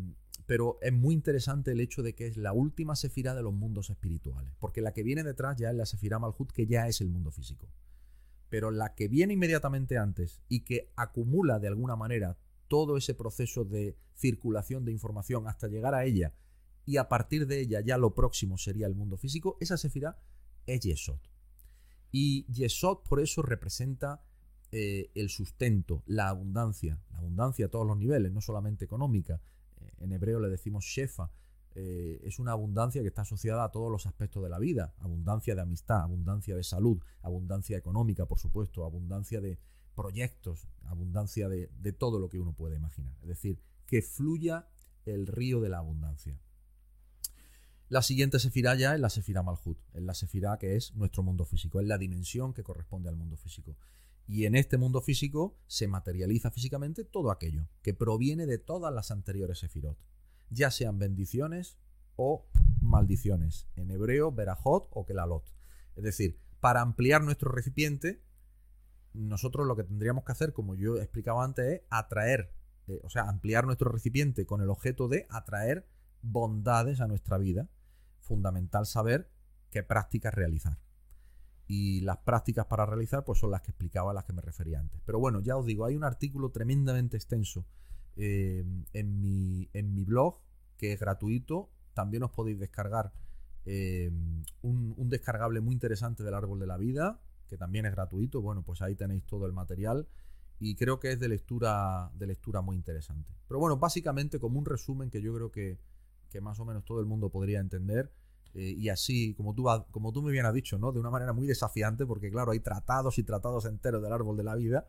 pero 0.45 0.77
es 0.83 0.93
muy 0.93 1.15
interesante 1.15 1.73
el 1.73 1.81
hecho 1.81 2.03
de 2.03 2.15
que 2.15 2.27
es 2.27 2.37
la 2.37 2.53
última 2.53 2.95
sefirá 2.95 3.35
de 3.35 3.43
los 3.43 3.55
mundos 3.55 3.89
espirituales, 3.89 4.53
porque 4.61 4.83
la 4.83 4.93
que 4.93 5.03
viene 5.03 5.23
detrás 5.23 5.57
ya 5.57 5.71
es 5.71 5.77
la 5.77 5.87
sefirá 5.87 6.19
Malhut, 6.19 6.53
que 6.53 6.67
ya 6.67 6.89
es 6.89 7.01
el 7.01 7.09
mundo 7.09 7.31
físico. 7.31 7.71
Pero 8.51 8.71
la 8.71 8.95
que 8.95 9.09
viene 9.09 9.33
inmediatamente 9.33 9.97
antes 9.97 10.43
y 10.47 10.61
que 10.61 10.93
acumula 10.97 11.59
de 11.59 11.69
alguna 11.69 11.97
manera 11.97 12.37
todo 12.69 12.99
ese 12.99 13.15
proceso 13.15 13.65
de 13.65 13.97
circulación 14.13 14.85
de 14.85 14.93
información 14.93 15.49
hasta 15.49 15.69
llegar 15.69 15.95
a 15.95 16.05
ella 16.05 16.35
y 16.85 16.97
a 16.97 17.09
partir 17.09 17.47
de 17.47 17.61
ella 17.61 17.81
ya 17.81 17.99
lo 17.99 18.15
próximo 18.15 18.59
sería 18.59 18.87
el 18.87 18.95
mundo 18.95 19.17
físico, 19.17 19.57
esa 19.61 19.77
sefirá 19.77 20.19
es 20.67 20.81
Yesod. 20.81 21.21
Y 22.11 22.45
Yesod 22.53 22.99
por 23.09 23.21
eso 23.21 23.43
representa 23.43 24.23
eh, 24.71 25.11
el 25.15 25.29
sustento, 25.29 26.03
la 26.07 26.29
abundancia, 26.29 27.01
la 27.11 27.19
abundancia 27.19 27.67
a 27.67 27.69
todos 27.69 27.87
los 27.87 27.97
niveles, 27.97 28.33
no 28.33 28.41
solamente 28.41 28.85
económica. 28.85 29.41
Eh, 29.81 29.91
en 30.01 30.13
hebreo 30.13 30.41
le 30.41 30.49
decimos 30.49 30.85
Shefa, 30.85 31.31
eh, 31.75 32.21
es 32.25 32.39
una 32.39 32.53
abundancia 32.53 33.01
que 33.01 33.09
está 33.09 33.23
asociada 33.23 33.65
a 33.65 33.71
todos 33.71 33.91
los 33.91 34.07
aspectos 34.07 34.43
de 34.43 34.51
la 34.51 34.59
vida, 34.59 34.95
abundancia 34.99 35.55
de 35.55 35.63
amistad, 35.63 36.03
abundancia 36.03 36.55
de 36.55 36.63
salud, 36.63 37.03
abundancia 37.23 37.79
económica, 37.79 38.27
por 38.27 38.39
supuesto, 38.39 38.85
abundancia 38.85 39.41
de 39.41 39.59
proyectos, 39.95 40.69
abundancia 40.85 41.49
de, 41.49 41.71
de 41.81 41.93
todo 41.93 42.19
lo 42.19 42.29
que 42.29 42.39
uno 42.39 42.53
puede 42.53 42.77
imaginar. 42.77 43.15
Es 43.23 43.29
decir, 43.29 43.61
que 43.87 44.03
fluya 44.03 44.69
el 45.05 45.27
río 45.27 45.61
de 45.61 45.69
la 45.69 45.79
abundancia. 45.79 46.39
La 47.93 48.01
siguiente 48.01 48.39
sefirá 48.39 48.75
ya 48.75 48.95
es 48.95 49.01
la 49.03 49.11
sefirá 49.11 49.43
Malhut, 49.43 49.77
es 49.93 50.03
la 50.03 50.15
sefirá 50.15 50.57
que 50.57 50.77
es 50.77 50.95
nuestro 50.95 51.23
mundo 51.23 51.45
físico, 51.45 51.79
es 51.79 51.87
la 51.87 51.99
dimensión 51.99 52.55
que 52.55 52.63
corresponde 52.63 53.11
al 53.11 53.17
mundo 53.17 53.37
físico. 53.37 53.77
Y 54.27 54.47
en 54.47 54.55
este 54.55 54.79
mundo 54.79 55.03
físico 55.03 55.59
se 55.67 55.89
materializa 55.89 56.51
físicamente 56.51 57.05
todo 57.05 57.31
aquello 57.31 57.69
que 57.83 57.93
proviene 57.93 58.47
de 58.47 58.57
todas 58.57 58.95
las 58.95 59.11
anteriores 59.11 59.59
sefirot, 59.59 59.99
ya 60.49 60.71
sean 60.71 60.99
bendiciones 60.99 61.77
o 62.17 62.47
maldiciones. 62.81 63.69
En 63.77 63.91
hebreo, 63.91 64.33
verajot 64.33 64.89
o 64.91 65.05
kelalot. 65.05 65.45
Es 65.95 66.03
decir, 66.03 66.41
para 66.61 66.81
ampliar 66.81 67.23
nuestro 67.23 67.53
recipiente, 67.53 68.23
nosotros 69.13 69.67
lo 69.67 69.77
que 69.77 69.85
tendríamos 69.85 70.25
que 70.25 70.33
hacer, 70.33 70.55
como 70.55 70.77
yo 70.77 70.97
explicaba 70.97 71.45
antes, 71.45 71.67
es 71.67 71.83
atraer, 71.91 72.55
eh, 72.89 73.03
o 73.05 73.11
sea, 73.11 73.25
ampliar 73.25 73.67
nuestro 73.67 73.93
recipiente 73.93 74.47
con 74.47 74.63
el 74.63 74.71
objeto 74.71 75.09
de 75.09 75.27
atraer 75.29 75.87
bondades 76.23 77.03
a 77.03 77.07
nuestra 77.07 77.37
vida. 77.37 77.69
Fundamental 78.23 78.87
saber 78.87 79.31
qué 79.71 79.83
prácticas 79.83 80.33
realizar. 80.33 80.79
Y 81.67 82.01
las 82.01 82.19
prácticas 82.19 82.67
para 82.67 82.87
realizar, 82.87 83.25
pues 83.25 83.39
son 83.39 83.51
las 83.51 83.63
que 83.63 83.71
explicaba, 83.71 84.13
las 84.13 84.25
que 84.25 84.33
me 84.33 84.43
refería 84.43 84.81
antes. 84.81 85.01
Pero 85.05 85.19
bueno, 85.19 85.41
ya 85.41 85.57
os 85.57 85.67
digo, 85.67 85.85
hay 85.85 85.97
un 85.97 86.05
artículo 86.05 86.51
tremendamente 86.51 87.17
extenso 87.17 87.67
eh, 88.17 88.65
en, 88.93 89.21
mi, 89.21 89.69
en 89.73 89.95
mi 89.95 90.05
blog, 90.05 90.41
que 90.77 90.93
es 90.93 91.01
gratuito. 91.01 91.71
También 91.95 92.23
os 92.23 92.31
podéis 92.31 92.59
descargar 92.59 93.13
eh, 93.65 94.11
un, 94.63 94.95
un 94.97 95.09
descargable 95.09 95.61
muy 95.61 95.75
interesante 95.75 96.23
del 96.23 96.35
árbol 96.35 96.59
de 96.59 96.67
la 96.67 96.77
vida, 96.77 97.21
que 97.49 97.57
también 97.57 97.87
es 97.87 97.93
gratuito. 97.93 98.43
Bueno, 98.43 98.63
pues 98.63 98.83
ahí 98.83 98.95
tenéis 98.95 99.25
todo 99.25 99.47
el 99.47 99.53
material 99.53 100.09
y 100.65 100.77
creo 100.77 101.01
que 101.01 101.11
es 101.11 101.19
de 101.19 101.29
lectura, 101.29 102.13
de 102.15 102.27
lectura 102.27 102.61
muy 102.61 102.77
interesante. 102.77 103.35
Pero 103.49 103.59
bueno, 103.59 103.79
básicamente 103.79 104.39
como 104.39 104.61
un 104.61 104.65
resumen 104.65 105.11
que 105.11 105.21
yo 105.21 105.35
creo 105.35 105.51
que, 105.51 105.81
más 106.41 106.59
o 106.61 106.65
menos 106.65 106.85
todo 106.85 107.01
el 107.01 107.07
mundo 107.07 107.29
podría 107.29 107.61
entender. 107.61 108.11
Eh, 108.55 108.75
y 108.77 108.89
así, 108.91 109.35
como 109.35 109.55
tú, 109.55 109.67
como 109.91 110.13
tú 110.13 110.23
me 110.23 110.31
bien 110.31 110.45
has 110.47 110.55
dicho, 110.55 110.79
¿no? 110.79 110.93
De 110.93 111.01
una 111.01 111.11
manera 111.11 111.33
muy 111.33 111.47
desafiante, 111.47 112.05
porque 112.05 112.31
claro, 112.31 112.53
hay 112.53 112.61
tratados 112.61 113.19
y 113.19 113.23
tratados 113.23 113.65
enteros 113.65 114.03
del 114.03 114.13
árbol 114.13 114.37
de 114.37 114.45
la 114.45 114.55
vida. 114.55 114.87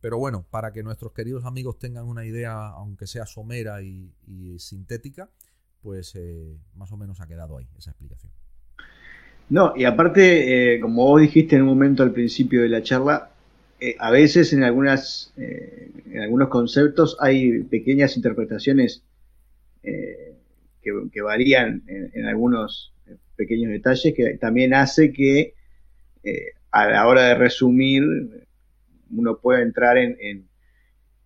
Pero 0.00 0.18
bueno, 0.18 0.46
para 0.50 0.72
que 0.72 0.82
nuestros 0.82 1.12
queridos 1.12 1.44
amigos 1.44 1.78
tengan 1.78 2.06
una 2.06 2.24
idea, 2.24 2.68
aunque 2.68 3.06
sea 3.06 3.26
somera 3.26 3.82
y, 3.82 4.12
sintética, 4.58 5.28
pues 5.82 6.14
eh, 6.14 6.56
más 6.74 6.90
o 6.92 6.96
menos 6.96 7.20
ha 7.20 7.26
quedado 7.26 7.58
ahí 7.58 7.68
esa 7.76 7.90
explicación. 7.90 8.32
No, 9.50 9.74
y 9.76 9.84
aparte, 9.84 10.76
eh, 10.76 10.80
como 10.80 11.04
vos 11.04 11.20
dijiste 11.20 11.56
en 11.56 11.62
un 11.62 11.68
momento 11.68 12.02
al 12.02 12.12
principio 12.12 12.62
de 12.62 12.68
la 12.68 12.82
charla, 12.82 13.30
a 13.98 14.10
veces 14.10 14.52
en, 14.52 14.62
algunas, 14.62 15.32
en 15.36 16.20
algunos 16.20 16.48
conceptos 16.48 17.16
hay 17.18 17.62
pequeñas 17.62 18.14
interpretaciones 18.14 19.02
que, 20.82 21.22
varían 21.22 21.82
en, 21.86 22.26
algunos 22.26 22.94
pequeños 23.36 23.70
detalles 23.70 24.14
que 24.14 24.38
también 24.38 24.74
hace 24.74 25.12
que 25.12 25.54
a 26.70 26.86
la 26.86 27.06
hora 27.06 27.28
de 27.28 27.34
resumir 27.34 28.04
uno 29.10 29.38
pueda 29.38 29.62
entrar 29.62 29.98
en, 29.98 30.16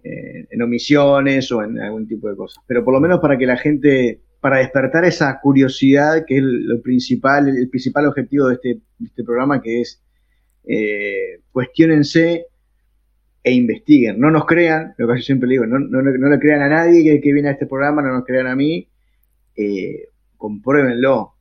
en 0.02 0.62
omisiones 0.62 1.50
o 1.52 1.62
en 1.62 1.78
algún 1.80 2.07
tipo 2.07 2.28
de 2.28 2.36
cosas. 2.36 2.62
Pero 2.66 2.84
por 2.84 2.94
lo 2.94 3.00
menos 3.00 3.20
para 3.20 3.36
que 3.36 3.46
la 3.46 3.57
gente 3.57 4.20
para 4.44 4.59
despertar 4.59 5.07
esa 5.07 5.40
curiosidad, 5.40 6.26
que 6.26 6.36
es 6.36 6.42
lo 6.44 6.82
principal, 6.82 7.48
el 7.48 7.70
principal 7.70 8.05
objetivo 8.05 8.48
de 8.48 8.57
este, 8.57 8.78
este 9.02 9.24
programa, 9.24 9.62
que 9.62 9.80
es 9.80 10.02
eh, 10.64 11.40
cuestionense 11.50 12.48
e 13.42 13.52
investiguen. 13.52 14.20
No 14.20 14.30
nos 14.30 14.44
crean, 14.44 14.92
lo 14.98 15.09
que 15.09 15.16
yo 15.16 15.22
siempre 15.22 15.48
digo, 15.48 15.64
no, 15.64 15.78
no, 15.78 16.02
le 16.02 16.38
crean 16.38 16.61
a 16.61 16.68
nadie 16.68 17.22
que, 17.22 17.32
viene 17.32 17.48
a 17.48 17.52
este 17.52 17.64
programa, 17.64 18.02
no 18.02 18.12
nos 18.12 18.26
crean 18.26 18.46
a 18.46 18.55
mí, 18.55 18.86
eh, 19.57 20.09
compruébenlo, 20.36 21.34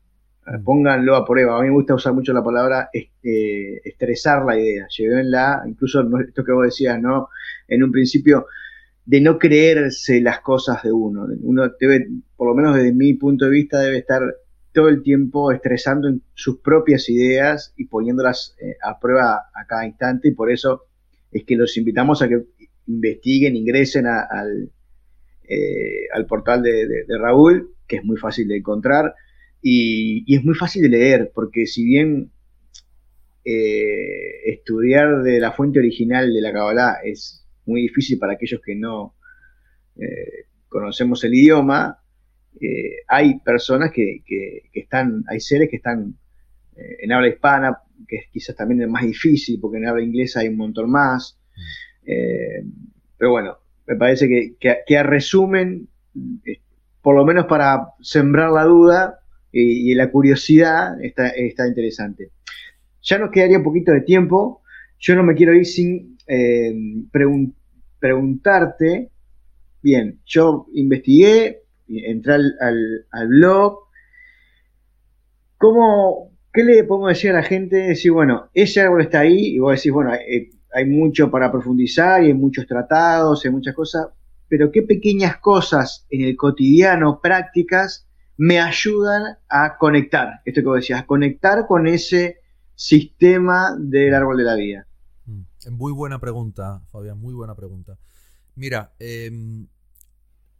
mm. 0.45 0.63
pónganlo 0.63 1.15
a 1.15 1.25
prueba. 1.25 1.57
A 1.57 1.61
mí 1.61 1.67
me 1.67 1.73
gusta 1.73 1.95
usar 1.95 2.13
mucho 2.13 2.33
la 2.33 2.43
palabra 2.43 2.89
eh, 2.93 3.81
estresar 3.83 4.45
la 4.45 4.59
idea, 4.59 4.87
llévenla, 4.87 5.63
incluso 5.65 6.03
esto 6.19 6.43
que 6.43 6.51
vos 6.51 6.65
decías, 6.65 7.01
¿no? 7.01 7.29
En 7.67 7.83
un 7.83 7.91
principio, 7.91 8.47
de 9.05 9.21
no 9.21 9.37
creerse 9.37 10.21
las 10.21 10.39
cosas 10.39 10.81
de 10.83 10.91
uno. 10.91 11.27
Uno 11.41 11.69
debe, 11.79 12.07
por 12.35 12.47
lo 12.47 12.55
menos 12.55 12.75
desde 12.75 12.93
mi 12.93 13.13
punto 13.15 13.45
de 13.45 13.51
vista, 13.51 13.79
debe 13.79 13.97
estar 13.97 14.21
todo 14.73 14.89
el 14.89 15.03
tiempo 15.03 15.51
estresando 15.51 16.07
en 16.07 16.21
sus 16.33 16.59
propias 16.59 17.07
ideas 17.09 17.73
y 17.77 17.85
poniéndolas 17.85 18.55
eh, 18.59 18.75
a 18.83 18.99
prueba 18.99 19.49
a 19.53 19.65
cada 19.67 19.85
instante 19.85 20.29
y 20.29 20.31
por 20.31 20.51
eso 20.51 20.85
es 21.31 21.43
que 21.43 21.55
los 21.55 21.77
invitamos 21.77 22.21
a 22.21 22.27
que 22.27 22.43
investiguen, 22.87 23.55
ingresen 23.55 24.07
al, 24.07 24.71
eh, 25.47 26.07
al 26.13 26.25
portal 26.25 26.63
de, 26.63 27.05
Raúl, 27.19 27.71
que 27.93 27.99
es 27.99 28.03
muy 28.03 28.17
fácil 28.17 28.47
de 28.47 28.57
encontrar 28.57 29.13
y, 29.61 30.35
es 30.35 30.43
muy 30.43 30.55
fácil 30.55 30.81
de 30.81 30.89
leer, 30.89 31.31
porque 31.33 31.67
si 31.67 31.85
bien 31.85 32.31
eh, 33.45 34.49
estudiar 34.51 35.21
de 35.21 35.39
la 35.39 35.51
fuente 35.51 35.77
original 35.77 36.33
de 36.33 36.41
la 36.41 36.51
Kabbalah 36.51 36.97
es 37.03 37.45
muy 37.67 37.81
difícil 37.81 38.17
para 38.17 38.33
aquellos 38.33 38.61
que 38.65 38.75
no 38.75 39.15
eh, 39.95 40.47
conocemos 40.67 41.23
el 41.23 41.35
idioma. 41.35 41.99
Eh, 42.59 43.03
hay 43.07 43.39
personas 43.41 43.91
que, 43.91 44.23
están, 44.73 45.23
hay 45.27 45.39
seres 45.39 45.69
que 45.69 45.75
están 45.75 46.17
en 46.75 47.11
habla 47.11 47.27
hispana, 47.27 47.77
que 48.07 48.15
es 48.15 48.25
quizás 48.31 48.55
también 48.55 48.81
es 48.81 48.89
más 48.89 49.03
difícil, 49.03 49.59
porque 49.61 49.77
en 49.77 49.85
habla 49.85 50.03
inglesa 50.03 50.39
hay 50.39 50.47
un 50.47 50.57
montón 50.57 50.89
más. 50.89 51.39
pero 52.03 53.29
bueno, 53.29 53.59
me 53.85 53.95
parece 53.95 54.57
que, 54.59 54.97
a 54.97 55.03
resumen, 55.03 55.89
por 57.03 57.15
lo 57.15 57.25
menos 57.25 57.45
para 57.45 57.89
sembrar 58.01 58.49
la 58.51 58.63
duda 58.63 59.19
y, 59.51 59.93
la 59.93 60.09
curiosidad, 60.09 60.99
está, 61.03 61.27
está 61.27 61.67
interesante. 61.67 62.31
Ya 63.03 63.19
nos 63.19 63.29
quedaría 63.29 63.57
un 63.57 63.63
poquito 63.63 63.91
de 63.91 64.01
tiempo. 64.01 64.63
Yo 64.97 65.15
no 65.15 65.21
me 65.21 65.35
quiero 65.35 65.53
ir 65.53 65.65
sin 65.65 66.17
eh, 66.25 66.73
preguntarte, 67.99 69.11
bien, 69.81 70.21
yo 70.25 70.65
investigué, 70.73 71.63
entré 71.89 72.33
al, 72.33 73.27
blog, 73.27 73.79
¿cómo, 75.57 76.31
¿qué 76.53 76.63
le 76.63 76.85
podemos 76.85 77.09
decir 77.09 77.31
a 77.31 77.35
la 77.35 77.43
gente? 77.43 77.75
Decir, 77.75 78.13
bueno, 78.13 78.49
ese 78.53 78.79
árbol 78.79 79.01
está 79.01 79.19
ahí 79.19 79.55
y 79.55 79.59
vos 79.59 79.75
decís, 79.75 79.91
bueno, 79.91 80.11
hay, 80.11 80.49
hay 80.73 80.85
mucho 80.85 81.29
para 81.29 81.51
profundizar 81.51 82.23
y 82.23 82.27
hay 82.27 82.33
muchos 82.33 82.65
tratados, 82.65 83.43
hay 83.43 83.51
muchas 83.51 83.75
cosas, 83.75 84.07
pero 84.53 84.71
qué 84.71 84.83
pequeñas 84.83 85.37
cosas 85.37 86.05
en 86.11 86.21
el 86.21 86.37
cotidiano, 86.37 87.19
prácticas, 87.21 88.07
me 88.37 88.59
ayudan 88.59 89.39
a 89.49 89.79
conectar, 89.79 90.41
esto 90.45 90.61
que 90.61 90.67
vos 90.67 90.75
decías, 90.75 91.05
conectar 91.05 91.65
con 91.65 91.87
ese 91.87 92.37
sistema 92.75 93.75
del 93.75 94.13
árbol 94.13 94.37
de 94.37 94.43
la 94.43 94.53
vida. 94.53 94.87
Muy 95.71 95.91
buena 95.91 96.19
pregunta, 96.19 96.83
Fabián, 96.91 97.17
muy 97.17 97.33
buena 97.33 97.55
pregunta. 97.55 97.97
Mira, 98.53 98.93
em, 98.99 99.69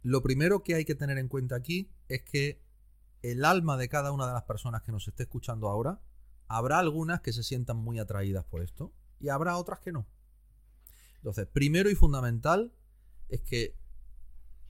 lo 0.02 0.24
primero 0.24 0.64
que 0.64 0.74
hay 0.74 0.84
que 0.84 0.96
tener 0.96 1.16
en 1.18 1.28
cuenta 1.28 1.54
aquí 1.54 1.88
es 2.08 2.24
que 2.24 2.60
el 3.22 3.44
alma 3.44 3.76
de 3.76 3.88
cada 3.88 4.10
una 4.10 4.26
de 4.26 4.32
las 4.32 4.42
personas 4.42 4.82
que 4.82 4.90
nos 4.90 5.06
esté 5.06 5.22
escuchando 5.22 5.68
ahora, 5.68 6.00
habrá 6.48 6.80
algunas 6.80 7.20
que 7.20 7.32
se 7.32 7.44
sientan 7.44 7.76
muy 7.76 8.00
atraídas 8.00 8.44
por 8.44 8.60
esto 8.60 8.92
y 9.20 9.28
habrá 9.28 9.56
otras 9.56 9.78
que 9.78 9.92
no. 9.92 10.04
Entonces, 11.18 11.46
primero 11.46 11.88
y 11.90 11.94
fundamental 11.94 12.72
es 13.28 13.40
que 13.42 13.83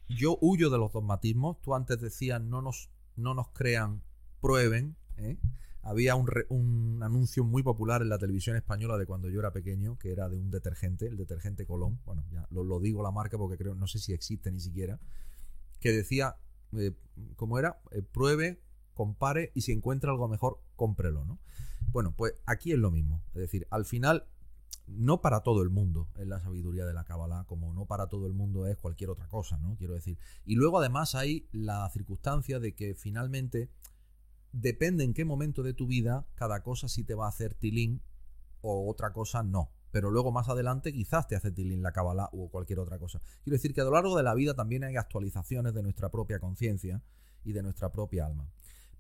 yo 0.08 0.38
huyo 0.40 0.70
de 0.70 0.78
los 0.78 0.92
dogmatismos. 0.92 1.60
Tú 1.60 1.74
antes 1.74 2.00
decías 2.00 2.40
no 2.40 2.62
nos, 2.62 2.90
no 3.16 3.34
nos 3.34 3.48
crean, 3.48 4.02
prueben. 4.40 4.96
¿eh? 5.16 5.38
había 5.84 6.16
un, 6.16 7.00
anuncio 7.02 7.44
muy 7.44 7.62
popular 7.62 8.02
en 8.02 8.08
la 8.08 8.18
televisión 8.18 8.56
española 8.56 8.96
de 8.96 9.06
cuando 9.06 9.28
yo 9.28 9.40
era 9.40 9.52
pequeño, 9.52 9.98
que 9.98 10.12
era 10.12 10.28
de 10.28 10.38
un 10.38 10.50
detergente, 10.50 11.06
el 11.06 11.16
detergente 11.16 11.66
Colón, 11.66 12.00
bueno, 12.06 12.24
ya 12.32 12.46
lo, 12.50 12.80
digo 12.80 13.02
la 13.02 13.10
marca 13.10 13.36
porque 13.36 13.58
creo, 13.58 13.74
no 13.74 13.86
sé 13.86 13.98
si 13.98 14.12
existe 14.12 14.50
ni 14.50 14.60
siquiera, 14.60 14.98
que 15.80 15.92
decía, 15.92 16.36
eh, 16.72 16.92
¿cómo 17.36 17.58
era? 17.58 17.80
Eh, 17.90 18.02
pruebe, 18.02 18.62
compare 18.94 19.52
y 19.54 19.60
si 19.60 19.72
encuentra 19.72 20.10
algo 20.10 20.26
mejor, 20.26 20.60
cómprelo, 20.74 21.24
¿no? 21.24 21.38
Bueno, 21.92 22.14
pues 22.16 22.32
aquí 22.46 22.72
es 22.72 22.78
lo 22.78 22.90
mismo, 22.90 23.22
es 23.34 23.40
decir, 23.40 23.66
al 23.70 23.84
final, 23.84 24.26
no 24.86 25.20
para 25.20 25.40
todo 25.40 25.62
el 25.62 25.70
mundo 25.70 26.08
es 26.16 26.26
la 26.26 26.40
sabiduría 26.40 26.84
de 26.84 26.92
la 26.92 27.04
Kabbalah, 27.04 27.44
como 27.46 27.72
no 27.72 27.86
para 27.86 28.08
todo 28.08 28.26
el 28.26 28.34
mundo 28.34 28.66
es 28.66 28.76
cualquier 28.76 29.10
otra 29.10 29.28
cosa, 29.28 29.58
¿no? 29.58 29.76
Quiero 29.76 29.94
decir. 29.94 30.18
Y 30.44 30.54
luego 30.56 30.78
además 30.78 31.14
hay 31.14 31.48
la 31.52 31.88
circunstancia 31.90 32.60
de 32.60 32.74
que 32.74 32.94
finalmente 32.94 33.70
depende 34.52 35.04
en 35.04 35.14
qué 35.14 35.24
momento 35.24 35.62
de 35.62 35.74
tu 35.74 35.86
vida 35.86 36.26
cada 36.34 36.62
cosa 36.62 36.88
sí 36.88 37.04
te 37.04 37.14
va 37.14 37.26
a 37.26 37.30
hacer 37.30 37.54
tilín 37.54 38.02
o 38.60 38.88
otra 38.90 39.12
cosa 39.12 39.42
no. 39.42 39.70
Pero 39.90 40.10
luego 40.10 40.32
más 40.32 40.48
adelante 40.48 40.92
quizás 40.92 41.28
te 41.28 41.36
hace 41.36 41.52
tilín 41.52 41.82
la 41.82 41.92
Kabbalah 41.92 42.28
o 42.32 42.50
cualquier 42.50 42.80
otra 42.80 42.98
cosa. 42.98 43.20
Quiero 43.42 43.54
decir 43.54 43.74
que 43.74 43.80
a 43.80 43.84
lo 43.84 43.92
largo 43.92 44.16
de 44.16 44.22
la 44.22 44.34
vida 44.34 44.54
también 44.54 44.84
hay 44.84 44.96
actualizaciones 44.96 45.72
de 45.74 45.82
nuestra 45.82 46.10
propia 46.10 46.40
conciencia 46.40 47.02
y 47.44 47.52
de 47.52 47.62
nuestra 47.62 47.92
propia 47.92 48.26
alma. 48.26 48.50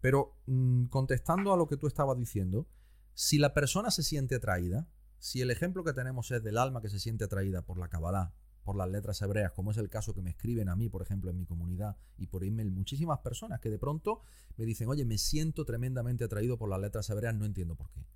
Pero 0.00 0.36
mm, 0.46 0.84
contestando 0.86 1.52
a 1.52 1.56
lo 1.56 1.66
que 1.66 1.76
tú 1.76 1.86
estabas 1.86 2.16
diciendo, 2.18 2.68
si 3.14 3.38
la 3.38 3.54
persona 3.54 3.90
se 3.90 4.02
siente 4.02 4.34
atraída, 4.34 4.88
si 5.24 5.40
el 5.40 5.50
ejemplo 5.50 5.84
que 5.84 5.94
tenemos 5.94 6.30
es 6.32 6.42
del 6.42 6.58
alma 6.58 6.82
que 6.82 6.90
se 6.90 7.00
siente 7.00 7.24
atraída 7.24 7.62
por 7.62 7.78
la 7.78 7.88
Kabbalah 7.88 8.34
por 8.62 8.76
las 8.76 8.90
letras 8.90 9.22
hebreas, 9.22 9.52
como 9.52 9.70
es 9.70 9.78
el 9.78 9.88
caso 9.88 10.12
que 10.12 10.20
me 10.20 10.28
escriben 10.28 10.68
a 10.68 10.76
mí, 10.76 10.90
por 10.90 11.00
ejemplo, 11.00 11.30
en 11.30 11.38
mi 11.38 11.46
comunidad 11.46 11.96
y 12.18 12.26
por 12.26 12.44
email, 12.44 12.70
muchísimas 12.70 13.20
personas 13.20 13.58
que 13.58 13.70
de 13.70 13.78
pronto 13.78 14.20
me 14.58 14.66
dicen, 14.66 14.86
oye, 14.90 15.06
me 15.06 15.16
siento 15.16 15.64
tremendamente 15.64 16.24
atraído 16.24 16.58
por 16.58 16.68
las 16.68 16.78
letras 16.78 17.08
hebreas, 17.08 17.34
no 17.34 17.46
entiendo 17.46 17.74
por 17.74 17.90
qué. 17.90 18.06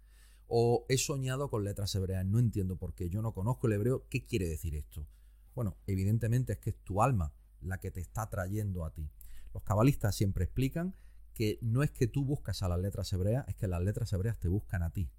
O 0.48 0.84
he 0.90 0.98
soñado 0.98 1.48
con 1.48 1.64
letras 1.64 1.94
hebreas, 1.94 2.26
no 2.26 2.38
entiendo 2.38 2.76
por 2.76 2.94
qué, 2.94 3.08
yo 3.08 3.22
no 3.22 3.32
conozco 3.32 3.68
el 3.68 3.72
hebreo, 3.72 4.06
¿qué 4.10 4.26
quiere 4.26 4.46
decir 4.46 4.74
esto? 4.74 5.08
Bueno, 5.54 5.78
evidentemente 5.86 6.52
es 6.52 6.58
que 6.58 6.70
es 6.70 6.84
tu 6.84 7.00
alma 7.00 7.32
la 7.62 7.80
que 7.80 7.90
te 7.90 8.00
está 8.00 8.28
trayendo 8.28 8.84
a 8.84 8.92
ti. 8.92 9.08
Los 9.54 9.62
cabalistas 9.62 10.14
siempre 10.14 10.44
explican 10.44 10.94
que 11.32 11.58
no 11.62 11.82
es 11.82 11.90
que 11.90 12.06
tú 12.06 12.26
buscas 12.26 12.62
a 12.62 12.68
las 12.68 12.78
letras 12.78 13.10
hebreas, 13.14 13.48
es 13.48 13.54
que 13.54 13.66
las 13.66 13.82
letras 13.82 14.12
hebreas 14.12 14.38
te 14.38 14.48
buscan 14.48 14.82
a 14.82 14.90
ti. 14.90 15.10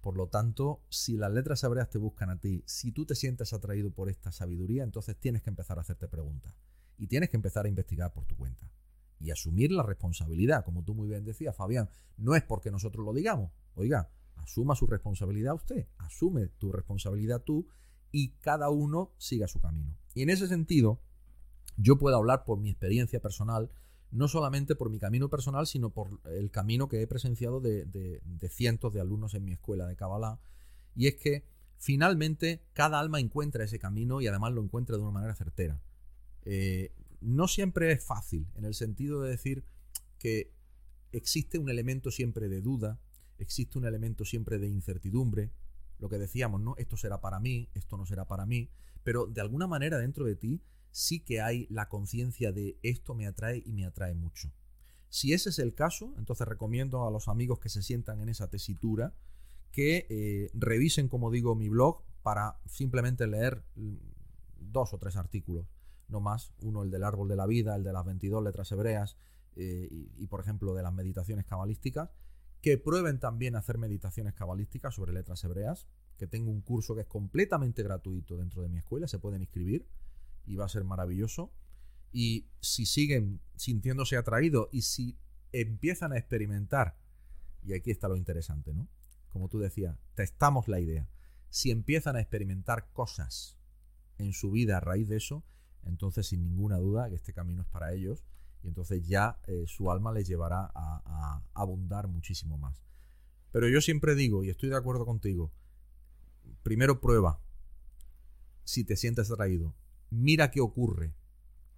Por 0.00 0.16
lo 0.16 0.28
tanto, 0.28 0.82
si 0.88 1.16
las 1.16 1.32
letras 1.32 1.62
hebreas 1.62 1.90
te 1.90 1.98
buscan 1.98 2.30
a 2.30 2.38
ti, 2.38 2.62
si 2.66 2.92
tú 2.92 3.04
te 3.04 3.14
sientes 3.14 3.52
atraído 3.52 3.90
por 3.90 4.08
esta 4.08 4.32
sabiduría, 4.32 4.82
entonces 4.82 5.16
tienes 5.18 5.42
que 5.42 5.50
empezar 5.50 5.78
a 5.78 5.82
hacerte 5.82 6.08
preguntas. 6.08 6.54
Y 6.96 7.06
tienes 7.06 7.30
que 7.30 7.36
empezar 7.36 7.66
a 7.66 7.68
investigar 7.68 8.12
por 8.12 8.24
tu 8.24 8.36
cuenta. 8.36 8.70
Y 9.18 9.30
asumir 9.30 9.72
la 9.72 9.82
responsabilidad, 9.82 10.64
como 10.64 10.82
tú 10.82 10.94
muy 10.94 11.08
bien 11.08 11.24
decías, 11.24 11.54
Fabián. 11.54 11.90
No 12.16 12.34
es 12.34 12.42
porque 12.42 12.70
nosotros 12.70 13.04
lo 13.04 13.12
digamos. 13.12 13.52
Oiga, 13.74 14.10
asuma 14.36 14.74
su 14.74 14.86
responsabilidad 14.86 15.54
usted, 15.54 15.86
asume 15.98 16.48
tu 16.48 16.72
responsabilidad 16.72 17.42
tú 17.42 17.68
y 18.10 18.30
cada 18.38 18.70
uno 18.70 19.12
siga 19.18 19.48
su 19.48 19.60
camino. 19.60 19.96
Y 20.14 20.22
en 20.22 20.30
ese 20.30 20.48
sentido, 20.48 21.00
yo 21.76 21.98
puedo 21.98 22.16
hablar 22.16 22.44
por 22.44 22.60
mi 22.60 22.70
experiencia 22.70 23.20
personal 23.20 23.70
no 24.10 24.28
solamente 24.28 24.74
por 24.74 24.90
mi 24.90 24.98
camino 24.98 25.28
personal, 25.28 25.66
sino 25.66 25.90
por 25.90 26.20
el 26.24 26.50
camino 26.50 26.88
que 26.88 27.02
he 27.02 27.06
presenciado 27.06 27.60
de, 27.60 28.20
cientos 28.50 28.92
de 28.92 29.00
alumnos 29.00 29.34
en 29.34 29.44
mi 29.44 29.52
escuela 29.52 29.86
de 29.86 29.96
Kabbalah. 29.96 30.40
Y 30.96 31.06
es 31.06 31.16
que 31.16 31.44
finalmente 31.78 32.62
cada 32.72 32.98
alma 32.98 33.20
encuentra 33.20 33.64
ese 33.64 33.78
camino 33.78 34.20
y 34.20 34.26
además 34.26 34.52
lo 34.52 34.62
encuentra 34.62 34.96
de 34.96 35.02
una 35.02 35.12
manera 35.12 35.34
certera. 35.34 35.80
Eh, 36.44 36.92
no 37.20 37.48
siempre 37.48 37.92
es 37.92 38.04
fácil, 38.04 38.48
en 38.56 38.64
el 38.64 38.74
sentido 38.74 39.22
de 39.22 39.30
decir 39.30 39.64
que 40.18 40.52
existe 41.12 41.58
un 41.58 41.70
elemento 41.70 42.10
siempre 42.10 42.48
de 42.48 42.60
duda, 42.60 42.98
existe 43.38 43.78
un 43.78 43.84
elemento 43.84 44.24
siempre 44.24 44.58
de 44.58 44.68
incertidumbre, 44.68 45.52
lo 45.98 46.08
que 46.08 46.18
decíamos, 46.18 46.60
¿no? 46.60 46.74
Esto 46.78 46.96
será 46.96 47.20
para 47.20 47.40
mí, 47.40 47.68
esto 47.74 47.96
no 47.96 48.06
será 48.06 48.26
para 48.26 48.46
mí, 48.46 48.70
pero 49.02 49.26
de 49.26 49.40
alguna 49.40 49.66
manera 49.66 49.98
dentro 49.98 50.24
de 50.24 50.36
ti 50.36 50.62
sí 50.90 51.20
que 51.20 51.40
hay 51.40 51.66
la 51.70 51.88
conciencia 51.88 52.52
de 52.52 52.78
esto 52.82 53.14
me 53.14 53.26
atrae 53.26 53.62
y 53.64 53.72
me 53.72 53.84
atrae 53.84 54.14
mucho. 54.14 54.52
Si 55.08 55.32
ese 55.32 55.50
es 55.50 55.58
el 55.58 55.74
caso, 55.74 56.14
entonces 56.18 56.46
recomiendo 56.46 57.06
a 57.06 57.10
los 57.10 57.28
amigos 57.28 57.58
que 57.58 57.68
se 57.68 57.82
sientan 57.82 58.20
en 58.20 58.28
esa 58.28 58.48
tesitura 58.48 59.14
que 59.72 60.06
eh, 60.08 60.50
revisen, 60.54 61.08
como 61.08 61.30
digo, 61.30 61.54
mi 61.54 61.68
blog 61.68 62.02
para 62.22 62.60
simplemente 62.66 63.26
leer 63.26 63.64
mm, 63.74 63.96
dos 64.58 64.92
o 64.94 64.98
tres 64.98 65.16
artículos, 65.16 65.66
no 66.08 66.20
más. 66.20 66.52
Uno, 66.62 66.82
el 66.82 66.90
del 66.90 67.04
árbol 67.04 67.28
de 67.28 67.36
la 67.36 67.46
vida, 67.46 67.74
el 67.76 67.82
de 67.82 67.92
las 67.92 68.04
22 68.04 68.42
letras 68.42 68.70
hebreas 68.72 69.16
eh, 69.56 69.88
y, 69.90 70.12
y, 70.16 70.26
por 70.26 70.40
ejemplo, 70.40 70.74
de 70.74 70.82
las 70.82 70.92
meditaciones 70.92 71.44
cabalísticas. 71.44 72.10
Que 72.60 72.76
prueben 72.76 73.18
también 73.18 73.56
hacer 73.56 73.78
meditaciones 73.78 74.34
cabalísticas 74.34 74.94
sobre 74.94 75.14
letras 75.14 75.42
hebreas, 75.44 75.88
que 76.18 76.26
tengo 76.26 76.50
un 76.50 76.60
curso 76.60 76.94
que 76.94 77.00
es 77.00 77.06
completamente 77.06 77.82
gratuito 77.82 78.36
dentro 78.36 78.60
de 78.60 78.68
mi 78.68 78.78
escuela, 78.78 79.08
se 79.08 79.18
pueden 79.18 79.40
inscribir 79.40 79.86
y 80.46 80.56
va 80.56 80.64
a 80.64 80.68
ser 80.68 80.84
maravilloso. 80.84 81.52
Y 82.12 82.48
si 82.60 82.86
siguen 82.86 83.40
sintiéndose 83.56 84.16
atraídos 84.16 84.68
y 84.72 84.82
si 84.82 85.18
empiezan 85.52 86.12
a 86.12 86.18
experimentar, 86.18 86.96
y 87.62 87.74
aquí 87.74 87.90
está 87.90 88.08
lo 88.08 88.16
interesante, 88.16 88.72
¿no? 88.74 88.88
Como 89.28 89.48
tú 89.48 89.58
decías, 89.58 89.96
testamos 90.14 90.66
la 90.68 90.80
idea. 90.80 91.08
Si 91.50 91.70
empiezan 91.70 92.16
a 92.16 92.20
experimentar 92.20 92.90
cosas 92.92 93.56
en 94.18 94.32
su 94.32 94.50
vida 94.50 94.78
a 94.78 94.80
raíz 94.80 95.08
de 95.08 95.16
eso, 95.16 95.44
entonces 95.84 96.26
sin 96.26 96.42
ninguna 96.42 96.78
duda 96.78 97.08
que 97.08 97.14
este 97.14 97.32
camino 97.32 97.62
es 97.62 97.68
para 97.68 97.92
ellos 97.92 98.24
y 98.62 98.68
entonces 98.68 99.06
ya 99.06 99.40
eh, 99.46 99.64
su 99.66 99.90
alma 99.90 100.12
les 100.12 100.28
llevará 100.28 100.70
a, 100.74 101.02
a 101.04 101.42
abundar 101.54 102.08
muchísimo 102.08 102.58
más. 102.58 102.82
Pero 103.52 103.68
yo 103.68 103.80
siempre 103.80 104.14
digo, 104.14 104.44
y 104.44 104.50
estoy 104.50 104.68
de 104.68 104.76
acuerdo 104.76 105.06
contigo, 105.06 105.52
primero 106.62 107.00
prueba 107.00 107.40
si 108.64 108.84
te 108.84 108.96
sientes 108.96 109.30
atraído 109.30 109.74
mira 110.10 110.50
qué 110.50 110.60
ocurre. 110.60 111.14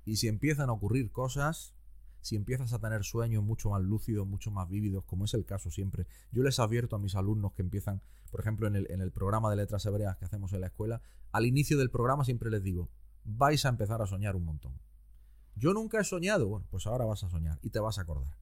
Y 0.05 0.17
si 0.17 0.29
empiezan 0.29 0.69
a 0.69 0.73
ocurrir 0.73 1.13
cosas, 1.13 1.75
si 2.21 2.37
empiezas 2.37 2.73
a 2.73 2.79
tener 2.79 3.05
sueños 3.05 3.43
mucho 3.43 3.71
más 3.71 3.83
lúcidos, 3.83 4.27
mucho 4.27 4.51
más 4.51 4.69
vívidos, 4.69 5.05
como 5.05 5.25
es 5.25 5.35
el 5.35 5.45
caso 5.45 5.71
siempre, 5.71 6.07
yo 6.31 6.43
les 6.43 6.59
advierto 6.59 6.97
a 6.97 6.99
mis 6.99 7.15
alumnos 7.15 7.53
que 7.53 7.63
empiezan, 7.63 8.01
por 8.31 8.41
ejemplo, 8.41 8.67
en 8.67 8.77
el, 8.77 8.91
en 8.91 9.01
el 9.01 9.11
programa 9.11 9.51
de 9.51 9.57
letras 9.57 9.85
hebreas 9.87 10.17
que 10.17 10.25
hacemos 10.25 10.53
en 10.53 10.61
la 10.61 10.69
escuela, 10.69 11.03
al 11.33 11.47
inicio 11.47 11.79
del 11.79 11.91
programa 11.91 12.25
siempre 12.25 12.51
les 12.51 12.63
digo, 12.63 12.91
vais 13.25 13.65
a 13.65 13.69
empezar 13.69 14.03
a 14.03 14.07
soñar 14.07 14.37
un 14.37 14.45
montón. 14.45 14.81
Yo 15.55 15.75
nunca 15.75 16.01
he 16.01 16.05
soñado, 16.05 16.49
bueno, 16.49 16.67
pues 16.71 16.87
ahora 16.87 17.05
vas 17.05 17.25
a 17.25 17.29
soñar 17.29 17.59
y 17.63 17.71
te 17.71 17.81
vas 17.81 17.99
a 17.99 18.03
acordar. 18.03 18.37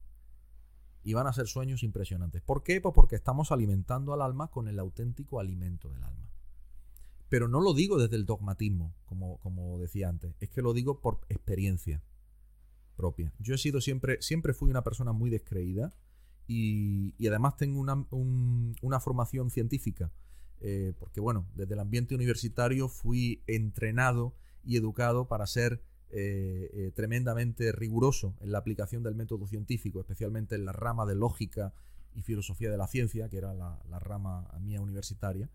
Y 1.03 1.13
van 1.13 1.27
a 1.27 1.33
ser 1.33 1.47
sueños 1.47 1.83
impresionantes. 1.83 2.41
¿Por 2.43 2.63
qué? 2.63 2.79
Pues 2.79 2.93
porque 2.93 3.15
estamos 3.15 3.51
alimentando 3.51 4.13
al 4.13 4.21
alma 4.21 4.49
con 4.49 4.67
el 4.67 4.79
auténtico 4.79 5.39
alimento 5.39 5.91
del 5.91 6.03
alma. 6.03 6.30
Pero 7.31 7.47
no 7.47 7.61
lo 7.61 7.73
digo 7.73 7.97
desde 7.97 8.17
el 8.17 8.25
dogmatismo, 8.25 8.93
como, 9.05 9.39
como 9.39 9.79
decía 9.79 10.09
antes, 10.09 10.35
es 10.41 10.49
que 10.49 10.61
lo 10.61 10.73
digo 10.73 10.99
por 10.99 11.21
experiencia 11.29 12.03
propia. 12.97 13.31
Yo 13.39 13.55
he 13.55 13.57
sido 13.57 13.79
siempre, 13.79 14.21
siempre 14.21 14.53
fui 14.53 14.69
una 14.69 14.83
persona 14.83 15.13
muy 15.13 15.29
descreída 15.29 15.93
y, 16.45 17.15
además 17.25 17.55
tengo 17.55 17.79
una, 17.79 18.99
formación 18.99 19.49
científica, 19.49 20.11
eh, 20.59 20.91
porque 20.99 21.21
bueno, 21.21 21.47
desde 21.55 21.75
el 21.75 21.79
ambiente 21.79 22.15
universitario 22.15 22.89
fui 22.89 23.41
entrenado 23.47 24.35
y 24.65 24.75
educado 24.75 25.29
para 25.29 25.47
ser 25.47 25.81
eh, 26.09 26.69
eh, 26.73 26.91
tremendamente 26.93 27.71
riguroso 27.71 28.35
en 28.41 28.51
la 28.51 28.57
aplicación 28.57 29.03
del 29.03 29.15
método 29.15 29.47
científico, 29.47 30.01
especialmente 30.01 30.55
en 30.55 30.65
la 30.65 30.73
rama 30.73 31.05
de 31.05 31.15
lógica 31.15 31.73
y 32.13 32.23
filosofía 32.23 32.69
de 32.71 32.77
la 32.77 32.87
ciencia, 32.87 33.29
que 33.29 33.37
era 33.37 33.53
la, 33.53 33.81
la 33.89 33.99
rama 33.99 34.51
mía 34.59 34.81
universitaria. 34.81 35.49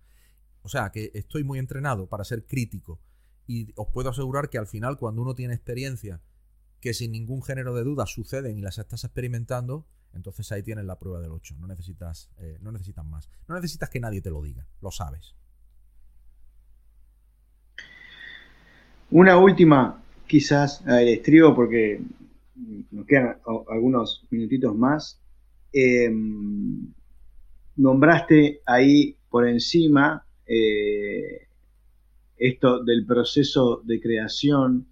O 0.67 0.69
sea, 0.69 0.91
que 0.91 1.13
estoy 1.15 1.45
muy 1.45 1.61
entrenado 1.61 2.09
para 2.09 2.25
ser 2.25 2.45
crítico. 2.45 2.99
Y 3.47 3.73
os 3.77 3.87
puedo 3.93 4.11
asegurar 4.11 4.51
que 4.51 4.59
al 4.59 4.67
final, 4.67 4.99
cuando 4.99 5.23
uno 5.23 5.33
tiene 5.33 5.55
experiencia 5.55 6.21
que 6.81 6.93
sin 6.93 7.13
ningún 7.13 7.41
género 7.41 7.73
de 7.73 7.85
duda 7.85 8.05
suceden 8.05 8.59
y 8.59 8.63
las 8.63 8.77
estás 8.79 9.05
experimentando, 9.05 9.87
entonces 10.13 10.51
ahí 10.51 10.65
tienes 10.65 10.85
la 10.85 10.99
prueba 10.99 11.21
del 11.21 11.31
8. 11.31 11.55
No 11.61 11.69
necesitas, 11.69 12.31
eh, 12.39 12.59
no 12.63 12.73
necesitas 12.73 13.05
más. 13.05 13.31
No 13.47 13.55
necesitas 13.55 13.91
que 13.91 14.01
nadie 14.01 14.21
te 14.21 14.31
lo 14.31 14.43
diga. 14.43 14.67
Lo 14.83 14.91
sabes. 14.91 15.37
Una 19.13 19.39
última, 19.39 20.03
quizás, 20.27 20.83
el 20.85 21.07
estribo, 21.11 21.55
porque 21.55 22.01
nos 22.91 23.07
quedan 23.07 23.39
algunos 23.71 24.27
minutitos 24.31 24.75
más. 24.75 25.21
Em, 25.73 26.93
nombraste 27.77 28.63
ahí 28.67 29.17
por 29.31 29.47
encima 29.47 30.26
eh, 30.47 31.49
esto 32.37 32.85
del 32.85 33.05
proceso 33.05 33.83
de 33.85 34.01
creación. 34.01 34.87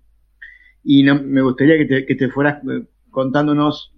Y 0.82 1.04
me 1.04 1.42
gustaría 1.42 1.78
que 2.06 2.14
te, 2.14 2.28
fueras 2.28 2.62
eh, 2.64 2.86
contándonos 3.10 3.94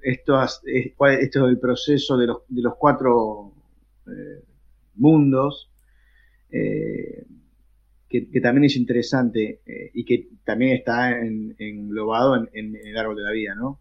esto, 0.00 0.38
esto 0.64 1.46
del 1.46 1.58
proceso 1.58 2.16
de 2.16 2.26
los, 2.26 2.38
de 2.48 2.62
los 2.62 2.74
cuatro 2.76 3.54
eh, 4.06 4.44
mundos, 4.94 5.70
que, 6.50 7.26
también 8.42 8.64
es 8.64 8.76
interesante 8.76 9.62
y 9.94 10.04
que 10.04 10.28
también 10.44 10.76
está 10.76 11.18
englobado 11.18 12.36
en, 12.36 12.50
en, 12.52 12.76
el 12.76 12.98
árbol 12.98 13.16
de 13.16 13.22
la 13.22 13.30
vida, 13.30 13.54
¿no? 13.54 13.80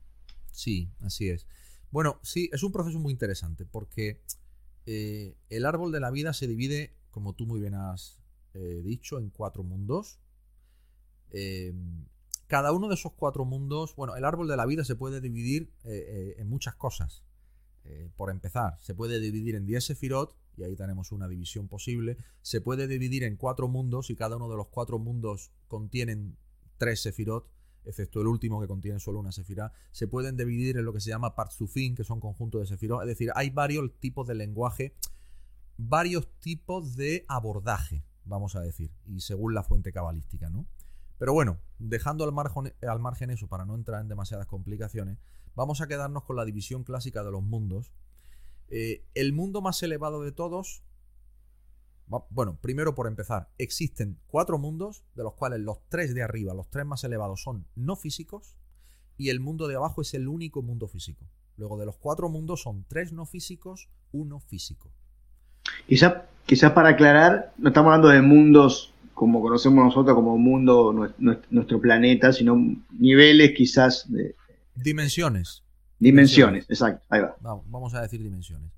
Sí, 0.51 0.87
así 1.01 1.27
es. 1.27 1.47
Bueno, 1.91 2.17
sí, 2.23 2.49
es 2.53 2.63
un 2.63 2.71
proceso 2.71 2.97
muy 2.97 3.11
interesante 3.11 3.65
porque 3.65 4.21
el 4.85 5.65
árbol 5.65 5.91
de 5.91 5.99
la 5.99 6.11
vida 6.11 6.31
se 6.31 6.47
divide 6.47 6.91
como 7.11 7.33
tú 7.33 7.45
muy 7.45 7.59
bien 7.59 7.75
has 7.75 8.21
eh, 8.53 8.81
dicho, 8.83 9.19
en 9.19 9.29
cuatro 9.29 9.63
mundos. 9.63 10.19
Em, 11.29 12.05
cada 12.47 12.73
uno 12.73 12.89
de 12.89 12.95
esos 12.95 13.13
cuatro 13.13 13.45
mundos, 13.45 13.95
bueno, 13.95 14.15
el 14.15 14.25
árbol 14.25 14.47
de 14.47 14.57
la 14.57 14.65
vida 14.65 14.83
se 14.83 14.95
puede 14.95 15.21
dividir 15.21 15.71
eh, 15.83 15.89
eh, 15.91 16.35
en 16.37 16.49
muchas 16.49 16.75
cosas. 16.75 17.23
por 18.15 18.29
empezar, 18.29 18.77
se 18.79 18.93
puede 18.93 19.19
dividir 19.19 19.55
en 19.55 19.65
10 19.65 19.83
sefirot, 19.83 20.37
y 20.55 20.63
ahí 20.63 20.75
tenemos 20.75 21.11
una 21.11 21.27
división 21.27 21.67
posible. 21.67 22.17
Se 22.41 22.61
puede 22.61 22.87
dividir 22.87 23.23
en 23.23 23.37
cuatro 23.37 23.67
mundos, 23.67 24.11
y 24.11 24.15
cada 24.15 24.35
uno 24.35 24.47
de 24.49 24.55
los 24.55 24.67
cuatro 24.67 24.99
mundos 24.99 25.51
contienen 25.67 26.37
tres 26.77 27.01
sefirot, 27.01 27.49
excepto 27.85 28.21
el 28.21 28.27
último 28.27 28.61
que 28.61 28.67
contiene 28.67 28.99
solo 28.99 29.19
una 29.19 29.31
sefirá. 29.31 29.73
Se 29.91 30.07
pueden 30.07 30.37
dividir 30.37 30.77
en 30.77 30.85
lo 30.85 30.93
que 30.93 31.01
se 31.01 31.09
llama 31.09 31.35
parzufín, 31.35 31.95
que 31.95 32.03
son 32.03 32.19
conjuntos 32.19 32.61
de 32.61 32.67
sefirot. 32.67 33.01
Es 33.01 33.07
decir, 33.07 33.31
hay 33.35 33.49
varios 33.49 33.91
tipos 33.99 34.27
de 34.27 34.35
lenguaje 34.35 34.93
varios 35.77 36.27
tipos 36.39 36.95
de 36.95 37.25
abordaje, 37.27 38.03
vamos 38.25 38.55
a 38.55 38.61
decir, 38.61 38.91
y 39.05 39.21
según 39.21 39.53
la 39.53 39.63
fuente 39.63 39.91
cabalística, 39.91 40.49
¿no? 40.49 40.67
Pero 41.17 41.33
bueno, 41.33 41.59
dejando 41.77 42.23
al 42.23 42.31
margen, 42.31 42.73
al 42.81 42.99
margen 42.99 43.29
eso 43.29 43.47
para 43.47 43.65
no 43.65 43.75
entrar 43.75 44.01
en 44.01 44.07
demasiadas 44.07 44.47
complicaciones, 44.47 45.19
vamos 45.55 45.81
a 45.81 45.87
quedarnos 45.87 46.23
con 46.23 46.35
la 46.35 46.45
división 46.45 46.83
clásica 46.83 47.23
de 47.23 47.31
los 47.31 47.43
mundos. 47.43 47.91
Eh, 48.69 49.05
el 49.13 49.33
mundo 49.33 49.61
más 49.61 49.83
elevado 49.83 50.23
de 50.23 50.31
todos, 50.31 50.83
Bueno, 52.29 52.57
primero 52.59 52.93
por 52.93 53.07
empezar, 53.07 53.53
existen 53.57 54.19
cuatro 54.27 54.57
mundos, 54.57 55.05
de 55.15 55.23
los 55.23 55.33
cuales 55.35 55.61
los 55.61 55.87
tres 55.87 56.13
de 56.13 56.23
arriba, 56.23 56.53
los 56.53 56.69
tres 56.69 56.85
más 56.85 57.03
elevados, 57.05 57.41
son 57.41 57.67
no 57.75 57.95
físicos, 57.95 58.57
y 59.15 59.29
el 59.29 59.39
mundo 59.39 59.67
de 59.67 59.75
abajo 59.75 60.01
es 60.01 60.13
el 60.13 60.27
único 60.27 60.61
mundo 60.61 60.87
físico. 60.87 61.29
Luego 61.55 61.77
de 61.77 61.85
los 61.85 61.97
cuatro 61.97 62.27
mundos 62.27 62.63
son 62.63 62.83
tres 62.85 63.13
no 63.13 63.25
físicos, 63.25 63.89
uno 64.11 64.39
físico. 64.39 64.91
Quizás 65.87 66.13
quizá 66.45 66.73
para 66.73 66.89
aclarar, 66.89 67.53
no 67.57 67.69
estamos 67.69 67.89
hablando 67.89 68.09
de 68.09 68.21
mundos 68.21 68.93
como 69.13 69.41
conocemos 69.41 69.85
nosotros 69.85 70.15
como 70.15 70.37
mundo, 70.37 71.13
nuestro 71.49 71.79
planeta, 71.79 72.33
sino 72.33 72.57
niveles 72.97 73.51
quizás 73.55 74.11
de... 74.11 74.35
Dimensiones. 74.73 75.63
Dimensiones, 75.99 76.65
exacto, 76.69 77.05
ahí 77.09 77.21
va. 77.21 77.37
Vamos 77.41 77.93
a 77.93 78.01
decir 78.01 78.23
dimensiones. 78.23 78.71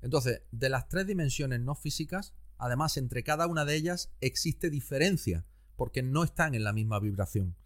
Entonces, 0.00 0.42
de 0.52 0.68
las 0.68 0.88
tres 0.88 1.06
dimensiones 1.06 1.60
no 1.60 1.74
físicas, 1.74 2.32
además 2.58 2.96
entre 2.96 3.24
cada 3.24 3.48
una 3.48 3.64
de 3.64 3.74
ellas 3.74 4.12
existe 4.20 4.70
diferencia, 4.70 5.44
porque 5.74 6.02
no 6.02 6.22
están 6.22 6.54
en 6.54 6.62
la 6.62 6.72
misma 6.72 7.00
vibración, 7.00 7.56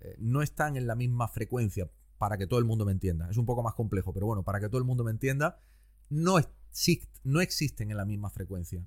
eh, 0.00 0.16
no 0.18 0.42
están 0.42 0.76
en 0.76 0.86
la 0.86 0.94
misma 0.94 1.28
frecuencia, 1.28 1.88
para 2.18 2.36
que 2.36 2.46
todo 2.46 2.58
el 2.58 2.66
mundo 2.66 2.84
me 2.84 2.92
entienda. 2.92 3.30
Es 3.30 3.38
un 3.38 3.46
poco 3.46 3.62
más 3.62 3.72
complejo, 3.72 4.12
pero 4.12 4.26
bueno, 4.26 4.42
para 4.42 4.60
que 4.60 4.68
todo 4.68 4.76
el 4.76 4.84
mundo 4.84 5.02
me 5.02 5.10
entienda, 5.10 5.58
no, 6.10 6.38
no 7.24 7.40
existen 7.40 7.90
en 7.90 7.96
la 7.96 8.04
misma 8.04 8.30
frecuencia. 8.30 8.86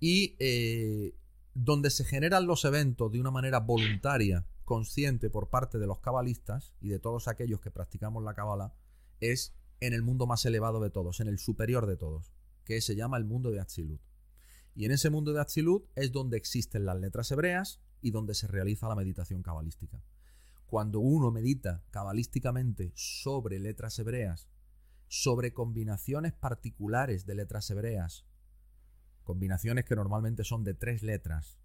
Y 0.00 0.36
eh, 0.38 1.14
donde 1.54 1.90
se 1.90 2.04
generan 2.04 2.46
los 2.46 2.64
eventos 2.64 3.10
de 3.12 3.20
una 3.20 3.30
manera 3.30 3.60
voluntaria, 3.60 4.46
consciente 4.64 5.30
por 5.30 5.50
parte 5.50 5.78
de 5.78 5.86
los 5.86 6.00
cabalistas 6.00 6.72
y 6.80 6.88
de 6.88 6.98
todos 6.98 7.28
aquellos 7.28 7.60
que 7.60 7.70
practicamos 7.70 8.22
la 8.24 8.34
cabala, 8.34 8.74
es 9.20 9.54
en 9.80 9.92
el 9.92 10.02
mundo 10.02 10.26
más 10.26 10.44
elevado 10.44 10.80
de 10.80 10.90
todos, 10.90 11.20
en 11.20 11.28
el 11.28 11.38
superior 11.38 11.86
de 11.86 11.96
todos, 11.96 12.32
que 12.64 12.80
se 12.80 12.96
llama 12.96 13.18
el 13.18 13.24
mundo 13.24 13.50
de 13.50 13.60
Atzilut. 13.60 14.00
Y 14.74 14.86
en 14.86 14.90
ese 14.90 15.10
mundo 15.10 15.32
de 15.32 15.40
Atzilut 15.40 15.86
es 15.94 16.10
donde 16.10 16.36
existen 16.36 16.84
las 16.84 16.98
letras 16.98 17.30
hebreas 17.30 17.80
y 18.00 18.10
donde 18.10 18.34
se 18.34 18.48
realiza 18.48 18.88
la 18.88 18.96
meditación 18.96 19.42
cabalística. 19.42 20.02
Cuando 20.66 20.98
uno 20.98 21.30
medita 21.30 21.84
cabalísticamente 21.90 22.92
sobre 22.96 23.60
letras 23.60 23.98
hebreas, 23.98 24.48
sobre 25.08 25.52
combinaciones 25.52 26.32
particulares 26.32 27.26
de 27.26 27.34
letras 27.34 27.70
hebreas, 27.70 28.26
combinaciones 29.22 29.84
que 29.84 29.96
normalmente 29.96 30.44
son 30.44 30.64
de 30.64 30.74
tres 30.74 31.02
letras, 31.02 31.58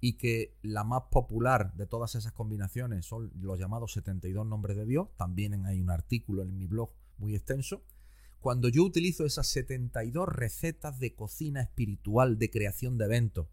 y 0.00 0.14
que 0.14 0.56
la 0.62 0.82
más 0.82 1.02
popular 1.10 1.74
de 1.74 1.86
todas 1.86 2.14
esas 2.14 2.32
combinaciones 2.32 3.04
son 3.04 3.30
los 3.40 3.58
llamados 3.58 3.92
72 3.92 4.46
nombres 4.46 4.76
de 4.76 4.86
Dios, 4.86 5.08
también 5.16 5.66
hay 5.66 5.80
un 5.80 5.90
artículo 5.90 6.42
en 6.42 6.56
mi 6.56 6.66
blog 6.66 6.90
muy 7.18 7.34
extenso, 7.34 7.84
cuando 8.40 8.70
yo 8.70 8.82
utilizo 8.82 9.26
esas 9.26 9.46
72 9.48 10.26
recetas 10.26 10.98
de 10.98 11.14
cocina 11.14 11.60
espiritual 11.60 12.38
de 12.38 12.50
creación 12.50 12.96
de 12.96 13.04
eventos 13.04 13.48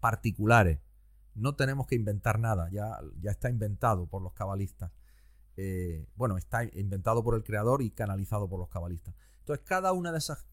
particulares, 0.00 0.80
no 1.34 1.54
tenemos 1.54 1.86
que 1.86 1.96
inventar 1.96 2.38
nada, 2.38 2.70
ya, 2.70 2.98
ya 3.20 3.30
está 3.30 3.50
inventado 3.50 4.06
por 4.06 4.22
los 4.22 4.32
cabalistas. 4.32 4.90
Eh, 5.60 6.06
bueno, 6.14 6.36
está 6.36 6.62
inventado 6.78 7.24
por 7.24 7.34
el 7.34 7.42
creador 7.42 7.82
y 7.82 7.90
canalizado 7.90 8.48
por 8.48 8.60
los 8.60 8.68
cabalistas. 8.68 9.16
Entonces, 9.40 9.66
cada 9.66 9.92
una 9.92 10.12
de 10.12 10.18
esas 10.18 10.46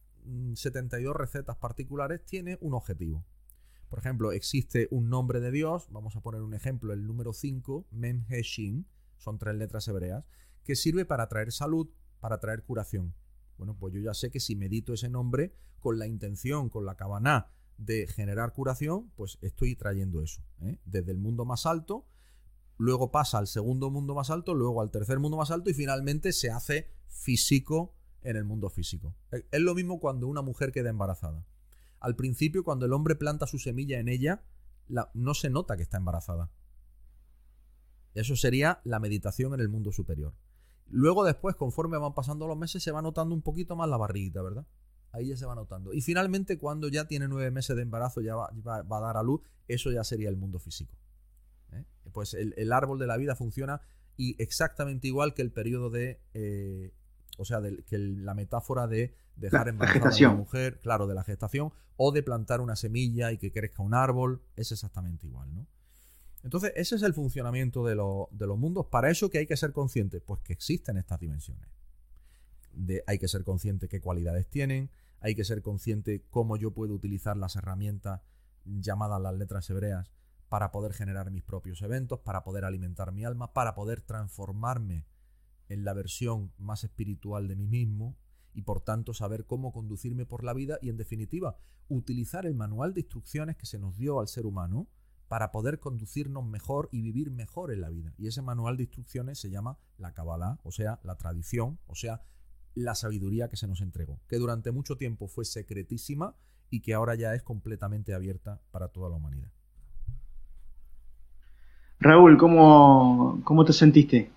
72 0.56 1.14
mm, 1.14 1.18
recetas 1.18 1.58
particulares 1.58 2.26
tiene 2.26 2.58
un 2.60 2.74
objetivo. 2.74 3.24
Por 3.88 4.00
ejemplo, 4.00 4.32
existe 4.32 4.88
un 4.90 5.10
nombre 5.10 5.42
de 5.42 5.52
Dios, 5.52 5.90
vamos 5.92 6.16
a 6.16 6.22
poner 6.22 6.42
un 6.42 6.56
ejemplo, 6.56 6.92
el 6.92 7.06
número 7.06 7.34
5, 7.34 7.86
Mem 7.92 8.26
He 8.30 8.42
Shin, 8.42 8.88
son 9.18 9.38
tres 9.38 9.54
letras 9.54 9.88
hebreas, 9.88 10.26
que 10.64 10.76
sirve 10.76 11.06
para 11.06 11.28
traer 11.28 11.52
salud, 11.52 11.88
para 12.20 12.40
traer 12.40 12.64
curación. 12.64 13.14
Bueno, 13.60 13.78
pues 13.78 13.94
yo 13.94 14.00
ya 14.00 14.16
sé 14.16 14.32
que 14.32 14.40
si 14.40 14.56
medito 14.56 14.92
ese 14.92 15.08
nombre 15.08 15.54
con 15.80 16.00
la 16.00 16.08
intención, 16.08 16.72
con 16.72 16.84
la 16.84 16.96
cabana 16.96 17.52
de 17.78 18.08
generar 18.08 18.54
curación, 18.54 19.12
pues 19.16 19.38
estoy 19.42 19.76
trayendo 19.76 20.24
eso. 20.24 20.42
¿eh? 20.62 20.80
Desde 20.84 21.12
el 21.12 21.20
mundo 21.20 21.46
más 21.46 21.68
alto, 21.68 22.08
luego 22.78 23.12
pasa 23.12 23.38
al 23.38 23.48
segundo 23.48 23.90
mundo 23.90 24.16
más 24.16 24.30
alto, 24.30 24.54
luego 24.54 24.82
al 24.82 24.92
tercer 24.92 25.20
mundo 25.20 25.38
más 25.38 25.52
alto 25.52 25.70
y 25.70 25.74
finalmente 25.74 26.34
se 26.34 26.52
hace 26.52 26.90
físico 27.08 27.96
en 28.22 28.36
el 28.36 28.44
mundo 28.44 28.70
físico. 28.70 29.16
Es 29.32 29.62
lo 29.62 29.76
mismo 29.76 30.00
cuando 30.00 30.28
una 30.28 30.42
mujer 30.42 30.72
queda 30.72 30.90
embarazada. 30.90 31.46
Al 32.00 32.16
principio, 32.16 32.64
cuando 32.64 32.86
el 32.86 32.94
hombre 32.94 33.16
planta 33.16 33.48
su 33.48 33.60
semilla 33.60 34.00
en 34.00 34.10
ella, 34.10 34.44
no 35.14 35.34
se 35.34 35.50
nota 35.50 35.78
que 35.78 35.84
está 35.84 35.98
embarazada. 35.98 36.52
Eso 38.14 38.36
sería 38.36 38.80
la 38.84 39.00
meditación 39.00 39.54
en 39.54 39.60
el 39.60 39.70
mundo 39.70 39.92
superior. 39.92 40.34
Luego 40.88 41.24
después, 41.24 41.56
conforme 41.56 41.98
van 41.98 42.14
pasando 42.14 42.48
los 42.48 42.58
meses, 42.58 42.84
se 42.84 42.92
va 42.92 43.02
notando 43.02 43.36
un 43.36 43.42
poquito 43.42 43.76
más 43.76 43.90
la 43.90 43.98
barriguita, 43.98 44.42
¿verdad? 44.42 44.66
Ahí 45.12 45.28
ya 45.28 45.38
se 45.38 45.46
va 45.46 45.56
notando. 45.56 45.94
Y 45.94 46.02
finalmente, 46.02 46.58
cuando 46.58 46.88
ya 46.88 47.08
tiene 47.08 47.28
nueve 47.28 47.52
meses 47.52 47.76
de 47.76 47.82
embarazo, 47.82 48.22
ya 48.22 48.36
va, 48.36 48.50
a 48.78 49.02
dar 49.02 49.18
a 49.18 49.24
luz, 49.24 49.42
eso 49.68 49.92
ya 49.92 50.04
sería 50.04 50.30
el 50.30 50.38
mundo 50.38 50.60
físico. 50.60 50.96
Pues 52.16 52.34
el, 52.34 52.72
árbol 52.72 52.98
de 52.98 53.08
la 53.08 53.18
vida 53.18 53.36
funciona 53.36 53.82
y 54.16 54.42
exactamente 54.42 55.06
igual 55.06 55.34
que 55.34 55.42
el 55.42 55.52
periodo 55.52 55.90
de 55.90 56.22
eh, 56.34 56.94
o 57.38 57.44
sea, 57.44 57.60
que 57.86 57.98
la 57.98 58.34
metáfora 58.34 58.88
de 58.88 59.14
dejar 59.36 59.68
embarazada 59.68 60.10
a 60.10 60.30
una 60.30 60.38
mujer, 60.38 60.80
claro, 60.80 61.08
de 61.08 61.14
la 61.14 61.26
gestación, 61.26 61.74
o 61.98 62.14
de 62.14 62.24
plantar 62.24 62.62
una 62.62 62.78
semilla 62.78 63.34
y 63.34 63.38
que 63.38 63.52
crezca 63.52 63.84
un 63.84 63.94
árbol, 63.94 64.42
es 64.56 64.72
exactamente 64.72 65.28
igual, 65.28 65.54
¿no? 65.54 65.68
Entonces, 66.42 66.72
ese 66.78 66.96
es 66.96 67.02
el 67.02 67.14
funcionamiento 67.14 67.86
de, 67.86 67.96
de 68.32 68.48
los 68.48 68.58
mundos. 68.58 68.86
Para 68.86 69.12
eso 69.12 69.30
que 69.30 69.40
hay 69.40 69.46
que 69.46 69.58
ser 69.58 69.74
consciente, 69.74 70.22
pues 70.22 70.40
que 70.40 70.54
existen 70.54 70.96
estas 70.96 71.20
dimensiones. 71.20 71.68
De, 72.72 73.04
hay 73.08 73.20
que 73.20 73.28
ser 73.28 73.44
consciente 73.44 73.90
qué 73.90 74.00
cualidades 74.00 74.48
tienen, 74.48 74.90
hay 75.20 75.36
que 75.36 75.44
ser 75.44 75.62
consciente 75.62 76.24
cómo 76.30 76.56
yo 76.56 76.72
puedo 76.72 76.94
utilizar 76.94 77.36
las 77.36 77.58
herramientas 77.58 78.22
llamadas 78.64 79.22
las 79.22 79.36
letras 79.36 79.70
hebreas 79.70 80.10
para 80.56 80.72
poder 80.72 80.94
generar 80.94 81.32
mis 81.32 81.44
propios 81.44 81.82
eventos, 81.82 82.22
para 82.22 82.46
poder 82.46 82.64
alimentar 82.64 83.12
mi 83.12 83.26
alma, 83.26 83.52
para 83.52 83.76
poder 83.76 84.00
transformarme 84.00 85.06
en 85.68 85.84
la 85.84 85.92
versión 85.92 86.54
más 86.58 86.86
espiritual 86.86 87.50
de 87.50 87.58
mí 87.58 87.68
mismo 87.68 88.16
y 88.54 88.62
por 88.62 88.80
tanto 88.80 89.14
saber 89.14 89.46
cómo 89.46 89.74
conducirme 89.74 90.26
por 90.26 90.46
la 90.46 90.54
vida 90.54 90.78
y 90.82 90.88
en 90.88 90.96
definitiva 90.96 91.58
utilizar 91.90 92.46
el 92.46 92.56
manual 92.56 92.94
de 92.94 93.02
instrucciones 93.02 93.58
que 93.58 93.66
se 93.66 93.80
nos 93.80 93.98
dio 93.98 94.22
al 94.22 94.30
ser 94.30 94.46
humano 94.46 94.88
para 95.28 95.52
poder 95.52 95.82
conducirnos 95.82 96.46
mejor 96.46 96.88
y 96.90 97.02
vivir 97.02 97.32
mejor 97.32 97.74
en 97.74 97.82
la 97.82 97.90
vida. 97.90 98.14
Y 98.18 98.28
ese 98.28 98.42
manual 98.42 98.78
de 98.78 98.84
instrucciones 98.84 99.38
se 99.38 99.50
llama 99.50 99.78
la 99.98 100.14
Kabbalah, 100.14 100.62
o 100.64 100.72
sea, 100.72 101.02
la 101.04 101.18
tradición, 101.18 101.82
o 101.86 101.96
sea, 101.96 102.22
la 102.76 102.96
sabiduría 102.96 103.50
que 103.50 103.58
se 103.58 103.68
nos 103.68 103.82
entregó, 103.82 104.22
que 104.30 104.38
durante 104.38 104.72
mucho 104.72 104.96
tiempo 104.96 105.28
fue 105.28 105.44
secretísima 105.44 106.38
y 106.70 106.80
que 106.80 106.94
ahora 106.94 107.16
ya 107.16 107.36
es 107.36 107.44
completamente 107.44 108.14
abierta 108.14 108.62
para 108.72 108.88
toda 108.88 109.10
la 109.10 109.18
humanidad. 109.18 109.52
Raúl, 112.00 112.38
¿cómo, 112.38 113.42
cómo 113.44 113.66
te 113.66 113.74
sentiste? 113.74 114.30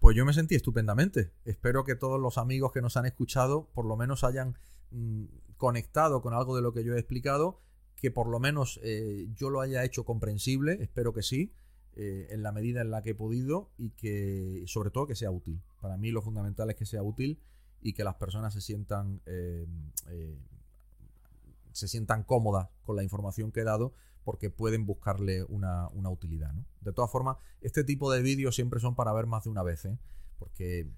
Pues 0.00 0.16
yo 0.16 0.24
me 0.24 0.32
sentí 0.32 0.54
estupendamente. 0.54 1.32
Espero 1.44 1.84
que 1.84 1.96
todos 1.96 2.20
los 2.20 2.38
amigos 2.38 2.72
que 2.72 2.82
nos 2.82 2.96
han 2.96 3.06
escuchado 3.06 3.68
por 3.74 3.84
lo 3.84 3.96
menos 3.96 4.24
hayan 4.24 4.56
mm, 4.90 5.24
conectado 5.56 6.22
con 6.22 6.34
algo 6.34 6.54
de 6.54 6.62
lo 6.62 6.72
que 6.72 6.84
yo 6.84 6.94
he 6.94 6.98
explicado, 6.98 7.60
que 7.96 8.10
por 8.10 8.28
lo 8.28 8.38
menos 8.38 8.78
eh, 8.82 9.28
yo 9.34 9.50
lo 9.50 9.60
haya 9.60 9.84
hecho 9.84 10.04
comprensible, 10.04 10.78
espero 10.80 11.12
que 11.12 11.22
sí, 11.22 11.52
eh, 11.96 12.28
en 12.30 12.42
la 12.42 12.52
medida 12.52 12.80
en 12.80 12.90
la 12.90 13.02
que 13.02 13.10
he 13.10 13.14
podido 13.14 13.70
y 13.76 13.90
que 13.90 14.62
sobre 14.66 14.90
todo 14.90 15.06
que 15.06 15.16
sea 15.16 15.30
útil. 15.30 15.60
Para 15.80 15.96
mí 15.96 16.10
lo 16.10 16.22
fundamental 16.22 16.70
es 16.70 16.76
que 16.76 16.86
sea 16.86 17.02
útil 17.02 17.40
y 17.80 17.94
que 17.94 18.04
las 18.04 18.14
personas 18.14 18.54
se 18.54 18.60
sientan 18.60 19.20
eh, 19.26 19.66
se 21.72 21.88
sientan 21.88 22.24
cómodas 22.24 22.68
con 22.82 22.96
la 22.96 23.02
información 23.02 23.52
que 23.52 23.60
he 23.60 23.64
dado 23.64 23.94
porque 24.24 24.50
pueden 24.50 24.86
buscarle 24.86 25.44
una, 25.44 25.88
utilidad. 26.10 26.52
¿no? 26.52 26.64
De 26.80 26.92
todas 26.92 27.10
formas, 27.10 27.36
este 27.60 27.84
tipo 27.84 28.12
de 28.12 28.22
vídeos 28.22 28.54
siempre 28.54 28.80
son 28.80 28.94
para 28.94 29.12
ver 29.12 29.26
más 29.26 29.44
de 29.44 29.50
una 29.50 29.62
vez, 29.62 29.84
¿eh? 29.84 29.98
porque 30.38 30.88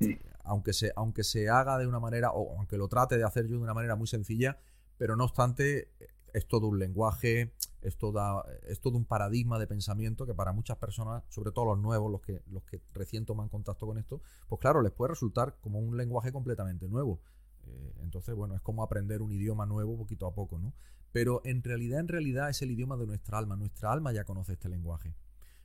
aunque, 0.45 0.73
se, 0.73 0.93
aunque 0.97 1.25
se 1.25 1.49
haga 1.49 1.79
de 1.79 1.87
una 1.87 2.01
manera, 2.01 2.33
o 2.33 2.59
aunque 2.59 2.77
lo 2.77 2.89
trate 2.89 3.17
de 3.17 3.25
hacer 3.25 3.47
yo 3.47 3.57
de 3.57 3.63
una 3.63 3.75
manera 3.75 3.97
muy 3.97 4.07
sencilla, 4.07 4.59
pero 4.99 5.17
no 5.17 5.25
obstante, 5.25 5.91
es 6.33 6.47
todo 6.47 6.69
un 6.69 6.79
lenguaje, 6.79 7.55
es, 7.81 7.97
toda, 7.97 8.45
es 8.69 8.81
todo 8.81 8.97
un 8.97 9.05
paradigma 9.05 9.59
de 9.59 9.67
pensamiento 9.67 10.27
que 10.27 10.35
para 10.35 10.53
muchas 10.53 10.77
personas, 10.77 11.25
sobre 11.29 11.53
todo 11.53 11.67
los 11.67 11.79
nuevos, 11.79 12.11
los 12.11 12.21
que, 12.21 12.43
los 12.51 12.65
que 12.65 12.83
recién 12.93 13.25
toman 13.25 13.49
contacto 13.49 13.87
con 13.87 13.99
esto, 13.99 14.21
pues 14.49 14.61
claro, 14.61 14.83
les 14.83 14.93
puede 14.93 15.11
resultar 15.11 15.57
como 15.61 15.79
un 15.79 15.97
lenguaje 15.97 16.33
completamente 16.33 16.89
nuevo. 16.89 17.21
Eh, 17.67 17.95
entonces, 18.03 18.35
bueno, 18.35 18.55
es 18.55 18.61
como 18.61 18.83
aprender 18.83 19.23
un 19.23 19.33
idioma 19.33 19.67
nuevo 19.67 19.97
poquito 19.97 20.27
a 20.27 20.35
poco, 20.35 20.59
¿no? 20.59 20.75
Pero 21.13 21.41
en 21.45 21.63
realidad, 21.63 22.01
en 22.01 22.09
realidad 22.09 22.51
es 22.51 22.63
el 22.63 22.71
idioma 22.71 22.97
de 22.97 23.07
nuestra 23.07 23.39
alma. 23.39 23.57
Nuestra 23.57 23.93
alma 23.93 24.13
ya 24.13 24.25
conoce 24.25 24.53
este 24.53 24.69
lenguaje. 24.69 25.15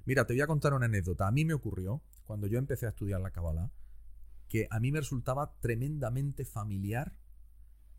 Mira, 0.05 0.25
te 0.25 0.33
voy 0.33 0.41
a 0.41 0.47
contar 0.47 0.73
una 0.73 0.85
anécdota. 0.85 1.27
A 1.27 1.31
mí 1.31 1.45
me 1.45 1.53
ocurrió, 1.53 2.01
cuando 2.25 2.47
yo 2.47 2.57
empecé 2.57 2.85
a 2.85 2.89
estudiar 2.89 3.21
la 3.21 3.31
Kabbalah, 3.31 3.71
que 4.47 4.67
a 4.69 4.79
mí 4.79 4.91
me 4.91 4.99
resultaba 4.99 5.55
tremendamente 5.59 6.45
familiar 6.45 7.17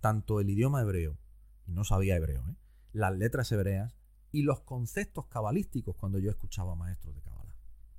tanto 0.00 0.40
el 0.40 0.50
idioma 0.50 0.82
hebreo, 0.82 1.18
y 1.66 1.72
no 1.72 1.84
sabía 1.84 2.16
hebreo, 2.16 2.44
¿eh? 2.48 2.56
las 2.92 3.16
letras 3.16 3.50
hebreas 3.50 3.96
y 4.30 4.42
los 4.42 4.60
conceptos 4.60 5.26
cabalísticos 5.26 5.96
cuando 5.96 6.18
yo 6.18 6.30
escuchaba 6.30 6.76
maestros 6.76 7.14
de 7.14 7.22
Kabbalah. 7.22 7.56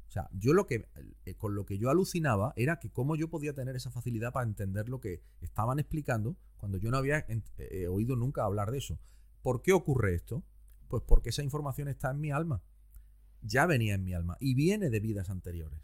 O 0.08 0.12
sea, 0.12 0.30
yo 0.32 0.54
lo 0.54 0.66
que, 0.68 0.88
eh, 1.26 1.36
con 1.36 1.56
lo 1.56 1.66
que 1.66 1.78
yo 1.78 1.90
alucinaba 1.90 2.54
era 2.56 2.80
que 2.80 2.90
cómo 2.90 3.18
yo 3.18 3.30
podía 3.30 3.54
tener 3.54 3.76
esa 3.76 3.92
facilidad 3.92 4.32
para 4.32 4.48
entender 4.48 4.88
lo 4.88 5.02
que 5.02 5.22
estaban 5.42 5.80
explicando 5.80 6.38
cuando 6.56 6.78
yo 6.78 6.92
no 6.92 6.98
había 6.98 7.26
eh, 7.28 7.88
oído 7.88 8.16
nunca 8.16 8.46
hablar 8.46 8.72
de 8.72 8.78
eso 8.78 9.00
¿Por 9.48 9.62
qué 9.62 9.72
ocurre 9.72 10.14
esto? 10.14 10.44
Pues 10.90 11.04
porque 11.08 11.30
esa 11.30 11.42
información 11.42 11.88
está 11.88 12.12
en 12.12 12.20
mi 12.20 12.32
alma. 12.32 12.62
Ya 13.42 13.66
venía 13.66 13.96
en 13.96 14.04
mi 14.04 14.14
alma 14.14 14.36
y 14.42 14.56
viene 14.56 14.90
de 14.90 15.00
vidas 15.00 15.30
anteriores. 15.30 15.80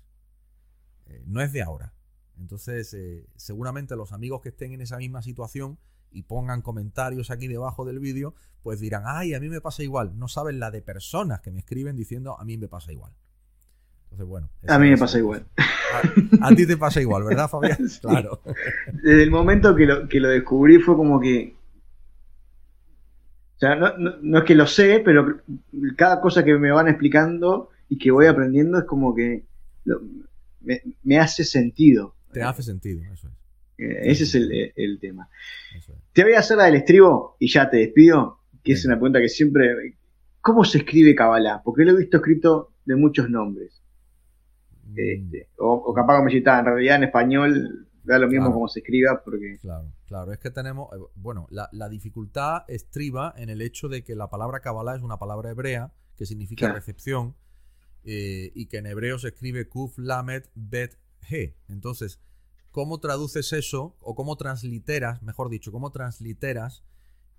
Eh, 1.06 1.24
no 1.28 1.40
es 1.40 1.54
de 1.54 1.62
ahora. 1.62 1.94
Entonces, 2.38 2.94
eh, 2.94 3.26
seguramente 3.38 3.96
los 3.96 4.12
amigos 4.12 4.42
que 4.42 4.50
estén 4.50 4.74
en 4.74 4.82
esa 4.82 4.98
misma 4.98 5.22
situación 5.22 5.80
y 6.12 6.24
pongan 6.24 6.62
comentarios 6.62 7.32
aquí 7.32 7.48
debajo 7.48 7.86
del 7.86 8.00
vídeo, 8.00 8.36
pues 8.64 8.82
dirán, 8.82 9.04
ay, 9.06 9.34
a 9.34 9.40
mí 9.40 9.48
me 9.48 9.62
pasa 9.62 9.82
igual. 9.82 10.20
No 10.20 10.28
saben 10.28 10.60
la 10.60 10.70
de 10.70 10.82
personas 10.82 11.40
que 11.40 11.52
me 11.52 11.60
escriben 11.60 11.96
diciendo, 11.96 12.38
a 12.38 12.44
mí 12.44 12.58
me 12.58 12.68
pasa 12.68 12.92
igual. 12.92 13.14
Entonces, 14.12 14.28
bueno. 14.28 14.50
A 14.68 14.78
mí 14.78 14.90
me 14.90 14.98
pasa 14.98 15.20
igual. 15.20 15.48
A, 16.42 16.50
ti 16.50 16.68
te 16.68 16.76
pasa 16.76 17.00
igual, 17.00 17.24
¿verdad, 17.24 17.48
Fabián? 17.48 17.78
Claro. 18.02 18.42
Desde 18.92 19.24
el 19.24 19.32
momento 19.32 19.74
que 19.74 19.86
lo, 19.86 20.10
que 20.10 20.20
lo 20.20 20.28
descubrí 20.28 20.80
fue 20.80 20.98
como 20.98 21.22
que... 21.22 21.63
O 23.64 23.66
sea, 23.66 23.76
no, 24.22 24.38
es 24.40 24.44
que 24.44 24.56
lo 24.56 24.68
sé, 24.68 25.02
pero 25.06 25.40
cada 25.96 26.20
cosa 26.20 26.44
que 26.44 26.54
me 26.58 26.70
van 26.72 26.90
explicando 26.90 27.70
y 27.88 27.98
que 27.98 28.12
voy 28.12 28.26
aprendiendo 28.26 28.78
es 28.80 28.84
como 28.84 29.16
que 29.16 29.46
me, 31.04 31.18
hace 31.18 31.46
sentido. 31.46 32.14
Te 32.34 32.44
hace 32.44 32.62
sentido, 32.62 33.02
eso 33.14 33.30
es. 33.30 33.34
Eh, 33.78 34.12
ese 34.12 34.24
es 34.26 34.36
el, 34.76 35.00
tema. 35.00 35.30
Te 36.12 36.24
voy 36.24 36.34
a 36.34 36.40
hacer 36.40 36.58
la 36.58 36.66
del 36.66 36.76
estribo 36.76 37.38
y 37.40 37.48
ya 37.48 37.70
te 37.70 37.78
despido, 37.78 38.40
que 38.62 38.74
es 38.74 38.86
una 38.86 38.96
pregunta 38.96 39.22
que 39.22 39.30
siempre... 39.30 39.96
¿Cómo 40.42 40.66
se 40.66 40.80
escribe 40.80 41.16
Kabbalah? 41.16 41.62
Porque 41.64 41.86
lo 41.86 41.92
he 41.92 42.00
visto 42.00 42.18
escrito 42.18 42.74
de 42.84 42.98
muchos 42.98 43.30
nombres. 43.30 43.82
Mm. 44.88 44.94
Este, 44.98 45.48
o, 45.58 45.94
capaz 45.94 46.18
como 46.18 46.28
está 46.28 46.60
en 46.60 46.66
realidad 46.66 46.98
en 46.98 47.04
español 47.06 47.88
da 48.04 48.20
lo 48.20 48.28
mismo 48.28 48.52
como 48.52 48.68
se 48.68 48.80
escriba 48.80 49.22
porque... 49.24 49.58
Claro, 49.62 49.92
claro, 50.06 50.34
es 50.34 50.40
que 50.40 50.52
tenemos, 50.52 50.94
eh, 50.94 51.00
bueno, 51.16 51.48
la, 51.50 51.90
dificultad 51.90 52.64
estriba 52.68 53.34
en 53.38 53.50
el 53.50 53.62
hecho 53.62 53.88
de 53.88 54.04
que 54.04 54.16
la 54.16 54.30
palabra 54.30 54.60
Kabbalah 54.60 54.96
es 54.96 55.02
una 55.02 55.18
palabra 55.18 55.52
hebrea 55.52 55.94
que 56.16 56.26
significa 56.26 56.72
recepción 56.72 57.36
eh, 58.04 58.52
y 58.54 58.68
que 58.68 58.78
en 58.78 58.88
hebreo 58.88 59.18
se 59.20 59.30
escribe 59.30 59.68
Kuf 59.68 59.98
Lamed 59.98 60.44
Bet 60.56 60.98
He. 61.30 61.56
Entonces, 61.70 62.20
¿cómo 62.72 63.00
traduces 63.00 63.54
eso 63.54 63.96
o 64.02 64.16
cómo 64.16 64.36
transliteras, 64.36 65.22
mejor 65.24 65.50
dicho, 65.50 65.72
cómo 65.72 65.92
transliteras 65.92 66.84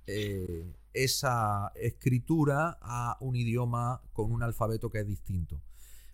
eh, 0.07 0.73
esa 0.93 1.73
escritura 1.75 2.79
a 2.81 3.17
un 3.21 3.37
idioma 3.37 4.03
con 4.13 4.33
un 4.33 4.43
alfabeto 4.43 4.91
que 4.91 5.01
es 5.01 5.07
distinto? 5.07 5.61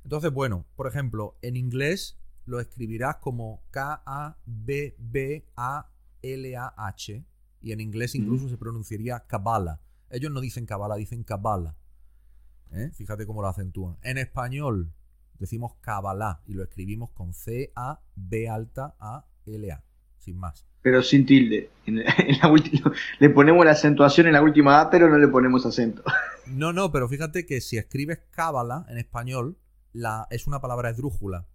Entonces, 0.03 0.33
bueno, 0.33 0.67
por 0.77 0.87
ejemplo, 0.87 1.37
en 1.43 1.57
inglés 1.57 2.20
lo 2.47 2.61
escribirás 2.61 3.17
como 3.17 3.63
K-A-B-B-A-L-A-H 3.71 4.35
y 7.63 7.73
en 7.73 7.81
inglés 7.81 8.15
incluso 8.15 8.49
se 8.49 8.57
pronunciaría 8.57 9.21
Kabbalah. 9.27 9.81
Ellos 10.11 10.33
no 10.33 10.41
dicen 10.41 10.67
Kabbalah, 10.67 10.97
dicen 10.97 11.25
Kabbalah. 11.25 11.77
¿eh? 12.73 12.91
Fíjate 12.95 13.27
cómo 13.27 13.43
lo 13.43 13.49
acentúan. 13.49 13.99
En 14.03 14.19
español 14.19 14.93
decimos 15.39 15.75
Kabbalah 15.81 16.43
y 16.47 16.55
lo 16.55 16.63
escribimos 16.63 17.11
con 17.11 17.35
C-A-B 17.35 18.49
alta 18.49 18.97
A-L-A, 18.99 19.85
sin 20.19 20.39
más. 20.39 20.67
Pero 20.83 21.03
sin 21.03 21.27
tilde. 21.27 21.71
le 23.19 23.31
ponemos 23.31 23.65
la 23.65 23.73
acentuación 23.73 24.27
en 24.29 24.33
la 24.33 24.43
última 24.43 24.81
A, 24.81 24.91
pero 24.91 25.09
no 25.09 25.19
le 25.19 25.29
ponemos 25.29 25.67
acento. 25.67 26.03
No, 26.47 26.73
no, 26.73 26.91
pero 26.91 27.09
fíjate 27.09 27.47
que 27.47 27.61
si 27.61 27.77
escribes 27.77 28.19
Kabbalah 28.31 28.87
en 28.89 28.99
español, 28.99 29.59
la, 29.93 30.27
es 30.31 30.47
una 30.47 30.61
palabra 30.61 30.91
esdrújula. 30.91 31.47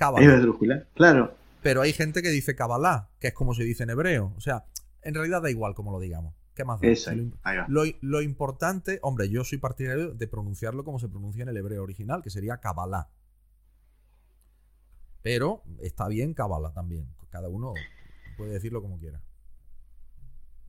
Kabbalah. 0.00 0.34
Es 0.34 0.86
claro. 0.94 1.34
Pero 1.62 1.82
hay 1.82 1.92
gente 1.92 2.22
que 2.22 2.30
dice 2.30 2.56
Kabbalah, 2.56 3.10
que 3.20 3.28
es 3.28 3.34
como 3.34 3.52
se 3.52 3.64
dice 3.64 3.82
en 3.82 3.90
hebreo. 3.90 4.32
O 4.34 4.40
sea, 4.40 4.64
en 5.02 5.14
realidad 5.14 5.42
da 5.42 5.50
igual 5.50 5.74
como 5.74 5.92
lo 5.92 6.00
digamos. 6.00 6.34
¿Qué 6.54 6.64
más 6.64 6.80
Lo, 7.68 8.22
importante, 8.22 8.98
hombre, 9.02 9.28
yo 9.28 9.44
soy 9.44 9.58
partidario 9.58 10.14
de 10.14 10.26
pronunciarlo 10.26 10.84
como 10.84 10.98
se 10.98 11.08
pronuncia 11.08 11.42
en 11.42 11.50
el 11.50 11.56
hebreo 11.58 11.82
original, 11.82 12.22
que 12.22 12.30
sería 12.30 12.56
Kabbalah. 12.56 13.08
Pero 15.22 15.62
está 15.80 16.08
bien 16.08 16.32
Kabbalah 16.32 16.72
también. 16.72 17.06
Cada 17.28 17.48
uno 17.48 17.74
puede 18.38 18.52
decirlo 18.52 18.80
como 18.80 18.98
quiera. 18.98 19.20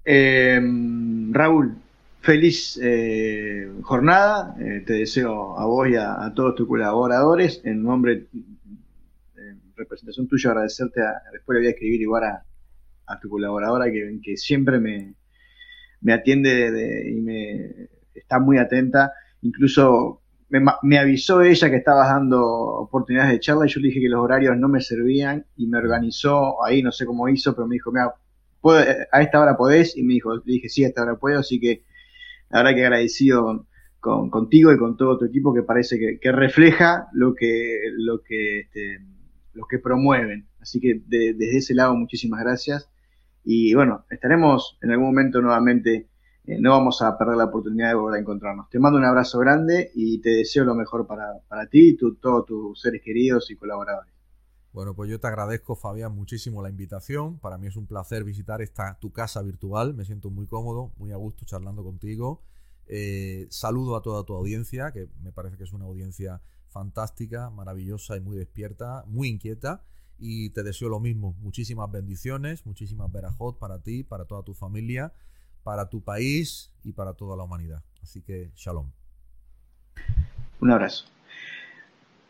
Em, 0.03 1.33
Raúl, 1.33 1.77
feliz 2.19 2.77
eh, 2.81 3.71
jornada. 3.81 4.55
Eh, 4.59 4.83
te 4.85 4.93
deseo 4.93 5.57
a 5.57 5.65
vos 5.65 5.87
y 5.87 5.95
a, 5.95 6.33
todos 6.35 6.55
tus 6.55 6.67
colaboradores. 6.67 7.61
En 7.63 7.83
nombre, 7.83 8.27
representación 9.81 10.27
tuya, 10.27 10.51
agradecerte. 10.51 11.01
después 11.33 11.55
le 11.55 11.61
voy 11.61 11.67
a 11.67 11.71
escribir 11.71 12.01
igual 12.01 12.23
a, 12.23 12.43
tu 13.21 13.27
colaboradora 13.29 13.91
que 13.91 14.37
siempre 14.37 14.79
me, 14.79 15.15
me 16.01 16.13
atiende 16.13 17.09
y 17.09 17.21
me 17.21 17.89
está 18.13 18.39
muy 18.39 18.57
atenta. 18.57 19.13
Incluso 19.41 20.21
me, 20.49 20.97
avisó 20.97 21.41
ella 21.41 21.69
que 21.69 21.77
estabas 21.77 22.09
dando 22.09 22.43
oportunidades 22.43 23.31
de 23.31 23.39
charla 23.39 23.65
y 23.65 23.69
yo 23.69 23.79
le 23.79 23.87
dije 23.87 24.01
que 24.01 24.09
los 24.09 24.21
horarios 24.21 24.57
no 24.57 24.67
me 24.67 24.81
servían 24.81 25.45
y 25.55 25.67
me 25.67 25.77
organizó 25.77 26.63
ahí, 26.65 26.83
no 26.83 26.91
sé 26.91 27.05
cómo 27.05 27.29
hizo, 27.29 27.55
pero 27.55 27.67
me 27.67 27.75
dijo, 27.75 27.91
mira, 27.91 28.13
a 29.11 29.21
esta 29.21 29.39
hora 29.39 29.55
podés 29.55 29.95
y 29.95 30.03
me 30.03 30.15
dijo, 30.15 30.35
le 30.35 30.41
dije, 30.45 30.67
sí, 30.67 30.83
a 30.83 30.89
esta 30.89 31.03
hora 31.03 31.15
puedo, 31.15 31.39
así 31.39 31.59
que 31.59 31.83
la 32.49 32.59
verdad 32.59 32.75
que 32.75 32.85
agradecido 32.85 33.65
con, 34.01 34.29
contigo 34.29 34.73
y 34.73 34.77
con 34.77 34.97
todo 34.97 35.17
tu 35.17 35.25
equipo 35.25 35.53
que 35.53 35.63
parece 35.63 35.97
que, 36.19 36.31
refleja 36.31 37.07
lo 37.13 37.33
que, 37.33 37.79
lo 37.97 38.21
que, 38.21 38.59
este, 38.59 38.99
lo 39.53 39.65
que 39.65 39.79
promueven. 39.79 40.47
Así 40.59 40.79
que 40.79 41.01
desde 41.05 41.57
ese 41.57 41.73
lado, 41.73 41.95
muchísimas 41.95 42.41
gracias. 42.41 42.89
Y 43.43 43.73
bueno, 43.73 44.05
estaremos 44.09 44.77
en 44.81 44.91
algún 44.91 45.07
momento 45.07 45.41
nuevamente, 45.41 46.09
eh, 46.45 46.57
no 46.59 46.71
vamos 46.71 47.01
a 47.01 47.17
perder 47.17 47.37
la 47.37 47.45
oportunidad 47.45 47.89
de 47.89 47.95
volver 47.95 48.17
a 48.17 48.21
encontrarnos. 48.21 48.69
Te 48.69 48.79
mando 48.79 48.99
un 48.99 49.05
abrazo 49.05 49.39
grande 49.39 49.91
y 49.95 50.21
te 50.21 50.29
deseo 50.29 50.63
lo 50.63 50.75
mejor 50.75 51.07
para, 51.07 51.67
ti 51.69 51.89
y 51.89 51.97
todos 51.97 52.45
tus 52.45 52.81
seres 52.81 53.01
queridos 53.03 53.49
y 53.51 53.55
colaboradores. 53.55 54.13
Bueno, 54.73 54.95
pues 54.95 55.09
yo 55.09 55.19
te 55.19 55.27
agradezco, 55.27 55.75
Fabián, 55.75 56.15
muchísimo 56.15 56.61
la 56.61 56.69
invitación. 56.69 57.39
Para 57.39 57.57
mí 57.57 57.67
es 57.67 57.75
un 57.75 57.87
placer 57.87 58.23
visitar 58.23 58.61
esta 58.61 58.97
tu 59.01 59.11
casa 59.11 59.41
virtual. 59.41 59.93
Me 59.93 60.05
siento 60.05 60.29
muy 60.29 60.45
cómodo, 60.45 60.93
muy 60.97 61.11
a 61.11 61.17
gusto 61.17 61.45
charlando 61.45 61.83
contigo. 61.83 62.41
Eh, 62.87 63.47
saludo 63.49 63.97
a 63.97 64.01
toda 64.01 64.23
tu 64.23 64.33
audiencia, 64.33 64.91
que 64.91 65.09
me 65.21 65.31
parece 65.31 65.57
que 65.57 65.65
es 65.65 65.73
una 65.73 65.85
audiencia 65.85 66.41
fantástica, 66.71 67.49
maravillosa 67.49 68.17
y 68.17 68.21
muy 68.21 68.37
despierta, 68.37 69.03
muy 69.07 69.27
inquieta 69.27 69.83
y 70.17 70.51
te 70.51 70.63
deseo 70.63 70.89
lo 70.89 70.99
mismo. 70.99 71.35
Muchísimas 71.41 71.91
bendiciones, 71.91 72.65
muchísimas 72.65 73.11
verajot 73.11 73.59
para 73.59 73.81
ti, 73.81 74.03
para 74.03 74.25
toda 74.25 74.43
tu 74.43 74.53
familia, 74.53 75.13
para 75.63 75.89
tu 75.89 76.03
país 76.03 76.71
y 76.83 76.93
para 76.93 77.13
toda 77.13 77.35
la 77.35 77.43
humanidad. 77.43 77.83
Así 78.01 78.21
que 78.21 78.51
shalom. 78.55 78.91
Un 80.59 80.71
abrazo. 80.71 81.05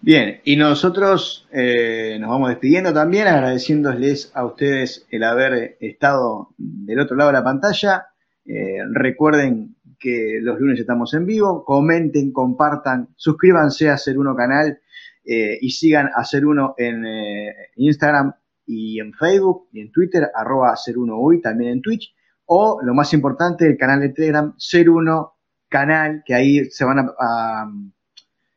Bien, 0.04 0.42
y 0.44 0.56
nosotros 0.56 1.48
eh, 1.52 2.18
nos 2.20 2.32
vamos 2.32 2.50
despidiendo 2.50 2.92
también, 2.92 3.28
agradeciéndoles 3.28 4.32
a 4.34 4.46
ustedes 4.46 5.06
el 5.12 5.24
haber 5.24 5.78
estado 5.80 6.50
del 6.58 7.00
otro 7.00 7.16
lado 7.16 7.30
de 7.30 7.38
la 7.38 7.44
pantalla. 7.44 8.08
Eh, 8.46 8.80
recuerden 8.94 9.76
que 10.02 10.40
los 10.42 10.60
lunes 10.60 10.80
estamos 10.80 11.14
en 11.14 11.26
vivo, 11.26 11.64
comenten, 11.64 12.34
compartan, 12.34 13.10
suscríbanse 13.16 13.90
a 13.90 13.98
Ser 13.98 14.18
Uno 14.18 14.36
Canal 14.36 14.80
eh, 15.24 15.60
y 15.62 15.70
sigan 15.70 16.10
a 16.14 16.26
Ser 16.26 16.46
Uno 16.46 16.74
en 16.76 17.06
eh, 17.06 17.54
Instagram 17.76 18.34
y 18.66 19.00
en 19.00 19.14
Facebook 19.14 19.70
y 19.72 19.82
en 19.82 19.92
Twitter, 19.92 20.28
arroba 20.34 20.76
Ser 20.76 20.98
Uno 20.98 21.18
hoy, 21.18 21.40
también 21.40 21.74
en 21.74 21.82
Twitch, 21.82 22.14
o 22.46 22.80
lo 22.84 22.94
más 22.96 23.14
importante, 23.14 23.68
el 23.68 23.78
canal 23.78 24.02
de 24.02 24.10
Telegram, 24.10 24.54
Ser 24.58 24.90
Uno 24.90 25.36
Canal, 25.70 26.24
que 26.26 26.34
ahí 26.34 26.66
se 26.72 26.84
van 26.84 27.00
a, 27.00 27.72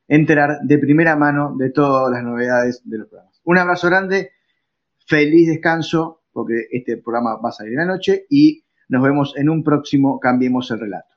enterar 0.09 0.61
de 0.63 0.79
primera 0.79 1.17
mano 1.17 1.55
de 1.57 1.71
todas 1.71 2.11
las 2.13 2.23
novedades 2.23 2.83
de 2.85 2.99
los 2.99 3.09
programas. 3.09 3.41
Un 3.45 3.59
abrazo 3.59 3.89
grande, 3.89 4.33
feliz 5.07 5.49
descanso, 5.49 6.23
porque 6.33 6.67
este 6.71 6.97
programa 6.99 7.37
va 7.37 7.51
a 7.51 7.53
salir 7.53 7.73
en 7.73 7.79
la 7.79 7.95
noche 7.95 8.27
y 8.29 8.65
nos 8.89 9.03
vemos 9.03 9.35
en 9.37 9.49
un 9.49 9.63
próximo 9.63 10.21
Cambiemos 10.21 10.71
el 10.71 10.81
Relato. 10.81 11.14